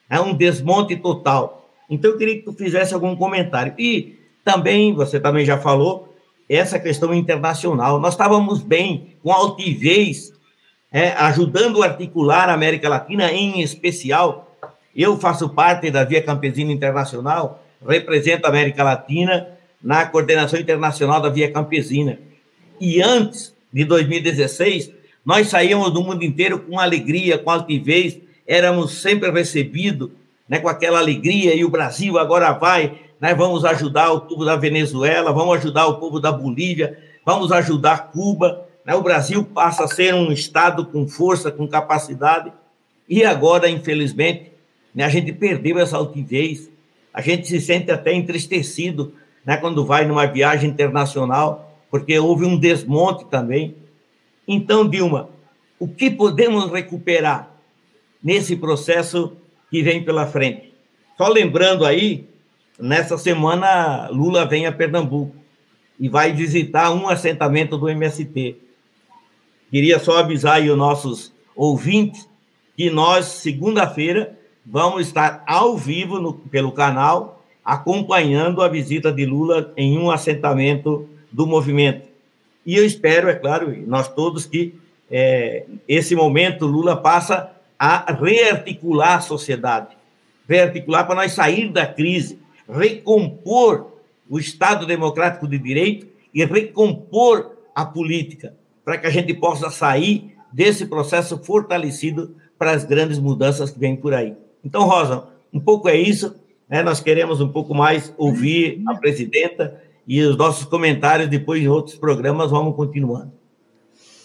É 0.10 0.20
um 0.20 0.34
desmonte 0.34 0.95
total. 0.97 1.70
Então, 1.89 2.12
eu 2.12 2.18
queria 2.18 2.36
que 2.36 2.41
tu 2.41 2.54
fizesse 2.54 2.93
algum 2.93 3.16
comentário. 3.16 3.74
E 3.78 4.18
também, 4.43 4.93
você 4.93 5.20
também 5.20 5.45
já 5.45 5.58
falou, 5.58 6.14
essa 6.49 6.80
questão 6.80 7.14
internacional. 7.14 7.99
Nós 7.99 8.16
estávamos 8.16 8.62
bem, 8.62 9.16
com 9.24 9.32
altivez, 9.32 10.34
é, 10.91 11.10
ajudando 11.12 11.82
a 11.82 11.86
articular 11.86 12.49
a 12.49 12.54
América 12.54 12.89
Latina, 12.89 13.32
em 13.32 13.62
especial. 13.62 14.52
Eu 14.93 15.18
faço 15.18 15.49
parte 15.49 15.89
da 15.89 16.04
Via 16.04 16.22
Campesina 16.22 16.72
Internacional, 16.72 17.64
represento 17.88 18.45
a 18.45 18.49
América 18.49 18.84
Latina, 18.84 19.47
na 19.82 20.06
coordenação 20.06 20.60
internacional 20.60 21.22
da 21.22 21.30
Via 21.30 21.52
Campesina. 21.52 22.20
E 22.80 23.02
antes 23.02 23.56
de 23.72 23.86
2016, 23.86 24.91
nós 25.26 25.47
saíamos 25.47 25.91
do 25.91 26.01
mundo 26.03 26.24
inteiro 26.24 26.59
com 26.59 26.80
alegria, 26.80 27.38
com 27.38 27.49
altivez, 27.49 28.19
éramos 28.47 29.01
sempre 29.01 29.30
recebidos 29.30 30.09
né, 30.47 30.59
com 30.59 30.67
aquela 30.67 30.99
alegria, 30.99 31.55
e 31.55 31.63
o 31.63 31.69
Brasil 31.69 32.17
agora 32.17 32.51
vai, 32.51 32.93
nós 33.19 33.38
vamos 33.38 33.63
ajudar 33.63 34.11
o 34.11 34.22
povo 34.22 34.43
da 34.43 34.55
Venezuela, 34.55 35.32
vamos 35.32 35.57
ajudar 35.57 35.88
o 35.88 35.97
povo 35.97 36.19
da 36.19 36.32
Bolívia, 36.32 36.97
vamos 37.26 37.51
ajudar 37.51 38.11
Cuba. 38.11 38.65
Né, 38.86 38.93
o 38.95 39.01
Brasil 39.01 39.43
passa 39.45 39.86
a 39.86 39.88
ser 39.88 40.13
um 40.13 40.32
Estado 40.32 40.86
com 40.86 41.07
força, 41.07 41.51
com 41.51 41.67
capacidade, 41.67 42.51
e 43.07 43.24
agora, 43.24 43.69
infelizmente, 43.69 44.51
né, 44.93 45.05
a 45.05 45.09
gente 45.09 45.32
perdeu 45.32 45.80
essa 45.80 45.97
altivez, 45.97 46.69
a 47.13 47.22
gente 47.22 47.47
se 47.47 47.61
sente 47.61 47.91
até 47.91 48.13
entristecido 48.13 49.13
né, 49.45 49.57
quando 49.57 49.86
vai 49.86 50.05
numa 50.05 50.26
viagem 50.26 50.69
internacional, 50.69 51.78
porque 51.89 52.17
houve 52.17 52.45
um 52.45 52.57
desmonte 52.57 53.26
também. 53.26 53.76
Então, 54.54 54.86
Dilma, 54.86 55.30
o 55.80 55.88
que 55.88 56.12
podemos 56.12 56.70
recuperar 56.70 57.56
nesse 58.22 58.54
processo 58.58 59.38
que 59.70 59.82
vem 59.82 60.04
pela 60.04 60.28
frente? 60.28 60.74
Só 61.18 61.30
lembrando 61.30 61.86
aí, 61.86 62.28
nessa 62.78 63.18
semana 63.18 64.10
Lula 64.10 64.45
vem 64.45 64.66
a 64.66 64.72
Pernambuco 64.74 65.34
e 65.97 66.10
vai 66.10 66.34
visitar 66.34 66.91
um 66.91 67.08
assentamento 67.08 67.78
do 67.78 67.88
MST. 67.88 68.58
Queria 69.70 69.99
só 69.99 70.18
avisar 70.18 70.56
aí 70.56 70.70
os 70.70 70.78
nossos 70.78 71.34
ouvintes 71.56 72.28
que 72.76 72.89
nós, 72.89 73.28
segunda-feira, 73.28 74.38
vamos 74.66 75.08
estar 75.08 75.45
ao 75.47 75.78
vivo 75.78 76.20
no, 76.20 76.34
pelo 76.34 76.74
canal 76.74 77.41
acompanhando 77.64 78.62
a 78.62 78.68
visita 78.68 79.14
de 79.14 79.26
Lula 79.26 79.72
em 79.78 79.97
um 79.97 80.12
assentamento 80.12 81.08
do 81.32 81.47
movimento. 81.47 82.11
E 82.66 82.76
eu 82.76 82.86
espero, 82.86 83.30
é 83.30 83.36
claro, 83.36 83.76
nós 83.88 84.07
todos, 84.07 84.45
que 84.45 84.76
é, 85.09 85.66
esse 85.88 86.16
momento 86.16 86.66
Lula 86.66 86.95
passa 86.95 87.51
a 87.78 88.14
rearticular 88.14 89.18
a 89.18 89.22
sociedade, 89.22 89.97
rearticular 90.47 91.05
para 91.05 91.16
nós 91.16 91.32
sair 91.32 91.70
da 91.70 91.86
crise, 91.86 92.39
recompor 92.70 93.91
o 94.30 94.39
Estado 94.39 94.86
democrático 94.86 95.47
de 95.47 95.57
direito 95.57 96.07
e 96.34 96.45
recompor 96.45 97.51
a 97.76 97.86
política, 97.86 98.55
para 98.86 98.97
que 98.97 99.07
a 99.07 99.09
gente 99.09 99.34
possa 99.34 99.70
sair 99.70 100.36
desse 100.53 100.86
processo 100.86 101.38
fortalecido 101.43 102.36
para 102.57 102.72
as 102.72 102.84
grandes 102.84 103.18
mudanças 103.18 103.72
que 103.72 103.80
vêm 103.80 103.95
por 103.95 104.14
aí. 104.14 104.36
Então, 104.64 104.84
Rosa, 104.84 105.28
um 105.51 105.59
pouco 105.59 105.89
é 105.89 105.95
isso. 105.95 106.36
Né? 106.70 106.84
Nós 106.84 106.99
queremos 106.99 107.41
um 107.41 107.49
pouco 107.49 107.74
mais 107.74 108.14
ouvir 108.18 108.82
a 108.88 108.95
presidenta 108.95 109.82
e 110.08 110.22
os 110.22 110.36
nossos 110.38 110.66
comentários 110.66 111.30
depois 111.30 111.62
em 111.62 111.68
outros 111.68 111.95
programas 111.95 112.52
vamos 112.52 112.76
continuando. 112.76 113.32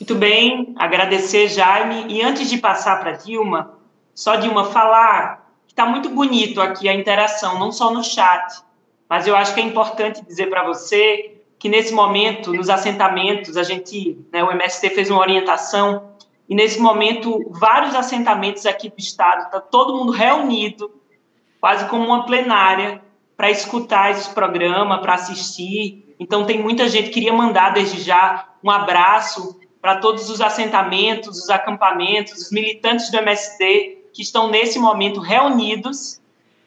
Muito 0.00 0.14
bem, 0.14 0.74
agradecer, 0.76 1.48
Jaime. 1.48 2.06
E 2.12 2.22
antes 2.22 2.50
de 2.50 2.58
passar 2.58 3.00
para 3.00 3.12
Dilma, 3.12 3.74
só 4.14 4.36
Dilma 4.36 4.64
falar 4.66 5.50
que 5.66 5.72
está 5.72 5.86
muito 5.86 6.10
bonito 6.10 6.60
aqui 6.60 6.88
a 6.88 6.94
interação, 6.94 7.58
não 7.58 7.72
só 7.72 7.92
no 7.92 8.04
chat, 8.04 8.62
mas 9.08 9.26
eu 9.26 9.34
acho 9.34 9.54
que 9.54 9.60
é 9.60 9.64
importante 9.64 10.24
dizer 10.24 10.48
para 10.48 10.64
você 10.64 11.40
que 11.58 11.68
nesse 11.68 11.94
momento, 11.94 12.52
nos 12.52 12.68
assentamentos, 12.68 13.56
a 13.56 13.62
gente, 13.62 14.18
né, 14.30 14.44
o 14.44 14.50
MST 14.50 14.90
fez 14.90 15.10
uma 15.10 15.20
orientação 15.20 16.10
e 16.48 16.54
nesse 16.54 16.78
momento 16.78 17.44
vários 17.50 17.94
assentamentos 17.94 18.66
aqui 18.66 18.88
do 18.88 18.98
estado, 18.98 19.44
está 19.44 19.60
todo 19.60 19.96
mundo 19.96 20.12
reunido 20.12 20.90
quase 21.60 21.88
como 21.88 22.04
uma 22.04 22.26
plenária 22.26 23.02
para 23.36 23.50
escutar 23.50 24.10
esse 24.10 24.30
programa, 24.30 25.00
para 25.00 25.14
assistir. 25.14 26.14
Então, 26.18 26.44
tem 26.44 26.62
muita 26.62 26.88
gente. 26.88 27.10
Queria 27.10 27.32
mandar 27.32 27.70
desde 27.70 28.00
já 28.00 28.48
um 28.62 28.70
abraço 28.70 29.60
para 29.80 29.96
todos 29.96 30.30
os 30.30 30.40
assentamentos, 30.40 31.44
os 31.44 31.50
acampamentos, 31.50 32.32
os 32.34 32.50
militantes 32.50 33.10
do 33.10 33.18
MST 33.18 33.96
que 34.12 34.22
estão 34.22 34.48
nesse 34.48 34.78
momento 34.78 35.20
reunidos 35.20 36.20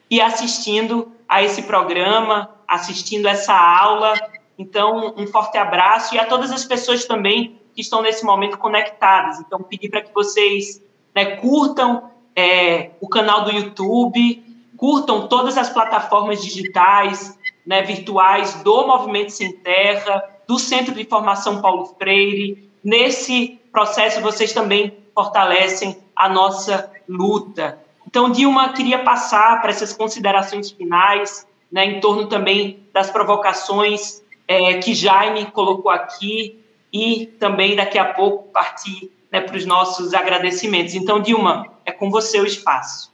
e 0.08 0.20
assistindo 0.20 1.10
a 1.28 1.42
esse 1.42 1.62
programa, 1.62 2.48
assistindo 2.66 3.26
essa 3.26 3.52
aula. 3.52 4.14
Então, 4.56 5.14
um 5.16 5.26
forte 5.26 5.58
abraço 5.58 6.14
e 6.14 6.18
a 6.18 6.24
todas 6.24 6.52
as 6.52 6.64
pessoas 6.64 7.04
também 7.04 7.60
que 7.74 7.80
estão 7.80 8.02
nesse 8.02 8.24
momento 8.24 8.56
conectadas. 8.56 9.40
Então, 9.40 9.60
pedir 9.62 9.90
para 9.90 10.02
que 10.02 10.14
vocês 10.14 10.80
né, 11.14 11.36
curtam 11.36 12.10
é, 12.36 12.90
o 13.00 13.08
canal 13.08 13.44
do 13.44 13.50
YouTube, 13.50 14.44
curtam 14.80 15.28
todas 15.28 15.58
as 15.58 15.68
plataformas 15.68 16.42
digitais, 16.42 17.38
né, 17.66 17.82
virtuais 17.82 18.54
do 18.62 18.86
Movimento 18.86 19.28
Sem 19.28 19.52
Terra, 19.52 20.24
do 20.48 20.58
Centro 20.58 20.94
de 20.94 21.04
Formação 21.04 21.60
Paulo 21.60 21.94
Freire. 21.98 22.70
Nesse 22.82 23.60
processo, 23.70 24.22
vocês 24.22 24.54
também 24.54 24.96
fortalecem 25.14 25.98
a 26.16 26.30
nossa 26.30 26.90
luta. 27.06 27.78
Então, 28.06 28.30
Dilma, 28.30 28.70
queria 28.72 29.00
passar 29.00 29.60
para 29.60 29.68
essas 29.68 29.92
considerações 29.92 30.70
finais, 30.70 31.46
né, 31.70 31.84
em 31.84 32.00
torno 32.00 32.26
também 32.26 32.82
das 32.90 33.10
provocações 33.10 34.22
é, 34.48 34.78
que 34.78 34.94
Jaime 34.94 35.44
colocou 35.52 35.90
aqui 35.90 36.58
e 36.90 37.26
também 37.38 37.76
daqui 37.76 37.98
a 37.98 38.14
pouco 38.14 38.48
partir 38.48 39.12
né, 39.30 39.42
para 39.42 39.58
os 39.58 39.66
nossos 39.66 40.14
agradecimentos. 40.14 40.94
Então, 40.94 41.20
Dilma, 41.20 41.66
é 41.84 41.92
com 41.92 42.10
você 42.10 42.40
o 42.40 42.46
espaço. 42.46 43.09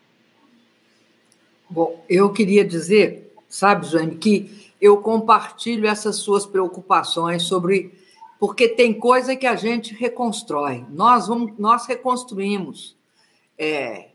Bom, 1.69 2.05
eu 2.09 2.33
queria 2.33 2.65
dizer, 2.65 3.35
sabe, 3.49 3.87
Jaime, 3.87 4.17
que 4.17 4.73
eu 4.81 4.99
compartilho 4.99 5.87
essas 5.87 6.17
suas 6.17 6.47
preocupações 6.47 7.43
sobre. 7.43 7.93
Porque 8.39 8.69
tem 8.69 8.93
coisa 8.93 9.35
que 9.35 9.47
a 9.47 9.57
gente 9.57 9.95
reconstrói. 9.95 10.85
Nós, 10.91 11.27
vamos, 11.27 11.53
nós 11.59 11.87
reconstruímos. 11.87 12.97
É, 13.59 14.11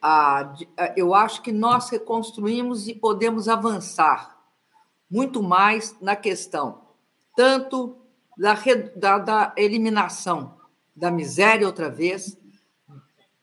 a, 0.00 0.54
a, 0.76 0.94
eu 0.96 1.14
acho 1.14 1.42
que 1.42 1.52
nós 1.52 1.90
reconstruímos 1.90 2.88
e 2.88 2.94
podemos 2.94 3.48
avançar 3.48 4.38
muito 5.10 5.42
mais 5.42 5.94
na 6.00 6.16
questão 6.16 6.88
tanto 7.38 7.96
da, 8.36 8.58
da, 8.96 9.18
da 9.18 9.52
eliminação 9.56 10.56
da 10.94 11.08
miséria 11.08 11.68
outra 11.68 11.88
vez, 11.88 12.36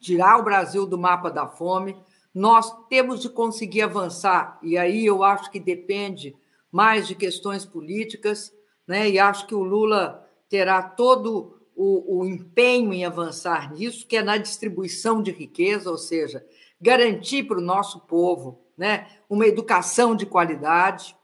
tirar 0.02 0.38
o 0.38 0.44
Brasil 0.44 0.86
do 0.86 0.98
mapa 0.98 1.32
da 1.32 1.48
fome. 1.48 1.96
Nós 2.36 2.70
temos 2.90 3.22
de 3.22 3.30
conseguir 3.30 3.84
avançar, 3.84 4.60
e 4.62 4.78
aí 4.78 5.06
eu 5.06 5.24
acho 5.24 5.50
que 5.50 5.60
depende 5.60 6.36
mais 6.70 7.08
de 7.08 7.16
questões 7.16 7.66
políticas, 7.66 8.54
né? 8.86 9.10
e 9.10 9.18
acho 9.18 9.48
que 9.48 9.56
o 9.56 9.64
Lula 9.64 10.22
terá 10.50 10.84
todo 10.84 11.62
o, 11.74 12.20
o 12.20 12.26
empenho 12.26 12.94
em 12.94 13.06
avançar 13.06 13.72
nisso, 13.72 14.06
que 14.06 14.18
é 14.18 14.22
na 14.22 14.36
distribuição 14.36 15.22
de 15.22 15.32
riqueza, 15.32 15.90
ou 15.90 15.98
seja, 15.98 16.46
garantir 16.80 17.44
para 17.44 17.58
o 17.58 17.62
nosso 17.62 18.02
povo 18.02 18.66
né, 18.78 19.08
uma 19.30 19.48
educação 19.48 20.14
de 20.14 20.26
qualidade, 20.26 21.16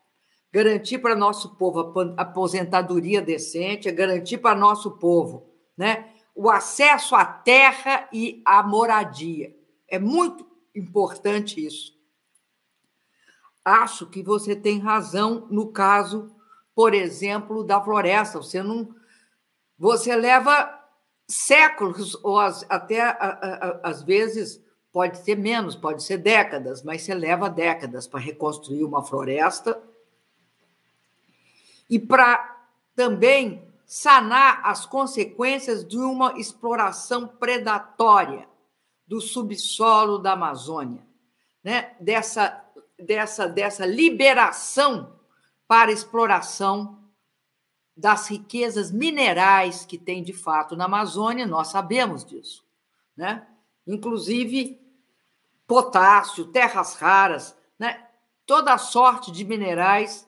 garantir 0.50 1.00
para 1.00 1.14
nosso 1.14 1.56
povo 1.58 1.94
a 2.18 2.22
aposentadoria 2.22 3.22
decente, 3.22 3.92
garantir 3.92 4.38
para 4.38 4.56
nosso 4.58 4.92
povo 4.92 5.50
né, 5.78 6.10
o 6.34 6.50
acesso 6.50 7.16
à 7.16 7.26
terra 7.26 8.08
e 8.14 8.42
à 8.46 8.64
moradia. 8.64 9.54
É 9.90 10.00
muito 10.00 10.51
importante 10.76 11.66
isso. 11.66 12.00
Acho 13.64 14.08
que 14.08 14.24
você 14.24 14.56
tem 14.56 14.80
razão 14.80 15.48
no 15.52 15.72
caso, 15.72 16.36
por 16.74 16.94
exemplo, 16.94 17.64
da 17.64 17.80
floresta. 17.82 18.40
Você 18.40 18.64
não, 18.64 18.94
você 19.78 20.16
leva 20.16 20.80
séculos 21.28 22.18
ou 22.24 22.40
até 22.40 23.18
às 23.84 24.02
vezes 24.04 24.62
pode 24.92 25.20
ser 25.20 25.38
menos, 25.38 25.76
pode 25.76 26.04
ser 26.04 26.18
décadas, 26.18 26.84
mas 26.84 27.04
você 27.04 27.14
leva 27.14 27.50
décadas 27.50 28.08
para 28.08 28.20
reconstruir 28.20 28.84
uma 28.84 29.04
floresta 29.04 29.82
e 31.90 31.98
para 31.98 32.66
também 32.96 33.66
sanar 33.86 34.62
as 34.66 34.86
consequências 34.86 35.86
de 35.88 35.98
uma 35.98 36.38
exploração 36.40 37.28
predatória 37.28 38.51
do 39.12 39.20
subsolo 39.20 40.18
da 40.18 40.32
Amazônia, 40.32 41.06
né? 41.62 41.94
dessa, 42.00 42.64
dessa, 42.98 43.46
dessa 43.46 43.86
liberação 43.86 45.20
para 45.68 45.92
exploração 45.92 46.98
das 47.96 48.30
riquezas 48.30 48.90
minerais 48.90 49.84
que 49.84 49.98
tem 49.98 50.24
de 50.24 50.32
fato 50.32 50.78
na 50.78 50.86
Amazônia, 50.86 51.46
nós 51.46 51.68
sabemos 51.68 52.24
disso. 52.24 52.66
Né? 53.14 53.46
Inclusive 53.86 54.80
potássio, 55.68 56.46
terras 56.46 56.96
raras, 56.96 57.54
né? 57.78 58.08
toda 58.46 58.78
sorte 58.78 59.30
de 59.30 59.44
minerais 59.44 60.26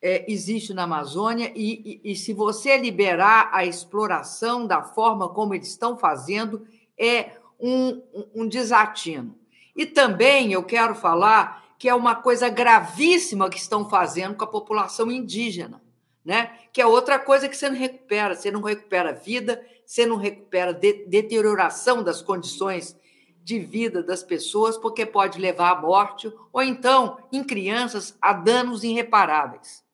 é, 0.00 0.30
existe 0.30 0.72
na 0.72 0.84
Amazônia, 0.84 1.50
e, 1.56 2.00
e, 2.04 2.12
e 2.12 2.14
se 2.14 2.32
você 2.32 2.78
liberar 2.78 3.50
a 3.52 3.64
exploração 3.64 4.64
da 4.64 4.80
forma 4.80 5.28
como 5.28 5.54
eles 5.54 5.70
estão 5.70 5.98
fazendo, 5.98 6.64
é 6.96 7.32
um, 7.60 8.02
um 8.34 8.48
desatino. 8.48 9.38
E 9.74 9.84
também 9.84 10.52
eu 10.52 10.62
quero 10.62 10.94
falar 10.94 11.64
que 11.78 11.88
é 11.88 11.94
uma 11.94 12.14
coisa 12.14 12.48
gravíssima 12.48 13.50
que 13.50 13.58
estão 13.58 13.88
fazendo 13.88 14.34
com 14.34 14.44
a 14.44 14.48
população 14.48 15.10
indígena, 15.10 15.82
né? 16.24 16.52
que 16.72 16.80
é 16.80 16.86
outra 16.86 17.18
coisa 17.18 17.48
que 17.48 17.56
você 17.56 17.68
não 17.68 17.76
recupera. 17.76 18.34
Você 18.34 18.50
não 18.50 18.62
recupera 18.62 19.12
vida, 19.12 19.64
você 19.84 20.06
não 20.06 20.16
recupera 20.16 20.72
de, 20.72 21.04
deterioração 21.06 22.02
das 22.02 22.22
condições 22.22 22.96
de 23.42 23.58
vida 23.58 24.02
das 24.02 24.22
pessoas, 24.22 24.76
porque 24.76 25.06
pode 25.06 25.38
levar 25.38 25.70
à 25.70 25.80
morte, 25.80 26.32
ou 26.52 26.62
então, 26.62 27.18
em 27.30 27.44
crianças, 27.44 28.16
a 28.20 28.32
danos 28.32 28.82
irreparáveis 28.82 29.86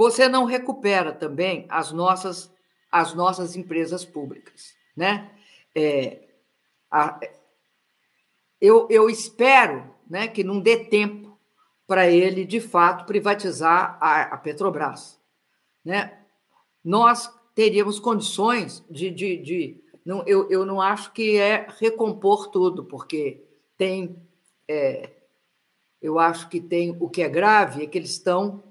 você 0.00 0.30
não 0.30 0.46
recupera 0.46 1.12
também 1.12 1.66
as 1.68 1.92
nossas, 1.92 2.50
as 2.90 3.12
nossas 3.12 3.54
empresas 3.54 4.02
públicas. 4.02 4.74
Né? 4.96 5.30
É, 5.74 6.29
a, 6.90 7.20
eu, 8.60 8.86
eu 8.90 9.08
espero 9.08 9.94
né, 10.08 10.28
que 10.28 10.44
não 10.44 10.60
dê 10.60 10.84
tempo 10.84 11.38
para 11.86 12.08
ele, 12.08 12.44
de 12.44 12.60
fato, 12.60 13.04
privatizar 13.06 13.96
a, 14.00 14.22
a 14.22 14.36
Petrobras. 14.36 15.18
Né? 15.84 16.18
Nós 16.84 17.32
teríamos 17.54 17.98
condições 17.98 18.84
de. 18.90 19.10
de, 19.10 19.36
de 19.38 19.84
não, 20.04 20.22
eu, 20.26 20.48
eu 20.50 20.64
não 20.64 20.80
acho 20.80 21.12
que 21.12 21.36
é 21.36 21.66
recompor 21.78 22.48
tudo, 22.48 22.84
porque 22.84 23.44
tem. 23.76 24.16
É, 24.68 25.10
eu 26.00 26.18
acho 26.18 26.48
que 26.48 26.60
tem. 26.60 26.96
O 27.00 27.08
que 27.08 27.22
é 27.22 27.28
grave 27.28 27.84
é 27.84 27.86
que 27.86 27.98
eles 27.98 28.10
estão 28.10 28.62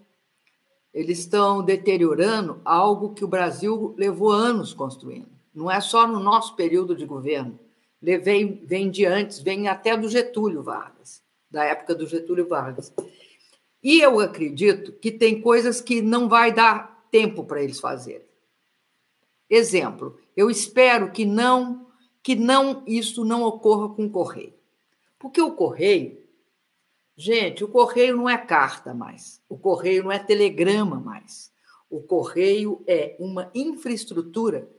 eles 0.94 1.20
estão 1.20 1.64
deteriorando 1.64 2.62
algo 2.66 3.14
que 3.14 3.24
o 3.24 3.28
Brasil 3.28 3.94
levou 3.98 4.32
anos 4.32 4.74
construindo. 4.74 5.30
Não 5.54 5.70
é 5.70 5.80
só 5.80 6.08
no 6.08 6.20
nosso 6.20 6.56
período 6.56 6.96
de 6.96 7.06
governo. 7.06 7.60
Vem, 8.02 8.62
vem 8.66 8.90
de 8.90 9.06
antes, 9.06 9.40
vem 9.40 9.68
até 9.68 9.96
do 9.98 10.08
Getúlio 10.08 10.64
Vargas, 10.64 11.22
da 11.52 11.66
época 11.66 11.94
do 11.94 12.08
Getúlio 12.08 12.48
Vargas. 12.48 12.94
E 13.84 14.00
eu 14.00 14.20
acredito 14.20 14.94
que 14.94 15.12
tem 15.12 15.42
coisas 15.42 15.82
que 15.82 16.02
não 16.02 16.30
vai 16.30 16.54
dar 16.54 17.08
tempo 17.12 17.44
para 17.44 17.62
eles 17.62 17.80
fazerem. 17.80 18.28
Exemplo, 19.50 20.18
eu 20.36 20.50
espero 20.50 21.12
que 21.12 21.26
não 21.26 21.88
que 22.22 22.36
não 22.36 22.84
isso 22.86 23.24
não 23.24 23.44
ocorra 23.44 23.90
com 23.90 24.06
o 24.06 24.10
correio. 24.10 24.54
Porque 25.18 25.42
o 25.42 25.54
correio 25.54 26.20
Gente, 27.22 27.66
o 27.66 27.68
correio 27.68 28.16
não 28.16 28.30
é 28.30 28.38
carta 28.38 28.94
mais, 28.94 29.42
o 29.50 29.58
correio 29.58 30.06
não 30.06 30.12
é 30.12 30.18
telegrama 30.18 31.02
mais. 31.02 31.52
O 31.90 32.02
correio 32.02 32.82
é 32.88 33.18
uma 33.20 33.52
infraestrutura 33.54 34.70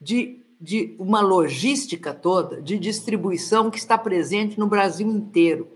de, 0.00 0.46
de 0.60 0.94
uma 0.98 1.20
logística 1.20 2.12
toda 2.12 2.60
de 2.60 2.78
distribuição 2.78 3.70
que 3.70 3.78
está 3.78 3.96
presente 3.96 4.58
no 4.58 4.66
Brasil 4.66 5.08
inteiro. 5.08 5.68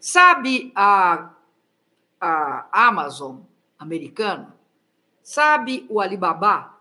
Sabe 0.00 0.72
a, 0.74 1.30
a 2.20 2.88
Amazon 2.88 3.38
americana? 3.78 4.54
Sabe 5.22 5.86
o 5.88 6.00
Alibaba? 6.00 6.74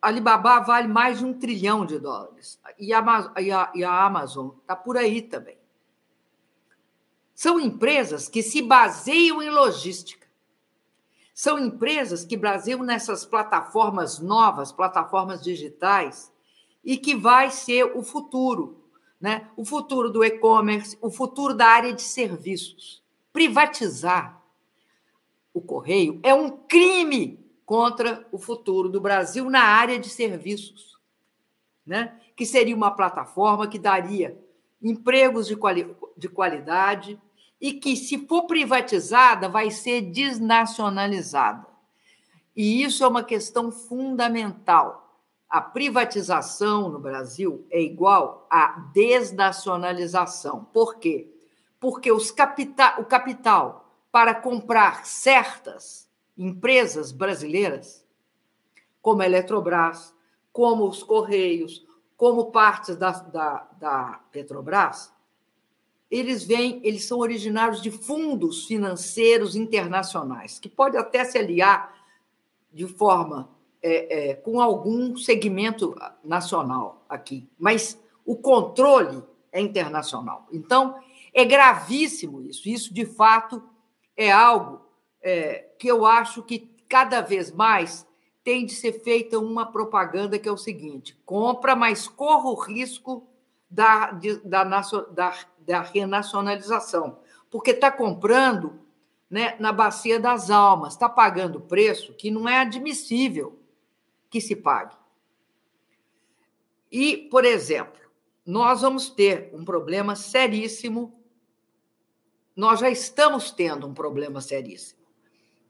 Alibaba 0.00 0.60
vale 0.60 0.88
mais 0.88 1.18
de 1.18 1.24
um 1.24 1.34
trilhão 1.34 1.84
de 1.84 1.98
dólares. 1.98 2.58
E 2.78 2.92
a, 2.92 3.32
e 3.38 3.52
a, 3.52 3.72
e 3.74 3.84
a 3.84 4.04
Amazon 4.04 4.50
está 4.60 4.74
por 4.74 4.96
aí 4.96 5.22
também. 5.22 5.56
São 7.34 7.60
empresas 7.60 8.28
que 8.28 8.42
se 8.42 8.62
baseiam 8.62 9.42
em 9.42 9.50
logística. 9.50 10.23
São 11.34 11.58
empresas 11.58 12.24
que 12.24 12.36
baseiam 12.36 12.84
nessas 12.84 13.26
plataformas 13.26 14.20
novas, 14.20 14.70
plataformas 14.70 15.42
digitais, 15.42 16.32
e 16.84 16.96
que 16.96 17.16
vai 17.16 17.50
ser 17.50 17.84
o 17.96 18.04
futuro, 18.04 18.84
né? 19.20 19.50
O 19.56 19.64
futuro 19.64 20.10
do 20.10 20.22
e-commerce, 20.22 20.96
o 21.00 21.10
futuro 21.10 21.52
da 21.52 21.66
área 21.66 21.92
de 21.92 22.02
serviços. 22.02 23.02
Privatizar 23.32 24.40
o 25.52 25.60
correio 25.60 26.20
é 26.22 26.32
um 26.32 26.50
crime 26.50 27.44
contra 27.66 28.24
o 28.30 28.38
futuro 28.38 28.88
do 28.88 29.00
Brasil 29.00 29.50
na 29.50 29.62
área 29.62 29.98
de 29.98 30.08
serviços, 30.08 30.96
né? 31.84 32.20
Que 32.36 32.46
seria 32.46 32.76
uma 32.76 32.92
plataforma 32.92 33.66
que 33.66 33.78
daria 33.78 34.38
empregos 34.80 35.48
de, 35.48 35.56
quali 35.56 35.96
de 36.16 36.28
qualidade 36.28 37.20
e 37.64 37.72
que, 37.72 37.96
se 37.96 38.18
for 38.26 38.42
privatizada, 38.42 39.48
vai 39.48 39.70
ser 39.70 40.02
desnacionalizada. 40.02 41.66
E 42.54 42.82
isso 42.82 43.02
é 43.02 43.08
uma 43.08 43.24
questão 43.24 43.72
fundamental. 43.72 45.18
A 45.48 45.62
privatização 45.62 46.90
no 46.90 46.98
Brasil 46.98 47.66
é 47.70 47.80
igual 47.80 48.46
à 48.50 48.90
desnacionalização. 48.92 50.62
Por 50.74 50.96
quê? 50.96 51.34
Porque 51.80 52.12
os 52.12 52.30
capital, 52.30 53.00
o 53.00 53.06
capital 53.06 53.96
para 54.12 54.34
comprar 54.34 55.06
certas 55.06 56.06
empresas 56.36 57.12
brasileiras, 57.12 58.06
como 59.00 59.22
a 59.22 59.24
Eletrobras, 59.24 60.14
como 60.52 60.86
os 60.86 61.02
Correios, 61.02 61.82
como 62.14 62.52
partes 62.52 62.94
da, 62.98 63.10
da, 63.10 63.66
da 63.80 64.20
Petrobras, 64.30 65.13
eles 66.10 66.44
vêm, 66.44 66.80
eles 66.84 67.04
são 67.04 67.18
originários 67.18 67.82
de 67.82 67.90
fundos 67.90 68.66
financeiros 68.66 69.56
internacionais, 69.56 70.58
que 70.58 70.68
pode 70.68 70.96
até 70.96 71.24
se 71.24 71.38
aliar 71.38 71.94
de 72.72 72.86
forma 72.86 73.48
é, 73.82 74.30
é, 74.30 74.34
com 74.34 74.60
algum 74.60 75.16
segmento 75.16 75.94
nacional 76.22 77.04
aqui, 77.08 77.48
mas 77.58 78.00
o 78.24 78.36
controle 78.36 79.22
é 79.52 79.60
internacional. 79.60 80.48
Então, 80.52 80.96
é 81.32 81.44
gravíssimo 81.44 82.40
isso. 82.42 82.68
Isso, 82.68 82.94
de 82.94 83.04
fato, 83.04 83.62
é 84.16 84.30
algo 84.30 84.80
é, 85.20 85.66
que 85.78 85.88
eu 85.88 86.06
acho 86.06 86.42
que 86.42 86.70
cada 86.88 87.20
vez 87.20 87.50
mais 87.50 88.06
tem 88.42 88.66
de 88.66 88.72
ser 88.72 88.92
feita 88.92 89.38
uma 89.38 89.66
propaganda 89.66 90.38
que 90.38 90.48
é 90.48 90.52
o 90.52 90.56
seguinte: 90.56 91.18
compra, 91.24 91.74
mas 91.74 92.06
corra 92.06 92.50
o 92.50 92.54
risco 92.54 93.26
da, 93.68 94.12
de, 94.12 94.36
da, 94.46 94.64
da, 94.64 95.34
da 95.66 95.82
renacionalização, 95.82 97.18
porque 97.50 97.70
está 97.70 97.90
comprando 97.90 98.80
né, 99.28 99.56
na 99.58 99.72
bacia 99.72 100.20
das 100.20 100.50
almas, 100.50 100.94
está 100.94 101.08
pagando 101.08 101.60
preço 101.60 102.12
que 102.14 102.30
não 102.30 102.48
é 102.48 102.58
admissível 102.58 103.58
que 104.30 104.40
se 104.40 104.54
pague. 104.54 104.94
E, 106.90 107.16
por 107.16 107.44
exemplo, 107.44 108.00
nós 108.46 108.82
vamos 108.82 109.08
ter 109.08 109.50
um 109.52 109.64
problema 109.64 110.14
seríssimo, 110.14 111.18
nós 112.54 112.80
já 112.80 112.90
estamos 112.90 113.50
tendo 113.50 113.86
um 113.86 113.94
problema 113.94 114.40
seríssimo, 114.40 115.00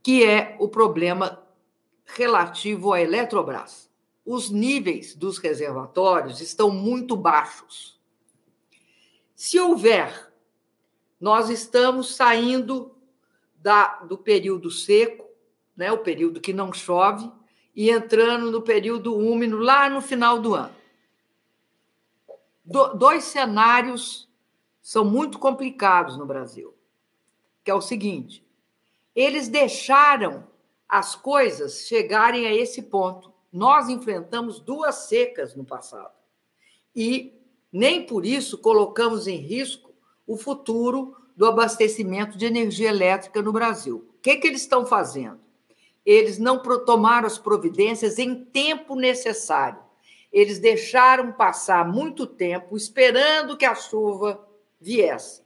que 0.02 0.24
é 0.24 0.56
o 0.58 0.68
problema 0.68 1.42
relativo 2.04 2.92
à 2.92 3.00
Eletrobras. 3.00 3.90
Os 4.26 4.50
níveis 4.50 5.14
dos 5.14 5.38
reservatórios 5.38 6.40
estão 6.40 6.70
muito 6.70 7.16
baixos. 7.16 7.93
Se 9.34 9.58
houver, 9.58 10.32
nós 11.20 11.50
estamos 11.50 12.14
saindo 12.14 12.94
da, 13.56 14.02
do 14.02 14.16
período 14.16 14.70
seco, 14.70 15.28
né, 15.76 15.90
o 15.90 15.98
período 15.98 16.40
que 16.40 16.52
não 16.52 16.72
chove, 16.72 17.30
e 17.74 17.90
entrando 17.90 18.50
no 18.50 18.62
período 18.62 19.16
úmido 19.16 19.58
lá 19.58 19.90
no 19.90 20.00
final 20.00 20.40
do 20.40 20.54
ano. 20.54 20.74
Do, 22.64 22.94
dois 22.94 23.24
cenários 23.24 24.28
são 24.80 25.04
muito 25.04 25.38
complicados 25.38 26.16
no 26.16 26.24
Brasil, 26.24 26.74
que 27.64 27.70
é 27.70 27.74
o 27.74 27.80
seguinte: 27.80 28.46
eles 29.14 29.48
deixaram 29.48 30.46
as 30.88 31.16
coisas 31.16 31.86
chegarem 31.86 32.46
a 32.46 32.54
esse 32.54 32.82
ponto. 32.82 33.32
Nós 33.52 33.88
enfrentamos 33.88 34.60
duas 34.60 34.94
secas 35.06 35.54
no 35.54 35.64
passado 35.64 36.14
e 36.94 37.32
nem 37.74 38.06
por 38.06 38.24
isso 38.24 38.56
colocamos 38.56 39.26
em 39.26 39.34
risco 39.34 39.92
o 40.24 40.36
futuro 40.36 41.16
do 41.36 41.44
abastecimento 41.44 42.38
de 42.38 42.46
energia 42.46 42.88
elétrica 42.88 43.42
no 43.42 43.52
Brasil. 43.52 44.06
O 44.16 44.22
que, 44.22 44.36
que 44.36 44.46
eles 44.46 44.60
estão 44.60 44.86
fazendo? 44.86 45.40
Eles 46.06 46.38
não 46.38 46.62
tomaram 46.84 47.26
as 47.26 47.36
providências 47.36 48.16
em 48.16 48.44
tempo 48.44 48.94
necessário. 48.94 49.80
Eles 50.32 50.60
deixaram 50.60 51.32
passar 51.32 51.84
muito 51.84 52.28
tempo 52.28 52.76
esperando 52.76 53.56
que 53.56 53.64
a 53.64 53.74
chuva 53.74 54.46
viesse. 54.80 55.42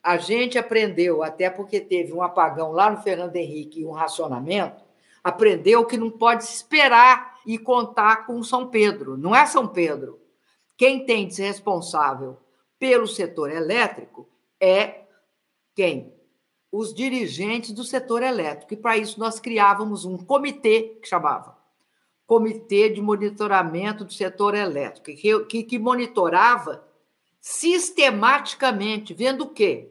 A 0.00 0.16
gente 0.16 0.58
aprendeu, 0.58 1.24
até 1.24 1.50
porque 1.50 1.80
teve 1.80 2.12
um 2.12 2.22
apagão 2.22 2.70
lá 2.70 2.88
no 2.88 3.02
Fernando 3.02 3.34
Henrique 3.34 3.80
e 3.80 3.84
um 3.84 3.90
racionamento, 3.90 4.84
aprendeu 5.24 5.84
que 5.84 5.96
não 5.96 6.08
pode 6.08 6.44
esperar 6.44 7.40
e 7.44 7.58
contar 7.58 8.26
com 8.26 8.40
São 8.44 8.68
Pedro. 8.68 9.16
Não 9.16 9.34
é 9.34 9.44
São 9.44 9.66
Pedro. 9.66 10.20
Quem 10.78 11.04
tem 11.04 11.28
de 11.28 11.34
ser 11.34 11.48
responsável 11.48 12.38
pelo 12.78 13.06
setor 13.06 13.50
elétrico 13.50 14.26
é 14.58 15.02
quem? 15.74 16.16
os 16.70 16.92
dirigentes 16.92 17.72
do 17.72 17.84
setor 17.84 18.22
elétrico. 18.22 18.74
E 18.74 18.76
para 18.76 18.96
isso 18.96 19.18
nós 19.18 19.40
criávamos 19.40 20.04
um 20.04 20.16
comitê 20.16 20.98
que 21.00 21.08
chamava 21.08 21.56
Comitê 22.26 22.90
de 22.90 23.00
Monitoramento 23.00 24.04
do 24.04 24.12
Setor 24.12 24.54
Elétrico, 24.54 25.16
que, 25.16 25.44
que, 25.46 25.62
que 25.62 25.78
monitorava 25.78 26.86
sistematicamente, 27.40 29.14
vendo 29.14 29.44
o 29.44 29.50
quê? 29.50 29.90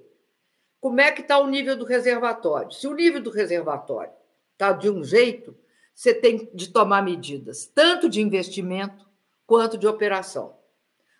Como 0.79 1.01
é 1.01 1.11
que 1.11 1.21
está 1.21 1.39
o 1.39 1.47
nível 1.47 1.75
do 1.75 1.83
reservatório? 1.83 2.71
Se 2.71 2.87
o 2.87 2.93
nível 2.93 3.21
do 3.21 3.31
reservatório 3.31 4.13
está 4.53 4.71
de 4.71 4.87
um 4.87 5.03
jeito, 5.03 5.57
você 5.95 6.13
tem 6.13 6.47
de 6.53 6.69
tomar 6.71 7.01
medidas, 7.01 7.65
tanto 7.65 8.07
de 8.07 8.21
investimento 8.21 9.07
quanto 9.47 9.75
de 9.75 9.87
operação. 9.87 10.55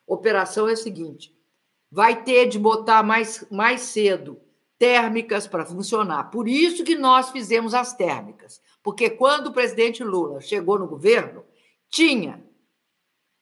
Operação 0.08 0.70
é 0.70 0.72
a 0.72 0.78
seguinte: 0.78 1.36
vai 1.92 2.24
ter 2.24 2.48
de 2.48 2.58
botar 2.58 3.04
mais, 3.04 3.46
mais 3.52 3.82
cedo 3.82 4.40
térmicas 4.80 5.46
para 5.46 5.66
funcionar. 5.66 6.32
Por 6.32 6.48
isso 6.48 6.84
que 6.84 6.96
nós 6.96 7.30
fizemos 7.32 7.74
as 7.74 7.94
térmicas, 7.94 8.62
porque 8.82 9.10
quando 9.10 9.48
o 9.48 9.54
presidente 9.54 10.04
Lula 10.04 10.40
chegou 10.40 10.80
no 10.80 10.88
governo, 10.88 11.44
tinha 11.90 12.46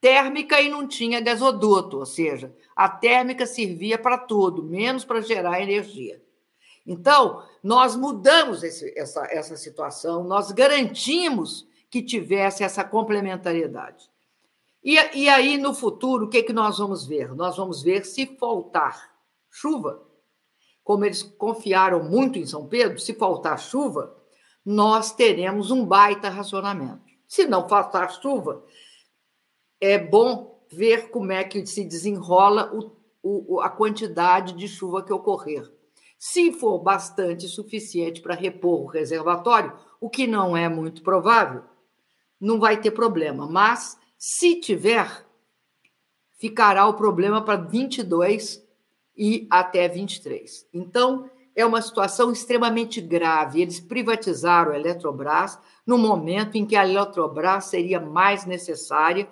térmica 0.02 0.62
e 0.62 0.70
não 0.70 0.88
tinha 0.88 1.20
gasoduto, 1.20 1.98
ou 1.98 2.06
seja, 2.06 2.56
a 2.76 2.88
térmica 2.88 3.46
servia 3.46 3.98
para 3.98 4.18
tudo, 4.18 4.64
menos 4.64 5.04
para 5.04 5.22
gerar 5.22 5.62
energia. 5.62 6.22
Então, 6.86 7.44
nós 7.64 7.96
mudamos 7.96 8.64
esse, 8.64 8.94
essa, 8.98 9.26
essa 9.32 9.58
situação, 9.58 10.24
nós 10.24 10.52
garantimos 10.52 11.68
que 11.90 12.04
tivesse 12.04 12.64
essa 12.64 12.84
complementariedade. 12.84 14.08
E, 14.86 14.94
e 15.18 15.28
aí, 15.28 15.58
no 15.58 15.74
futuro, 15.74 16.28
o 16.28 16.30
que, 16.30 16.44
que 16.44 16.54
nós 16.54 16.78
vamos 16.78 17.08
ver? 17.08 17.34
Nós 17.34 17.58
vamos 17.58 17.82
ver 17.82 18.06
se 18.06 18.38
faltar 18.38 19.16
chuva, 19.50 20.06
como 20.84 21.04
eles 21.04 21.24
confiaram 21.24 22.04
muito 22.04 22.38
em 22.38 22.46
São 22.46 22.68
Pedro, 22.68 23.00
se 23.00 23.16
faltar 23.16 23.60
chuva, 23.60 24.16
nós 24.64 25.12
teremos 25.12 25.72
um 25.72 25.84
baita 25.84 26.30
racionamento. 26.30 27.02
Se 27.28 27.48
não 27.48 27.68
faltar 27.68 28.12
chuva, 28.22 28.64
é 29.82 29.98
bom 29.98 30.64
ver 30.72 31.10
como 31.10 31.32
é 31.32 31.44
que 31.44 31.66
se 31.66 31.84
desenrola 31.84 32.72
o, 32.72 33.56
o, 33.56 33.62
a 33.62 33.70
quantidade 33.72 34.54
de 34.54 34.68
chuva 34.68 35.02
que 35.02 35.12
ocorrer. 35.12 35.68
Se 36.20 36.52
for 36.52 36.78
bastante 36.78 37.48
suficiente 37.48 38.22
para 38.22 38.36
repor 38.36 38.82
o 38.82 38.88
reservatório, 38.88 39.74
o 40.00 40.12
que 40.12 40.28
não 40.28 40.56
é 40.56 40.70
muito 40.70 41.02
provável, 41.02 41.64
não 42.40 42.60
vai 42.60 42.80
ter 42.80 42.92
problema. 42.92 43.48
Mas, 43.48 43.98
se 44.28 44.56
tiver, 44.56 45.24
ficará 46.40 46.88
o 46.88 46.96
problema 46.96 47.44
para 47.44 47.62
22 47.62 48.60
e 49.16 49.46
até 49.52 49.88
23. 49.88 50.68
Então, 50.74 51.30
é 51.56 51.64
uma 51.64 51.80
situação 51.80 52.32
extremamente 52.32 53.00
grave. 53.00 53.62
Eles 53.62 53.80
privatizaram 53.80 54.72
a 54.72 54.80
Eletrobras 54.80 55.60
no 55.86 56.00
momento 56.00 56.56
em 56.56 56.66
que 56.66 56.76
a 56.76 56.88
Eletrobras 56.90 57.66
seria 57.66 58.00
mais 58.00 58.48
necessária 58.48 59.30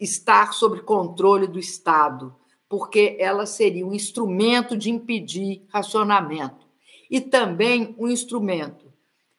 estar 0.00 0.52
sob 0.52 0.80
controle 0.80 1.46
do 1.46 1.60
Estado, 1.60 2.34
porque 2.68 3.16
ela 3.20 3.46
seria 3.46 3.86
um 3.86 3.94
instrumento 3.94 4.76
de 4.76 4.90
impedir 4.90 5.64
racionamento 5.68 6.66
e 7.08 7.20
também 7.20 7.94
um 7.96 8.08
instrumento 8.08 8.92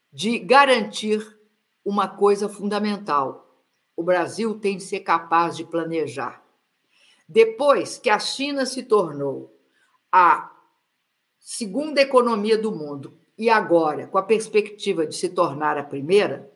de 0.09 0.39
garantir 0.39 1.37
uma 1.83 2.07
coisa 2.07 2.47
fundamental. 2.47 3.44
O 3.95 4.03
Brasil 4.03 4.59
tem 4.59 4.77
de 4.77 4.83
ser 4.83 5.01
capaz 5.01 5.55
de 5.55 5.63
planejar. 5.63 6.43
Depois 7.27 7.97
que 7.97 8.09
a 8.09 8.19
China 8.19 8.65
se 8.65 8.83
tornou 8.83 9.57
a 10.11 10.51
segunda 11.39 12.01
economia 12.01 12.57
do 12.57 12.71
mundo 12.71 13.17
e 13.37 13.49
agora 13.49 14.07
com 14.07 14.17
a 14.17 14.23
perspectiva 14.23 15.05
de 15.05 15.15
se 15.15 15.29
tornar 15.29 15.77
a 15.77 15.83
primeira, 15.83 16.51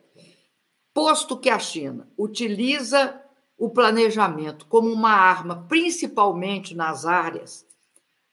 posto 0.92 1.38
que 1.38 1.50
a 1.50 1.58
China 1.58 2.08
utiliza 2.16 3.20
o 3.56 3.68
planejamento 3.68 4.66
como 4.66 4.90
uma 4.90 5.12
arma, 5.12 5.66
principalmente 5.68 6.74
nas 6.74 7.04
áreas, 7.04 7.66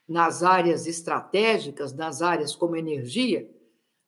nas 0.08 0.42
áreas 0.42 0.88
estratégicas, 0.88 1.94
nas 1.94 2.22
áreas 2.22 2.56
como 2.56 2.78
energia, 2.78 3.50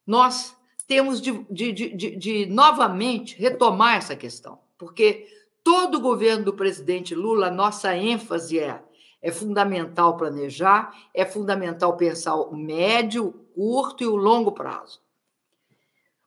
nós 0.08 0.56
temos 0.88 1.22
de, 1.22 1.46
de, 1.52 1.72
de, 1.72 2.16
de, 2.16 2.46
novamente 2.46 3.38
retomar 3.38 3.98
essa 3.98 4.16
questão, 4.16 4.60
porque 4.80 5.28
todo 5.64 6.00
o 6.00 6.02
governo 6.02 6.46
do 6.46 6.54
presidente 6.54 7.14
Lula, 7.14 7.52
nossa 7.52 7.96
ênfase 7.96 8.58
é 8.58 8.82
é 9.22 9.32
fundamental 9.32 10.16
planejar, 10.16 10.96
é 11.14 11.26
fundamental 11.26 11.98
pensar 11.98 12.36
o 12.36 12.56
médio, 12.56 13.28
o 13.28 13.32
curto 13.54 14.04
e 14.04 14.08
o 14.08 14.16
longo 14.16 14.54
prazo. 14.54 15.02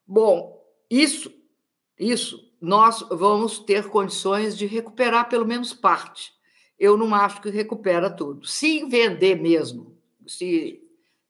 Bom, 0.05 0.63
isso, 0.89 1.33
isso 1.97 2.51
nós 2.61 3.01
vamos 3.09 3.59
ter 3.59 3.89
condições 3.89 4.55
de 4.55 4.67
recuperar 4.67 5.27
pelo 5.27 5.45
menos 5.45 5.73
parte. 5.73 6.33
Eu 6.77 6.97
não 6.97 7.15
acho 7.15 7.41
que 7.41 7.49
recupera 7.49 8.09
tudo. 8.09 8.45
Se 8.45 8.85
vender 8.85 9.41
mesmo, 9.41 9.97
se, 10.27 10.81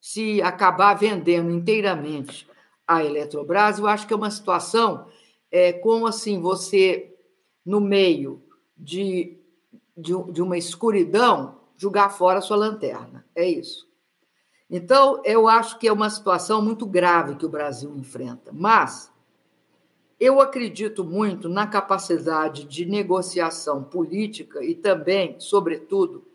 se 0.01 0.41
acabar 0.41 0.95
vendendo 0.95 1.49
inteiramente 1.49 2.47
a 2.85 3.03
Eletrobras, 3.03 3.79
eu 3.79 3.87
acho 3.87 4.05
que 4.05 4.13
é 4.13 4.17
uma 4.17 4.31
situação 4.31 5.07
é, 5.49 5.71
como 5.71 6.07
assim 6.07 6.41
você, 6.41 7.12
no 7.65 7.79
meio 7.79 8.41
de 8.77 9.39
de, 9.95 10.13
de 10.31 10.41
uma 10.41 10.57
escuridão, 10.57 11.59
jogar 11.77 12.09
fora 12.09 12.39
a 12.39 12.41
sua 12.41 12.57
lanterna. 12.57 13.25
É 13.35 13.47
isso. 13.47 13.87
Então, 14.69 15.21
eu 15.23 15.47
acho 15.47 15.77
que 15.77 15.87
é 15.87 15.93
uma 15.93 16.09
situação 16.09 16.61
muito 16.61 16.85
grave 16.85 17.35
que 17.35 17.45
o 17.45 17.49
Brasil 17.49 17.95
enfrenta. 17.95 18.51
Mas 18.51 19.11
eu 20.19 20.41
acredito 20.41 21.03
muito 21.03 21.47
na 21.47 21.67
capacidade 21.67 22.63
de 22.63 22.85
negociação 22.85 23.83
política 23.83 24.63
e 24.63 24.73
também, 24.73 25.39
sobretudo, 25.39 26.25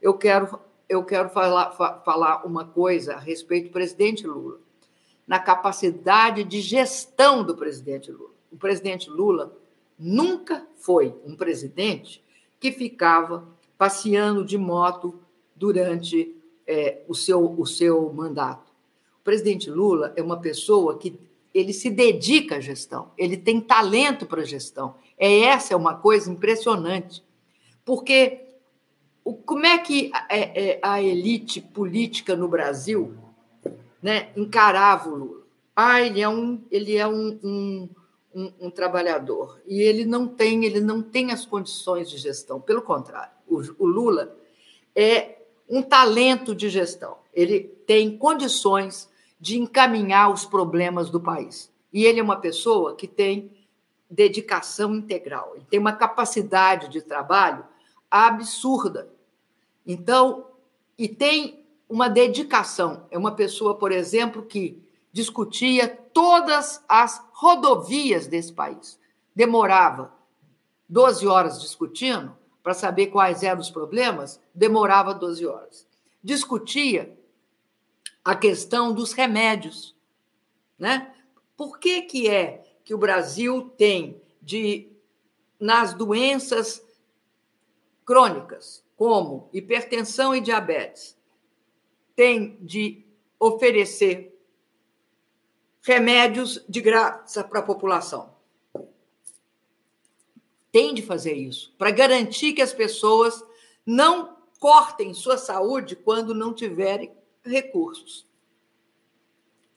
eu 0.00 0.14
quero, 0.14 0.60
eu 0.88 1.02
quero 1.02 1.28
falar, 1.30 1.72
falar 2.04 2.46
uma 2.46 2.64
coisa 2.64 3.14
a 3.14 3.18
respeito 3.18 3.68
do 3.68 3.72
presidente 3.72 4.26
Lula, 4.26 4.60
na 5.26 5.40
capacidade 5.40 6.44
de 6.44 6.60
gestão 6.60 7.42
do 7.42 7.56
presidente 7.56 8.12
Lula. 8.12 8.34
O 8.52 8.56
presidente 8.56 9.10
Lula 9.10 9.56
nunca 9.98 10.66
foi 10.76 11.14
um 11.24 11.34
presidente 11.34 12.22
que 12.60 12.70
ficava 12.70 13.46
passeando 13.76 14.44
de 14.44 14.56
moto 14.56 15.20
durante 15.54 16.34
é, 16.66 17.02
o, 17.08 17.14
seu, 17.14 17.58
o 17.58 17.66
seu 17.66 18.12
mandato. 18.12 18.70
O 19.20 19.24
presidente 19.24 19.70
Lula 19.70 20.12
é 20.16 20.22
uma 20.22 20.38
pessoa 20.38 20.98
que 20.98 21.18
ele 21.52 21.72
se 21.72 21.90
dedica 21.90 22.56
à 22.56 22.60
gestão, 22.60 23.10
ele 23.16 23.36
tem 23.36 23.60
talento 23.60 24.26
para 24.26 24.42
a 24.42 24.44
gestão. 24.44 24.94
É 25.18 25.40
essa 25.40 25.74
é 25.74 25.76
uma 25.76 25.94
coisa 25.94 26.30
impressionante, 26.30 27.22
porque 27.84 28.42
o, 29.24 29.34
como 29.34 29.66
é 29.66 29.78
que 29.78 30.10
a, 30.12 30.26
é, 30.30 30.70
é, 30.70 30.80
a 30.82 31.02
elite 31.02 31.60
política 31.60 32.36
no 32.36 32.48
Brasil 32.48 33.14
né, 34.02 34.30
encarava 34.36 35.08
o 35.08 35.16
Lula? 35.16 35.42
Ah, 35.74 36.00
ele 36.00 36.20
é 36.20 36.28
um, 36.28 36.60
ele 36.70 36.96
é 36.96 37.06
um, 37.06 37.38
um, 37.42 37.88
um, 38.34 38.52
um 38.60 38.70
trabalhador 38.70 39.60
e 39.66 39.80
ele 39.80 40.04
não 40.04 40.26
tem, 40.26 40.64
ele 40.64 40.80
não 40.80 41.02
tem 41.02 41.32
as 41.32 41.44
condições 41.44 42.10
de 42.10 42.18
gestão. 42.18 42.60
Pelo 42.60 42.82
contrário, 42.82 43.32
o, 43.46 43.60
o 43.78 43.86
Lula 43.86 44.36
é 44.94 45.38
um 45.68 45.82
talento 45.82 46.54
de 46.54 46.68
gestão. 46.68 47.18
Ele 47.32 47.60
tem 47.86 48.16
condições 48.16 49.08
de 49.40 49.58
encaminhar 49.58 50.32
os 50.32 50.44
problemas 50.44 51.10
do 51.10 51.20
país. 51.20 51.70
E 51.92 52.04
ele 52.04 52.20
é 52.20 52.22
uma 52.22 52.36
pessoa 52.36 52.94
que 52.94 53.06
tem 53.06 53.50
dedicação 54.10 54.94
integral, 54.94 55.52
ele 55.54 55.66
tem 55.68 55.78
uma 55.78 55.92
capacidade 55.92 56.88
de 56.88 57.02
trabalho 57.02 57.64
absurda. 58.10 59.10
Então, 59.86 60.46
e 60.96 61.06
tem 61.08 61.64
uma 61.88 62.08
dedicação. 62.08 63.06
É 63.10 63.18
uma 63.18 63.32
pessoa, 63.32 63.74
por 63.74 63.92
exemplo, 63.92 64.42
que 64.42 64.82
discutia 65.18 65.88
todas 65.88 66.80
as 66.88 67.20
rodovias 67.32 68.28
desse 68.28 68.52
país. 68.52 69.00
Demorava 69.34 70.14
12 70.88 71.26
horas 71.26 71.60
discutindo 71.60 72.36
para 72.62 72.72
saber 72.72 73.08
quais 73.08 73.42
eram 73.42 73.60
os 73.60 73.68
problemas, 73.68 74.40
demorava 74.54 75.12
12 75.12 75.44
horas. 75.44 75.88
Discutia 76.22 77.18
a 78.24 78.36
questão 78.36 78.92
dos 78.92 79.12
remédios, 79.12 79.96
né? 80.78 81.12
Por 81.56 81.80
que 81.80 82.02
que 82.02 82.28
é 82.28 82.62
que 82.84 82.94
o 82.94 82.98
Brasil 82.98 83.72
tem 83.76 84.22
de 84.40 84.92
nas 85.58 85.94
doenças 85.94 86.80
crônicas, 88.04 88.84
como 88.96 89.50
hipertensão 89.52 90.32
e 90.32 90.40
diabetes, 90.40 91.18
tem 92.14 92.56
de 92.60 93.04
oferecer 93.40 94.37
remédios 95.82 96.64
de 96.68 96.80
graça 96.80 97.42
para 97.44 97.60
a 97.60 97.62
população. 97.62 98.36
Tem 100.70 100.92
de 100.94 101.02
fazer 101.02 101.34
isso 101.34 101.74
para 101.78 101.90
garantir 101.90 102.52
que 102.52 102.62
as 102.62 102.72
pessoas 102.72 103.42
não 103.84 104.36
cortem 104.60 105.14
sua 105.14 105.38
saúde 105.38 105.96
quando 105.96 106.34
não 106.34 106.52
tiverem 106.52 107.12
recursos. 107.42 108.26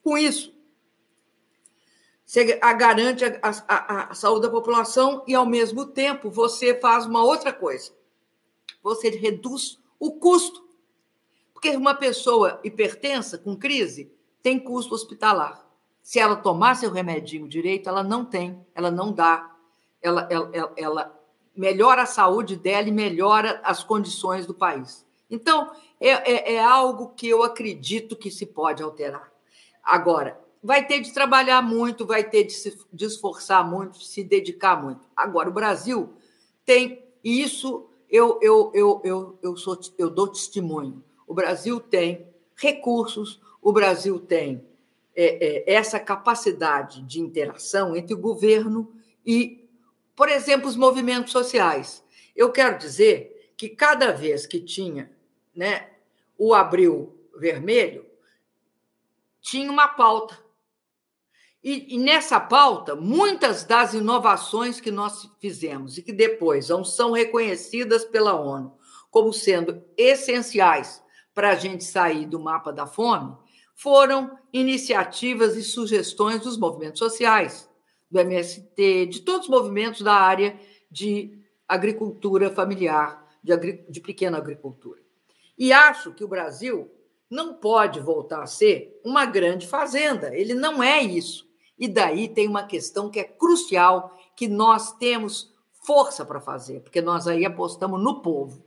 Com 0.03 0.17
isso, 0.17 0.53
você 2.31 2.45
garante 2.45 3.25
a, 3.25 3.39
a, 3.67 4.11
a, 4.11 4.13
saúde 4.13 4.43
da 4.43 4.49
população 4.49 5.21
e, 5.27 5.35
ao 5.35 5.45
mesmo 5.45 5.85
tempo, 5.85 6.29
você 6.29 6.73
faz 6.79 7.05
uma 7.05 7.23
outra 7.23 7.51
coisa. 7.51 7.91
Você 8.81 9.09
reduz 9.09 9.77
o 9.99 10.13
custo. 10.13 10.65
Porque 11.53 11.75
uma 11.75 11.93
pessoa 11.93 12.59
hipertensa, 12.63 13.37
com 13.37 13.55
crise, 13.55 14.11
tem 14.41 14.57
custo 14.57 14.95
hospitalar. 14.95 15.69
Se 16.01 16.19
ela 16.19 16.35
tomar 16.35 16.75
seu 16.75 16.91
remedinho 16.91 17.47
direito, 17.47 17.87
ela 17.87 18.03
não 18.03 18.25
tem, 18.25 18.65
ela 18.73 18.89
não 18.89 19.11
dá. 19.11 19.55
Ela, 20.01 20.27
ela, 20.31 20.73
ela, 20.75 21.21
melhora 21.55 22.03
a 22.03 22.07
saúde 22.07 22.55
dela 22.55 22.87
e 22.87 22.91
melhora 22.91 23.61
as 23.63 23.83
condições 23.83 24.45
do 24.45 24.53
país. 24.53 25.05
Então, 25.29 25.71
é, 25.99 26.09
é, 26.09 26.53
é 26.55 26.63
algo 26.63 27.09
que 27.09 27.27
eu 27.27 27.43
acredito 27.43 28.15
que 28.15 28.31
se 28.31 28.45
pode 28.45 28.81
alterar. 28.81 29.31
Agora, 29.83 30.39
vai 30.63 30.85
ter 30.85 30.99
de 31.01 31.13
trabalhar 31.13 31.61
muito, 31.61 32.05
vai 32.05 32.23
ter 32.23 32.43
de 32.43 32.53
se 32.53 32.77
de 32.91 33.05
esforçar 33.05 33.67
muito, 33.67 33.99
de 33.99 34.07
se 34.07 34.23
dedicar 34.23 34.81
muito. 34.81 35.07
Agora, 35.15 35.49
o 35.49 35.53
Brasil 35.53 36.13
tem 36.65 37.03
isso, 37.23 37.87
eu, 38.09 38.39
eu, 38.41 38.71
eu, 38.73 39.01
eu, 39.03 39.39
eu, 39.41 39.57
sou, 39.57 39.79
eu 39.97 40.09
dou 40.09 40.27
testemunho. 40.27 41.03
O 41.27 41.33
Brasil 41.33 41.79
tem 41.79 42.27
recursos, 42.55 43.41
o 43.61 43.71
Brasil 43.71 44.19
tem 44.19 44.65
é, 45.21 45.47
é, 45.69 45.73
essa 45.73 45.99
capacidade 45.99 47.01
de 47.03 47.19
interação 47.19 47.95
entre 47.95 48.13
o 48.13 48.19
governo 48.19 48.93
e, 49.25 49.69
por 50.15 50.29
exemplo, 50.29 50.67
os 50.67 50.75
movimentos 50.75 51.31
sociais. 51.31 52.03
Eu 52.35 52.51
quero 52.51 52.77
dizer 52.77 53.53
que 53.55 53.69
cada 53.69 54.11
vez 54.11 54.45
que 54.45 54.59
tinha 54.59 55.11
né, 55.55 55.89
o 56.37 56.53
Abril 56.53 57.15
Vermelho, 57.37 58.05
tinha 59.39 59.71
uma 59.71 59.87
pauta. 59.87 60.39
E, 61.63 61.95
e, 61.95 61.99
nessa 61.99 62.39
pauta, 62.39 62.95
muitas 62.95 63.63
das 63.63 63.93
inovações 63.93 64.79
que 64.79 64.91
nós 64.91 65.29
fizemos 65.39 65.97
e 65.97 66.01
que 66.01 66.11
depois 66.11 66.67
são 66.85 67.11
reconhecidas 67.11 68.03
pela 68.03 68.33
ONU 68.33 68.75
como 69.11 69.33
sendo 69.33 69.83
essenciais 69.97 71.03
para 71.33 71.51
a 71.51 71.55
gente 71.55 71.83
sair 71.83 72.25
do 72.25 72.39
mapa 72.39 72.71
da 72.71 72.87
fome, 72.87 73.35
foram 73.81 74.37
iniciativas 74.53 75.57
e 75.57 75.63
sugestões 75.63 76.41
dos 76.41 76.55
movimentos 76.55 76.99
sociais, 76.99 77.67
do 78.11 78.19
MST, 78.19 79.07
de 79.07 79.21
todos 79.21 79.47
os 79.47 79.49
movimentos 79.49 80.03
da 80.03 80.13
área 80.13 80.55
de 80.91 81.35
agricultura 81.67 82.51
familiar, 82.51 83.27
de, 83.43 83.51
agri 83.51 83.83
de 83.89 83.99
pequena 83.99 84.37
agricultura. 84.37 85.01
E 85.57 85.73
acho 85.73 86.13
que 86.13 86.23
o 86.23 86.27
Brasil 86.27 86.91
não 87.27 87.55
pode 87.55 87.99
voltar 87.99 88.43
a 88.43 88.45
ser 88.45 89.01
uma 89.03 89.25
grande 89.25 89.65
fazenda. 89.65 90.35
Ele 90.35 90.53
não 90.53 90.83
é 90.83 91.01
isso. 91.01 91.49
E 91.75 91.87
daí 91.87 92.27
tem 92.27 92.47
uma 92.47 92.67
questão 92.67 93.09
que 93.09 93.19
é 93.19 93.23
crucial, 93.23 94.15
que 94.35 94.47
nós 94.47 94.95
temos 94.97 95.51
força 95.83 96.23
para 96.23 96.39
fazer, 96.39 96.81
porque 96.81 97.01
nós 97.01 97.27
aí 97.27 97.45
apostamos 97.45 97.99
no 97.99 98.21
povo, 98.21 98.63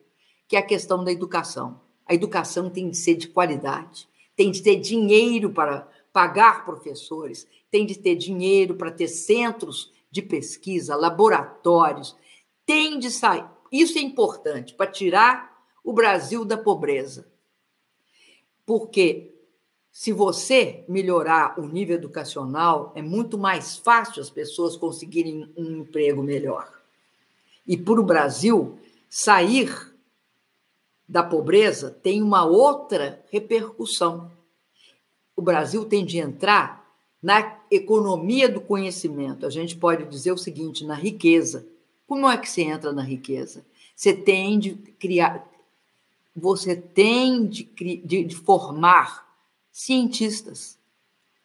que 0.49 0.57
é 0.57 0.59
a 0.59 0.67
questão 0.67 1.05
da 1.05 1.13
educação. 1.13 1.81
A 2.05 2.15
educação 2.15 2.69
tem 2.69 2.91
de 2.91 2.97
ser 2.97 3.15
de 3.15 3.29
qualidade, 3.29 4.09
tem 4.37 4.51
de 4.51 4.63
ter 4.63 4.77
dinheiro 4.77 5.51
para 5.51 5.89
pagar 6.13 6.65
professores, 6.65 7.47
tem 7.71 7.85
de 7.85 7.99
ter 7.99 8.15
dinheiro 8.15 8.75
para 8.75 8.91
ter 8.91 9.09
centros 9.09 9.93
de 10.11 10.23
pesquisa, 10.23 10.95
laboratórios, 10.95 12.17
tem 12.65 12.99
de 12.99 13.11
sair. 13.11 13.45
Isso 13.71 13.99
é 13.99 14.01
importante 14.01 14.75
para 14.75 14.91
tirar 14.91 15.53
o 15.83 15.93
Brasil 15.93 16.45
da 16.45 16.57
pobreza. 16.57 17.27
Porque 18.65 19.35
se 19.91 20.13
você 20.13 20.85
melhorar 20.89 21.59
o 21.59 21.67
nível 21.67 21.97
educacional, 21.97 22.93
é 22.97 23.03
muito 23.03 23.37
mais 23.37 23.77
fácil 23.77 24.23
as 24.23 24.31
pessoas 24.31 24.77
conseguirem 24.77 25.53
um 25.57 25.83
emprego 25.83 26.23
melhor. 26.23 26.69
E 27.67 27.77
para 27.77 28.01
o 28.01 28.05
Brasil, 28.05 28.79
sair 29.09 29.94
da 31.09 31.23
pobreza 31.23 31.91
tem 31.91 32.23
uma 32.23 32.45
outra 32.45 33.23
repercussão. 33.31 34.31
O 35.37 35.43
Brasil 35.43 35.85
tem 35.85 36.05
de 36.05 36.19
entrar 36.19 36.85
na 37.23 37.59
economia 37.71 38.49
do 38.49 38.61
conhecimento. 38.61 39.47
A 39.47 39.51
gente 39.51 39.77
pode 39.77 40.05
dizer 40.05 40.33
o 40.33 40.39
seguinte: 40.39 40.85
na 40.85 40.95
riqueza. 40.95 41.67
Como 42.07 42.29
é 42.29 42.37
que 42.37 42.49
você 42.49 42.63
entra 42.63 42.93
na 42.93 43.03
riqueza? 43.03 43.65
Você 43.97 44.13
tem 44.13 44.59
de 44.59 44.75
criar, 44.75 45.49
você 46.37 46.77
tem 46.77 47.47
de, 47.47 47.65
de, 47.65 48.25
de 48.25 48.37
formar 48.37 49.27
cientistas. 49.73 50.79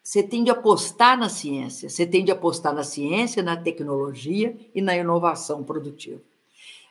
Você 0.02 0.22
tem 0.22 0.42
de 0.42 0.50
apostar 0.50 1.16
na 1.16 1.28
ciência, 1.28 1.88
você 1.88 2.04
tem 2.04 2.24
de 2.24 2.32
apostar 2.32 2.74
na 2.74 2.82
ciência, 2.82 3.42
na 3.42 3.56
tecnologia 3.56 4.56
e 4.74 4.82
na 4.82 4.96
inovação 4.96 5.62
produtiva. 5.62 6.20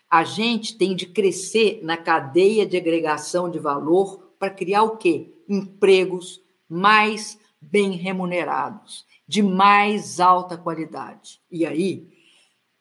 A 0.10 0.24
gente 0.24 0.78
tem 0.78 0.96
de 0.96 1.06
crescer 1.06 1.82
na 1.84 1.96
cadeia 1.96 2.66
de 2.66 2.76
agregação 2.76 3.50
de 3.50 3.60
valor 3.60 4.34
para 4.40 4.50
criar 4.50 4.84
o 4.84 4.98
quê? 4.98 5.32
Empregos 5.48 6.42
mais 6.68 7.40
bem 7.62 7.92
remunerados, 7.92 9.06
de 9.28 9.44
mais 9.44 10.20
alta 10.20 10.58
qualidade. 10.58 11.42
E 11.52 11.66
aí, 11.66 12.08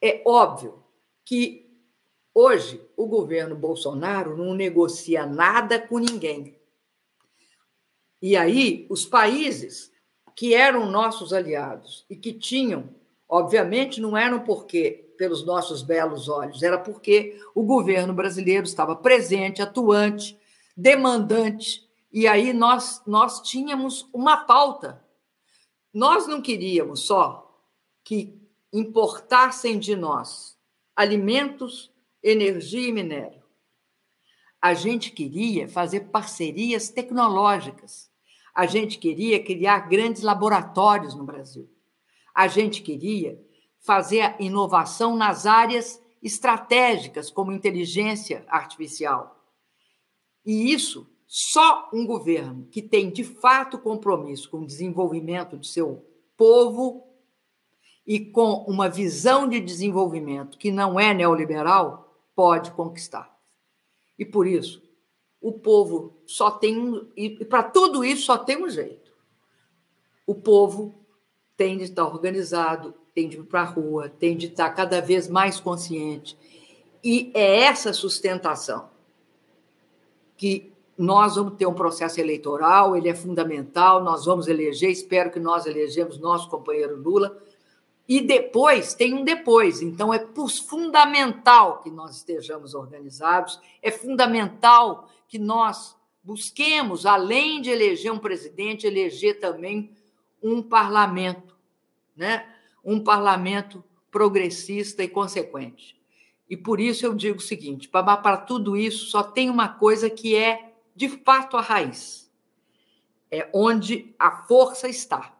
é 0.01 0.21
óbvio 0.25 0.83
que 1.25 1.69
Hoje, 2.41 2.81
o 2.95 3.05
governo 3.05 3.53
Bolsonaro 3.53 4.37
não 4.37 4.53
negocia 4.53 5.25
nada 5.25 5.77
com 5.77 5.97
ninguém. 5.97 6.57
E 8.21 8.37
aí, 8.37 8.85
os 8.89 9.05
países 9.05 9.91
que 10.35 10.53
eram 10.53 10.89
nossos 10.89 11.33
aliados 11.33 12.05
e 12.09 12.15
que 12.15 12.31
tinham, 12.31 12.95
obviamente, 13.27 13.99
não 13.99 14.15
eram 14.15 14.39
porque 14.39 15.08
pelos 15.19 15.45
nossos 15.45 15.81
belos 15.81 16.29
olhos, 16.29 16.63
era 16.63 16.77
porque 16.77 17.37
o 17.53 17.61
governo 17.61 18.13
brasileiro 18.13 18.63
estava 18.63 18.95
presente, 18.95 19.61
atuante, 19.61 20.39
demandante, 20.77 21.85
e 22.09 22.25
aí 22.25 22.53
nós, 22.53 23.01
nós 23.05 23.41
tínhamos 23.41 24.07
uma 24.13 24.37
pauta. 24.45 25.03
Nós 25.93 26.25
não 26.25 26.41
queríamos 26.41 27.01
só 27.01 27.53
que 28.01 28.33
importassem 28.71 29.77
de 29.77 29.93
nós 29.93 30.57
alimentos, 30.95 31.91
energia 32.23 32.87
e 32.87 32.93
minério. 32.93 33.43
A 34.61 34.73
gente 34.73 35.11
queria 35.11 35.67
fazer 35.67 36.11
parcerias 36.11 36.87
tecnológicas. 36.87 38.09
A 38.55 38.65
gente 38.65 38.97
queria 38.97 39.43
criar 39.43 39.89
grandes 39.89 40.23
laboratórios 40.23 41.13
no 41.13 41.25
Brasil. 41.25 41.69
A 42.33 42.47
gente 42.47 42.81
queria 42.81 43.37
fazer 43.79 44.35
inovação 44.39 45.15
nas 45.15 45.45
áreas 45.45 46.01
estratégicas, 46.21 47.29
como 47.29 47.51
inteligência 47.51 48.45
artificial. 48.47 49.39
E 50.45 50.71
isso 50.71 51.07
só 51.27 51.89
um 51.93 52.05
governo 52.05 52.67
que 52.71 52.81
tem 52.81 53.11
de 53.11 53.23
fato 53.23 53.77
compromisso 53.77 54.49
com 54.49 54.59
o 54.59 54.65
desenvolvimento 54.65 55.55
do 55.55 55.65
seu 55.65 56.05
povo 56.35 57.07
e 58.05 58.19
com 58.19 58.65
uma 58.67 58.89
visão 58.89 59.47
de 59.47 59.59
desenvolvimento 59.59 60.57
que 60.57 60.71
não 60.71 60.99
é 60.99 61.13
neoliberal 61.13 62.09
pode 62.35 62.71
conquistar. 62.71 63.37
E 64.17 64.25
por 64.25 64.47
isso, 64.47 64.81
o 65.39 65.53
povo 65.53 66.21
só 66.25 66.49
tem. 66.51 67.07
E 67.15 67.45
para 67.45 67.63
tudo 67.63 68.03
isso 68.03 68.23
só 68.23 68.37
tem 68.37 68.63
um 68.63 68.69
jeito. 68.69 69.11
O 70.25 70.35
povo 70.35 71.05
tem 71.55 71.77
de 71.77 71.83
estar 71.83 72.05
organizado, 72.05 72.95
tem 73.13 73.27
de 73.27 73.37
ir 73.37 73.43
para 73.43 73.61
a 73.61 73.65
rua, 73.65 74.09
tem 74.09 74.35
de 74.35 74.47
estar 74.47 74.69
cada 74.71 75.01
vez 75.01 75.27
mais 75.27 75.59
consciente. 75.59 76.37
E 77.03 77.31
é 77.33 77.61
essa 77.61 77.93
sustentação 77.93 78.89
que 80.35 80.71
nós 80.97 81.35
vamos 81.35 81.55
ter 81.55 81.65
um 81.65 81.73
processo 81.73 82.19
eleitoral, 82.19 82.95
ele 82.95 83.07
é 83.07 83.15
fundamental, 83.15 84.03
nós 84.03 84.25
vamos 84.25 84.47
eleger, 84.47 84.89
espero 84.89 85.31
que 85.31 85.39
nós 85.39 85.65
elegemos 85.65 86.19
nosso 86.19 86.49
companheiro 86.49 87.01
Lula, 87.01 87.41
e 88.07 88.19
depois 88.19 88.93
tem 88.93 89.13
um 89.13 89.23
depois, 89.23 89.81
então 89.81 90.13
é 90.13 90.27
fundamental 90.67 91.81
que 91.81 91.89
nós 91.89 92.17
estejamos 92.17 92.73
organizados, 92.73 93.59
é 93.81 93.91
fundamental 93.91 95.09
que 95.27 95.37
nós 95.37 95.95
busquemos, 96.23 97.05
além 97.05 97.61
de 97.61 97.69
eleger 97.69 98.11
um 98.11 98.19
presidente, 98.19 98.85
eleger 98.85 99.39
também 99.39 99.91
um 100.41 100.61
parlamento, 100.61 101.55
né? 102.15 102.45
Um 102.83 103.03
parlamento 103.03 103.83
progressista 104.11 105.03
e 105.03 105.07
consequente. 105.07 105.99
E 106.49 106.57
por 106.57 106.79
isso 106.79 107.05
eu 107.05 107.13
digo 107.13 107.37
o 107.37 107.41
seguinte: 107.41 107.87
para 107.87 108.37
tudo 108.37 108.75
isso 108.75 109.05
só 109.05 109.21
tem 109.21 109.49
uma 109.49 109.69
coisa 109.69 110.09
que 110.09 110.35
é 110.35 110.73
de 110.95 111.07
fato 111.09 111.55
a 111.55 111.61
raiz. 111.61 112.29
É 113.31 113.47
onde 113.53 114.13
a 114.17 114.31
força 114.43 114.87
está. 114.89 115.33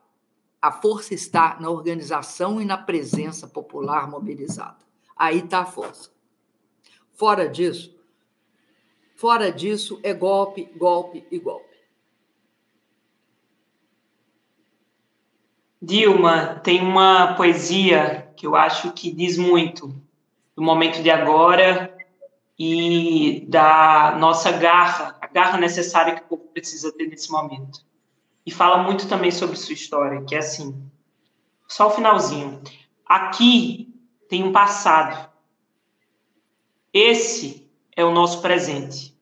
A 0.61 0.71
força 0.71 1.13
está 1.13 1.57
na 1.59 1.69
organização 1.69 2.61
e 2.61 2.65
na 2.65 2.77
presença 2.77 3.47
popular 3.47 4.07
mobilizada. 4.09 4.77
Aí 5.15 5.39
está 5.39 5.59
a 5.59 5.65
força. 5.65 6.11
Fora 7.13 7.49
disso, 7.49 7.95
fora 9.15 9.51
disso 9.51 9.99
é 10.03 10.13
golpe, 10.13 10.65
golpe 10.77 11.25
e 11.31 11.39
golpe. 11.39 11.68
Dilma, 15.81 16.59
tem 16.61 16.81
uma 16.81 17.35
poesia 17.35 18.33
que 18.35 18.45
eu 18.45 18.55
acho 18.55 18.91
que 18.91 19.11
diz 19.11 19.37
muito 19.37 19.95
do 20.53 20.61
momento 20.61 21.01
de 21.01 21.09
agora 21.09 21.95
e 22.57 23.45
da 23.47 24.17
nossa 24.19 24.51
garra, 24.51 25.17
a 25.21 25.27
garra 25.27 25.57
necessária 25.57 26.13
que 26.15 26.21
o 26.23 26.25
povo 26.25 26.49
precisa 26.51 26.91
ter 26.91 27.07
nesse 27.07 27.31
momento. 27.31 27.79
E 28.45 28.51
fala 28.51 28.83
muito 28.83 29.07
também 29.07 29.31
sobre 29.31 29.55
sua 29.55 29.73
história, 29.73 30.21
que 30.25 30.35
é 30.35 30.39
assim, 30.39 30.75
só 31.65 31.87
o 31.87 31.91
finalzinho. 31.91 32.61
Aqui 33.05 33.93
tem 34.27 34.43
um 34.43 34.51
passado. 34.51 35.29
Esse 36.91 37.71
é 37.95 38.03
o 38.03 38.11
nosso 38.11 38.41
presente. 38.41 39.17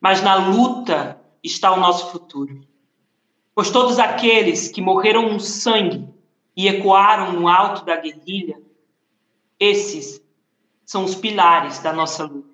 Mas 0.00 0.22
na 0.22 0.36
luta 0.36 1.20
está 1.42 1.72
o 1.72 1.80
nosso 1.80 2.12
futuro. 2.12 2.64
Pois 3.56 3.70
todos 3.70 3.98
aqueles 3.98 4.68
que 4.68 4.82
morreram 4.82 5.32
no 5.32 5.40
sangue 5.40 6.06
e 6.54 6.68
ecoaram 6.68 7.32
no 7.32 7.48
alto 7.48 7.86
da 7.86 7.96
guerrilha, 7.96 8.60
esses 9.58 10.22
são 10.84 11.04
os 11.04 11.14
pilares 11.14 11.78
da 11.78 11.90
nossa 11.90 12.24
luta. 12.24 12.50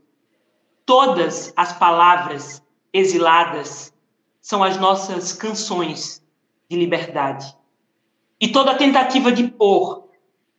Todas 0.86 1.52
as 1.56 1.72
palavras 1.72 2.62
exiladas 2.92 3.92
são 4.40 4.62
as 4.62 4.76
nossas 4.76 5.32
canções 5.32 6.24
de 6.70 6.76
liberdade. 6.76 7.52
E 8.40 8.52
toda 8.52 8.76
tentativa 8.76 9.32
de 9.32 9.48
pôr 9.48 10.08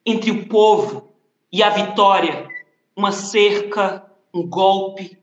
entre 0.05 0.29
o 0.29 0.45
povo 0.49 1.09
e 1.53 1.63
a 1.63 1.69
vitória 1.69 2.49
uma 2.93 3.13
cerca, 3.13 4.11
um 4.33 4.45
golpe, 4.45 5.17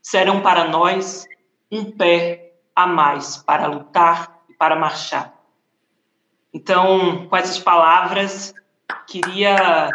serão 0.00 0.40
para 0.40 0.68
nós 0.68 1.26
um 1.68 1.90
pé 1.90 2.54
a 2.76 2.86
mais 2.86 3.38
para 3.38 3.66
lutar 3.66 4.41
para 4.62 4.76
marchar. 4.76 5.34
Então, 6.54 7.26
com 7.26 7.36
essas 7.36 7.58
palavras, 7.58 8.54
queria 9.08 9.90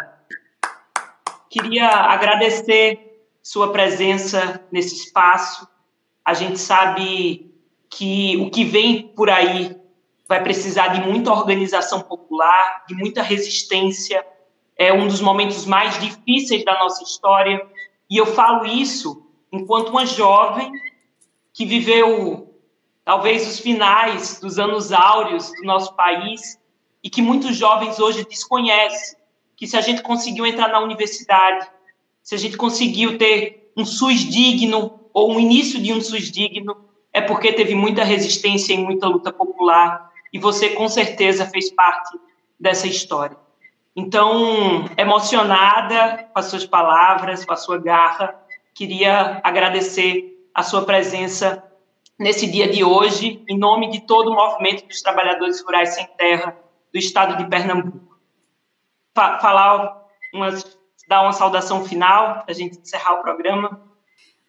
queria 1.48 1.88
agradecer 1.88 3.24
sua 3.42 3.72
presença 3.72 4.62
nesse 4.70 4.94
espaço. 4.94 5.66
A 6.22 6.34
gente 6.34 6.58
sabe 6.58 7.50
que 7.88 8.36
o 8.36 8.50
que 8.50 8.62
vem 8.62 9.08
por 9.08 9.30
aí 9.30 9.74
vai 10.28 10.42
precisar 10.42 10.88
de 10.88 11.00
muita 11.00 11.32
organização 11.32 12.02
popular, 12.02 12.84
de 12.86 12.94
muita 12.94 13.22
resistência. 13.22 14.22
É 14.76 14.92
um 14.92 15.08
dos 15.08 15.22
momentos 15.22 15.64
mais 15.64 15.98
difíceis 15.98 16.62
da 16.62 16.78
nossa 16.78 17.02
história. 17.02 17.66
E 18.10 18.18
eu 18.18 18.26
falo 18.26 18.66
isso 18.66 19.26
enquanto 19.50 19.88
uma 19.88 20.04
jovem 20.04 20.70
que 21.54 21.64
viveu 21.64 22.47
talvez 23.08 23.48
os 23.48 23.58
finais 23.58 24.38
dos 24.38 24.58
anos 24.58 24.92
áureos 24.92 25.50
do 25.52 25.62
nosso 25.62 25.96
país 25.96 26.60
e 27.02 27.08
que 27.08 27.22
muitos 27.22 27.56
jovens 27.56 27.98
hoje 27.98 28.22
desconhecem, 28.28 29.16
que 29.56 29.66
se 29.66 29.78
a 29.78 29.80
gente 29.80 30.02
conseguiu 30.02 30.44
entrar 30.44 30.68
na 30.68 30.78
universidade, 30.78 31.66
se 32.22 32.34
a 32.34 32.38
gente 32.38 32.58
conseguiu 32.58 33.16
ter 33.16 33.72
um 33.74 33.86
SUS 33.86 34.18
digno 34.26 35.00
ou 35.10 35.32
um 35.32 35.40
início 35.40 35.80
de 35.80 35.90
um 35.90 36.02
SUS 36.02 36.30
digno, 36.30 36.76
é 37.10 37.22
porque 37.22 37.50
teve 37.50 37.74
muita 37.74 38.04
resistência 38.04 38.74
e 38.74 38.76
muita 38.76 39.08
luta 39.08 39.32
popular 39.32 40.10
e 40.30 40.38
você 40.38 40.68
com 40.74 40.86
certeza 40.86 41.46
fez 41.46 41.70
parte 41.70 42.14
dessa 42.60 42.86
história. 42.86 43.38
Então, 43.96 44.84
emocionada 44.98 46.28
com 46.30 46.38
as 46.38 46.44
suas 46.44 46.66
palavras, 46.66 47.42
com 47.42 47.54
a 47.54 47.56
sua 47.56 47.78
garra, 47.78 48.38
queria 48.74 49.40
agradecer 49.42 50.46
a 50.54 50.62
sua 50.62 50.82
presença 50.84 51.64
nesse 52.18 52.50
dia 52.50 52.68
de 52.68 52.82
hoje, 52.82 53.44
em 53.48 53.56
nome 53.56 53.90
de 53.90 54.00
todo 54.00 54.30
o 54.30 54.34
movimento 54.34 54.86
dos 54.86 55.00
trabalhadores 55.00 55.62
rurais 55.62 55.94
sem 55.94 56.06
terra 56.18 56.58
do 56.92 56.98
estado 56.98 57.36
de 57.36 57.48
Pernambuco. 57.48 58.18
falar 59.14 60.04
umas, 60.34 60.78
dar 61.06 61.22
uma 61.22 61.32
saudação 61.32 61.84
final 61.84 62.42
para 62.42 62.50
a 62.50 62.54
gente 62.54 62.78
encerrar 62.78 63.20
o 63.20 63.22
programa. 63.22 63.80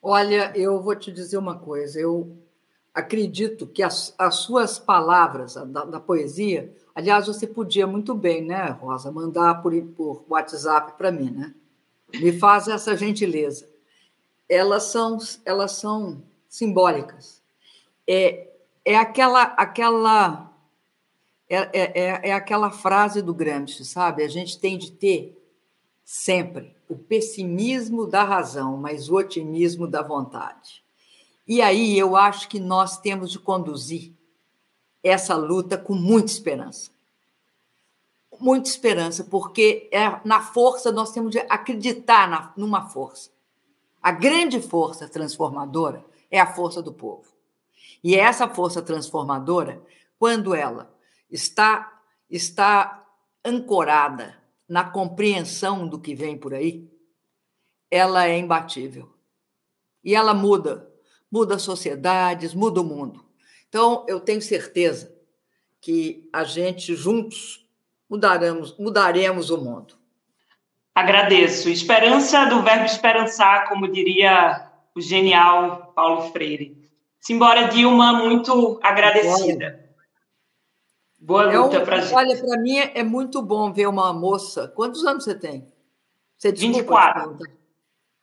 Olha, 0.02 0.52
eu 0.56 0.82
vou 0.82 0.96
te 0.96 1.12
dizer 1.12 1.38
uma 1.38 1.58
coisa. 1.58 2.00
Eu 2.00 2.38
acredito 2.94 3.68
que 3.68 3.84
as, 3.84 4.16
as 4.18 4.36
suas 4.36 4.80
palavras 4.80 5.56
da, 5.56 5.86
da, 5.86 6.00
poesia, 6.00 6.74
aliás, 6.96 7.28
você 7.28 7.46
podia 7.46 7.86
muito 7.86 8.16
bem, 8.16 8.41
né, 8.44 8.70
Rosa, 8.82 9.12
mandar 9.12 9.62
por, 9.62 9.74
por 9.96 10.26
WhatsApp 10.28 10.94
para 10.98 11.12
mim, 11.12 11.30
né? 11.32 11.54
Me 12.14 12.32
faz 12.32 12.68
essa 12.68 12.96
gentileza. 12.96 13.70
Elas 14.48 14.84
são, 14.84 15.18
elas 15.46 15.74
são 15.74 16.24
simbólicas 16.48 17.39
é, 18.11 18.48
é 18.84 18.98
aquela 18.98 19.44
aquela 19.44 20.52
é, 21.48 21.57
é, 21.57 22.02
é, 22.02 22.30
é 22.30 22.34
aquela 22.34 22.72
frase 22.72 23.22
do 23.22 23.36
Gramsci, 23.36 23.86
sabe? 23.86 24.23
A 24.23 24.27
gente 24.27 24.60
tem 24.60 24.80
de 24.80 24.91
ter 24.91 25.38
sempre 26.03 26.76
o 26.90 26.98
pessimismo 26.98 28.07
da 28.07 28.23
razão, 28.23 28.77
mas 28.77 29.10
o 29.10 29.15
otimismo 29.15 29.88
da 29.88 30.02
vontade. 30.02 30.84
E 31.48 31.61
aí 31.61 31.98
eu 31.98 32.15
acho 32.15 32.49
que 32.49 32.60
nós 32.60 32.98
temos 32.98 33.31
de 33.31 33.38
conduzir 33.38 34.11
essa 35.03 35.36
luta 35.36 35.77
com 35.77 35.94
muita 35.94 36.31
esperança. 36.31 36.90
Muita 38.40 38.69
esperança, 38.69 39.23
porque 39.23 39.88
é, 39.91 40.19
na 40.26 40.41
força 40.41 40.91
nós 40.91 41.11
temos 41.11 41.31
de 41.31 41.40
acreditar 41.49 42.27
na, 42.27 42.53
numa 42.57 42.90
força. 42.90 43.30
A 44.02 44.11
grande 44.11 44.61
força 44.61 45.07
transformadora 45.07 46.03
é 46.31 46.40
a 46.40 46.52
força 46.53 46.81
do 46.81 46.94
povo. 46.94 47.39
E 48.04 48.16
é 48.16 48.20
essa 48.20 48.48
força 48.48 48.82
transformadora, 48.82 49.82
quando 50.18 50.54
ela 50.54 50.94
está 51.30 51.96
está 52.30 53.06
ancorada 53.44 54.38
na 54.68 54.84
compreensão 54.84 55.88
do 55.88 56.00
que 56.00 56.14
vem 56.14 56.38
por 56.38 56.54
aí, 56.54 56.88
ela 57.90 58.28
é 58.28 58.38
imbatível. 58.38 59.12
E 60.04 60.14
ela 60.14 60.34
muda, 60.34 60.88
muda 61.32 61.58
sociedades, 61.58 62.54
muda 62.54 62.82
o 62.82 62.84
mundo. 62.84 63.26
Então, 63.68 64.06
eu 64.08 64.20
tenho 64.20 64.42
certeza 64.42 65.14
que 65.82 66.30
a 66.32 66.44
gente 66.44 66.96
juntos 66.96 67.68
mudaremos, 68.10 68.78
mudaremos 68.78 69.50
o 69.50 69.58
mundo. 69.58 69.96
Agradeço. 70.94 71.70
Esperança 71.70 72.46
do 72.46 72.62
verbo 72.62 72.86
esperançar, 72.86 73.70
como 73.70 73.92
diria 73.92 74.70
o 74.96 75.02
genial 75.02 75.94
Paulo 75.96 76.32
Freire. 76.32 76.78
Simbora, 77.30 77.68
Dilma, 77.68 78.11
muito 78.14 78.80
agradecida. 78.81 79.88
Boa 81.19 81.43
luta 81.43 81.77
é 81.77 81.80
um, 81.80 81.85
para 81.85 82.01
gente. 82.01 82.15
Olha, 82.15 82.35
para 82.35 82.60
mim 82.60 82.76
é 82.80 83.03
muito 83.03 83.39
bom 83.39 83.72
ver 83.72 83.88
uma 83.88 84.11
moça. 84.11 84.68
Quantos 84.69 85.06
anos 85.06 85.26
você 85.26 85.35
tem? 85.35 85.72
Você 86.35 86.51
24. 86.51 87.38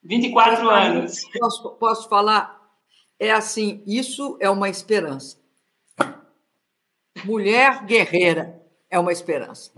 24 0.02 0.68
anos. 0.68 1.20
Posso, 1.38 1.70
posso 1.76 2.08
falar? 2.08 2.60
É 3.16 3.30
assim, 3.30 3.80
isso 3.86 4.36
é 4.40 4.50
uma 4.50 4.68
esperança. 4.68 5.38
Mulher 7.24 7.84
guerreira 7.84 8.60
é 8.90 8.98
uma 8.98 9.12
esperança. 9.12 9.70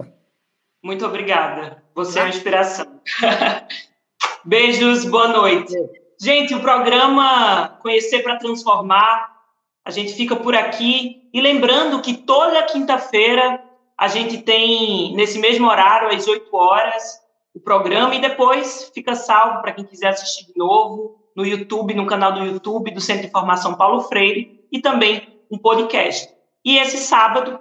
Muito 0.82 1.04
obrigada. 1.04 1.84
Você 1.94 2.18
é 2.18 2.22
uma 2.22 2.30
inspiração. 2.30 2.98
Beijos, 4.42 5.04
boa 5.04 5.28
noite. 5.28 5.74
Gente, 6.20 6.52
o 6.52 6.60
programa 6.60 7.78
Conhecer 7.80 8.24
para 8.24 8.38
Transformar, 8.38 9.36
a 9.84 9.90
gente 9.92 10.14
fica 10.14 10.34
por 10.34 10.52
aqui. 10.52 11.28
E 11.32 11.40
lembrando 11.40 12.02
que 12.02 12.12
toda 12.12 12.64
quinta-feira 12.64 13.62
a 13.96 14.08
gente 14.08 14.38
tem, 14.38 15.14
nesse 15.14 15.38
mesmo 15.38 15.68
horário, 15.68 16.08
às 16.08 16.26
8 16.26 16.54
horas, 16.56 17.20
o 17.54 17.60
programa 17.60 18.16
e 18.16 18.20
depois 18.20 18.90
fica 18.92 19.14
salvo 19.14 19.62
para 19.62 19.70
quem 19.70 19.84
quiser 19.84 20.08
assistir 20.08 20.46
de 20.46 20.58
novo 20.58 21.20
no 21.36 21.46
YouTube, 21.46 21.94
no 21.94 22.06
canal 22.06 22.32
do 22.32 22.44
YouTube 22.44 22.90
do 22.90 23.00
Centro 23.00 23.22
de 23.22 23.28
Informação 23.28 23.74
Paulo 23.74 24.00
Freire 24.00 24.66
e 24.72 24.80
também 24.80 25.40
um 25.48 25.56
podcast. 25.56 26.28
E 26.64 26.78
esse 26.78 26.98
sábado, 26.98 27.60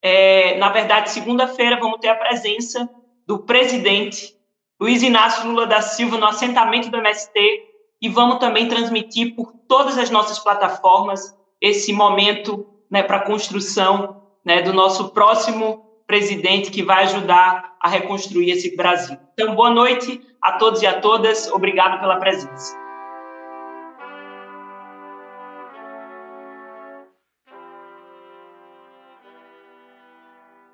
é, 0.00 0.56
na 0.56 0.70
verdade, 0.70 1.10
segunda-feira, 1.10 1.78
vamos 1.78 2.00
ter 2.00 2.08
a 2.08 2.14
presença 2.14 2.88
do 3.26 3.40
presidente 3.40 4.34
Luiz 4.80 5.02
Inácio 5.02 5.46
Lula 5.46 5.66
da 5.66 5.82
Silva 5.82 6.16
no 6.16 6.26
assentamento 6.26 6.88
do 6.88 6.96
MST 6.96 7.69
e 8.00 8.08
vamos 8.08 8.38
também 8.38 8.68
transmitir 8.68 9.34
por 9.34 9.52
todas 9.68 9.98
as 9.98 10.10
nossas 10.10 10.38
plataformas 10.38 11.36
esse 11.60 11.92
momento 11.92 12.66
né, 12.90 13.02
para 13.02 13.18
a 13.18 13.24
construção 13.24 14.22
né, 14.44 14.62
do 14.62 14.72
nosso 14.72 15.10
próximo 15.10 15.84
presidente 16.06 16.70
que 16.70 16.82
vai 16.82 17.04
ajudar 17.04 17.76
a 17.80 17.88
reconstruir 17.88 18.50
esse 18.50 18.74
Brasil. 18.76 19.16
Então, 19.34 19.54
boa 19.54 19.70
noite 19.70 20.20
a 20.42 20.52
todos 20.52 20.82
e 20.82 20.86
a 20.86 21.00
todas. 21.00 21.50
Obrigado 21.52 22.00
pela 22.00 22.16
presença. 22.16 22.89